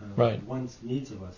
uh, 0.00 0.06
Right. 0.16 0.42
wants 0.44 0.78
needs 0.82 1.10
of 1.10 1.22
us. 1.22 1.36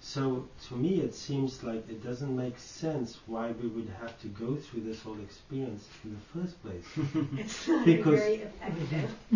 So 0.00 0.46
to 0.68 0.74
me, 0.76 1.00
it 1.00 1.14
seems 1.14 1.62
like 1.64 1.88
it 1.90 2.02
doesn't 2.04 2.34
make 2.34 2.58
sense 2.58 3.18
why 3.26 3.50
we 3.50 3.68
would 3.68 3.88
have 4.00 4.18
to 4.22 4.28
go 4.28 4.54
through 4.56 4.82
this 4.82 5.02
whole 5.02 5.18
experience 5.20 5.86
in 6.04 6.14
the 6.14 6.40
first 6.40 6.62
place. 6.62 6.84
It's 7.38 7.66
Because- 7.84 8.20
very 8.20 8.46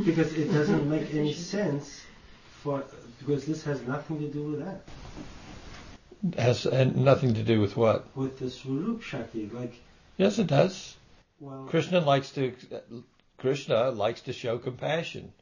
because 0.05 0.33
it 0.35 0.53
doesn't 0.53 0.89
make 0.89 1.13
any 1.15 1.35
sense 1.35 2.03
for 2.63 2.85
because 3.19 3.45
this 3.45 3.65
has 3.65 3.83
nothing 3.83 4.21
to 4.21 4.29
do 4.29 4.43
with 4.51 4.61
that 4.65 4.81
Has 6.41 6.65
and 6.67 6.97
nothing 7.05 7.35
to 7.35 7.43
do 7.43 7.61
with 7.61 7.77
what? 7.77 8.07
with 8.17 8.39
the 8.39 8.49
Swarup 8.49 9.03
Shakti 9.03 9.51
like 9.53 9.75
Yes, 10.17 10.39
it 10.39 10.47
does. 10.47 10.97
well 11.41 11.67
Krishna 11.69 12.01
likes 12.01 12.31
to 12.33 12.53
Krishna 13.39 13.91
likes 13.91 14.21
to 14.23 14.33
show 14.33 14.59
compassion. 14.59 15.33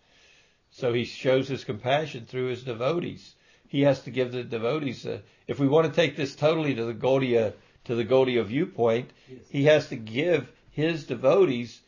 So 0.71 0.95
he 0.95 1.05
shows 1.05 1.49
his 1.49 1.64
compassion 1.64 2.25
through 2.25 2.47
his 2.49 2.62
devotees. 2.62 3.35
He 3.71 3.83
has 3.83 4.03
to 4.03 4.11
give 4.11 4.33
the 4.33 4.43
devotees 4.43 5.07
a, 5.07 5.23
if 5.47 5.61
we 5.61 5.68
want 5.68 5.87
to 5.87 5.93
take 5.93 6.16
this 6.16 6.35
totally 6.35 6.75
to 6.75 6.85
the 6.85 6.93
Gaudiya 6.93 7.55
to 7.85 7.95
the 7.95 8.05
Gaudiya 8.05 8.45
viewpoint, 8.45 9.11
yes. 9.29 9.39
he 9.49 9.64
has 9.64 9.89
to 9.91 9.97
give 9.97 10.51
his 10.73 11.05
devotees 11.05 11.81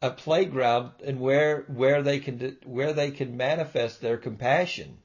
a 0.00 0.10
playground 0.10 0.92
and 1.04 1.18
where 1.18 1.62
where 1.66 2.02
they 2.02 2.20
can 2.20 2.56
where 2.64 2.92
they 2.92 3.10
can 3.10 3.36
manifest 3.36 4.00
their 4.00 4.16
compassion. 4.16 4.96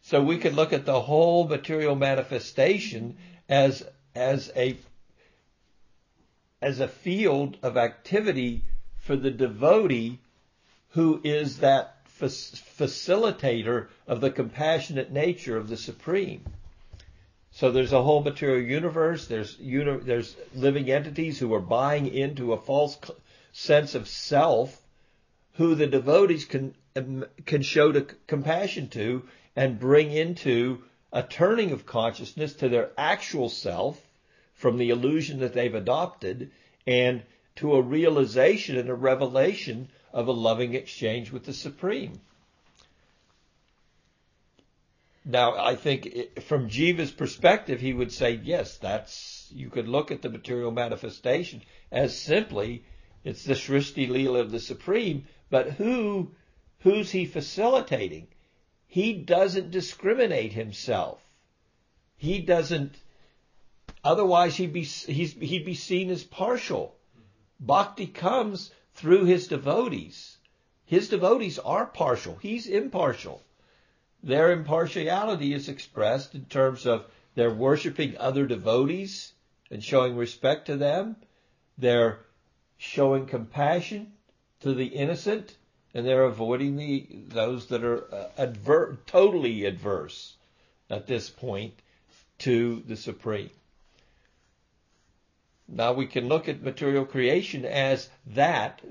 So 0.00 0.22
we 0.22 0.38
could 0.38 0.54
look 0.54 0.72
at 0.72 0.86
the 0.86 1.02
whole 1.02 1.46
material 1.46 1.94
manifestation 1.94 3.18
as 3.50 3.86
as 4.14 4.50
a 4.56 4.78
as 6.62 6.80
a 6.80 6.88
field 6.88 7.58
of 7.62 7.76
activity 7.76 8.64
for 8.96 9.14
the 9.14 9.30
devotee 9.30 10.20
who 10.92 11.20
is 11.22 11.58
that 11.58 11.99
facilitator 12.20 13.88
of 14.06 14.20
the 14.20 14.30
compassionate 14.30 15.10
nature 15.12 15.56
of 15.56 15.68
the 15.68 15.76
supreme. 15.76 16.44
So 17.52 17.70
there's 17.70 17.92
a 17.92 18.02
whole 18.02 18.22
material 18.22 18.60
universe. 18.60 19.26
There's 19.26 19.58
uni- 19.58 20.04
there's 20.04 20.36
living 20.54 20.90
entities 20.90 21.38
who 21.38 21.52
are 21.54 21.60
buying 21.60 22.06
into 22.06 22.52
a 22.52 22.60
false 22.60 22.96
c- 23.04 23.12
sense 23.52 23.94
of 23.94 24.06
self, 24.06 24.80
who 25.54 25.74
the 25.74 25.86
devotees 25.86 26.44
can 26.44 26.74
um, 26.96 27.24
can 27.46 27.62
show 27.62 27.92
to 27.92 28.02
compassion 28.26 28.88
to 28.88 29.28
and 29.56 29.78
bring 29.78 30.12
into 30.12 30.82
a 31.12 31.22
turning 31.22 31.72
of 31.72 31.86
consciousness 31.86 32.54
to 32.54 32.68
their 32.68 32.90
actual 32.96 33.48
self 33.48 34.00
from 34.54 34.78
the 34.78 34.90
illusion 34.90 35.40
that 35.40 35.54
they've 35.54 35.74
adopted 35.74 36.50
and 36.86 37.22
to 37.60 37.74
a 37.74 37.82
realization 37.82 38.78
and 38.78 38.88
a 38.88 38.94
revelation 38.94 39.88
of 40.14 40.28
a 40.28 40.32
loving 40.32 40.74
exchange 40.74 41.30
with 41.30 41.44
the 41.44 41.52
Supreme. 41.52 42.18
Now, 45.26 45.58
I 45.58 45.76
think 45.76 46.06
it, 46.06 46.42
from 46.42 46.70
Jiva's 46.70 47.10
perspective, 47.10 47.78
he 47.78 47.92
would 47.92 48.12
say, 48.12 48.40
yes, 48.42 48.78
that's, 48.78 49.46
you 49.54 49.68
could 49.68 49.88
look 49.88 50.10
at 50.10 50.22
the 50.22 50.30
material 50.30 50.70
manifestation 50.70 51.60
as 51.92 52.18
simply, 52.18 52.82
it's 53.24 53.44
the 53.44 53.52
Srishti 53.52 54.08
Leela 54.08 54.40
of 54.40 54.50
the 54.50 54.58
Supreme, 54.60 55.26
but 55.50 55.72
who, 55.72 56.30
who's 56.78 57.10
he 57.10 57.26
facilitating? 57.26 58.28
He 58.86 59.12
doesn't 59.12 59.70
discriminate 59.70 60.54
himself. 60.54 61.20
He 62.16 62.40
doesn't, 62.40 62.94
otherwise 64.02 64.56
he'd 64.56 64.72
be, 64.72 64.84
he'd 64.84 65.66
be 65.66 65.74
seen 65.74 66.08
as 66.08 66.24
partial. 66.24 66.96
Bhakti 67.60 68.06
comes 68.06 68.70
through 68.94 69.26
his 69.26 69.46
devotees. 69.46 70.38
His 70.86 71.08
devotees 71.08 71.58
are 71.58 71.86
partial. 71.86 72.36
He's 72.36 72.66
impartial. 72.66 73.42
Their 74.22 74.50
impartiality 74.50 75.52
is 75.52 75.68
expressed 75.68 76.34
in 76.34 76.46
terms 76.46 76.86
of 76.86 77.04
they're 77.34 77.54
worshiping 77.54 78.16
other 78.18 78.46
devotees 78.46 79.32
and 79.70 79.84
showing 79.84 80.16
respect 80.16 80.66
to 80.66 80.76
them. 80.76 81.16
They're 81.78 82.20
showing 82.76 83.26
compassion 83.26 84.12
to 84.60 84.74
the 84.74 84.86
innocent 84.86 85.56
and 85.92 86.06
they're 86.06 86.24
avoiding 86.24 86.76
the 86.76 87.06
those 87.28 87.66
that 87.66 87.84
are 87.84 88.12
uh, 88.14 88.28
adver- 88.38 88.98
totally 89.06 89.64
adverse 89.64 90.36
at 90.88 91.06
this 91.06 91.28
point 91.28 91.74
to 92.38 92.82
the 92.86 92.96
supreme. 92.96 93.50
Now 95.72 95.92
we 95.92 96.06
can 96.06 96.28
look 96.28 96.48
at 96.48 96.62
material 96.62 97.04
creation 97.04 97.64
as 97.64 98.08
that. 98.26 98.82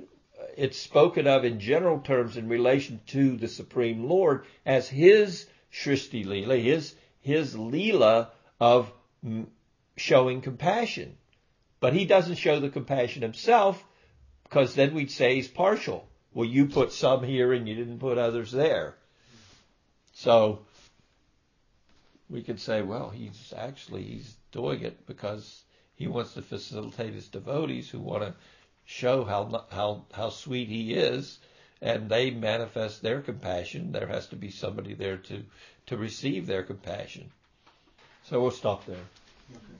It's 0.55 0.77
spoken 0.77 1.27
of 1.27 1.43
in 1.43 1.59
general 1.59 1.99
terms 1.99 2.37
in 2.37 2.47
relation 2.47 3.01
to 3.07 3.35
the 3.35 3.47
Supreme 3.47 4.07
Lord 4.07 4.45
as 4.65 4.87
His 4.87 5.45
Shrishti 5.73 6.25
Leela, 6.25 6.61
His, 6.61 6.95
His 7.19 7.55
Leela 7.55 8.29
of 8.59 8.91
showing 9.97 10.41
compassion. 10.41 11.17
But 11.81 11.93
He 11.93 12.05
doesn't 12.05 12.35
show 12.35 12.59
the 12.59 12.69
compassion 12.69 13.21
Himself 13.21 13.83
because 14.43 14.75
then 14.75 14.93
we'd 14.93 15.11
say 15.11 15.35
He's 15.35 15.47
partial. 15.47 16.07
Well, 16.33 16.47
you 16.47 16.67
put 16.67 16.93
some 16.93 17.23
here 17.23 17.51
and 17.53 17.67
you 17.67 17.75
didn't 17.75 17.99
put 17.99 18.17
others 18.17 18.51
there. 18.51 18.95
So 20.13 20.59
we 22.29 22.43
could 22.43 22.59
say, 22.59 22.81
well, 22.81 23.09
he's 23.09 23.53
actually 23.55 24.03
he's 24.03 24.35
doing 24.51 24.81
it 24.81 25.07
because 25.07 25.63
he 25.99 26.07
wants 26.07 26.33
to 26.33 26.41
facilitate 26.41 27.13
his 27.13 27.27
devotees 27.27 27.89
who 27.89 27.99
want 27.99 28.23
to 28.23 28.33
show 28.85 29.25
how 29.25 29.65
how 29.69 30.05
how 30.13 30.29
sweet 30.29 30.69
he 30.69 30.93
is, 30.93 31.39
and 31.81 32.09
they 32.09 32.31
manifest 32.31 33.01
their 33.01 33.21
compassion. 33.21 33.91
There 33.91 34.07
has 34.07 34.25
to 34.27 34.37
be 34.37 34.49
somebody 34.49 34.93
there 34.93 35.17
to 35.17 35.43
to 35.87 35.97
receive 35.97 36.47
their 36.47 36.63
compassion. 36.63 37.29
So 38.23 38.41
we'll 38.41 38.51
stop 38.51 38.85
there. 38.85 39.05
Okay. 39.51 39.59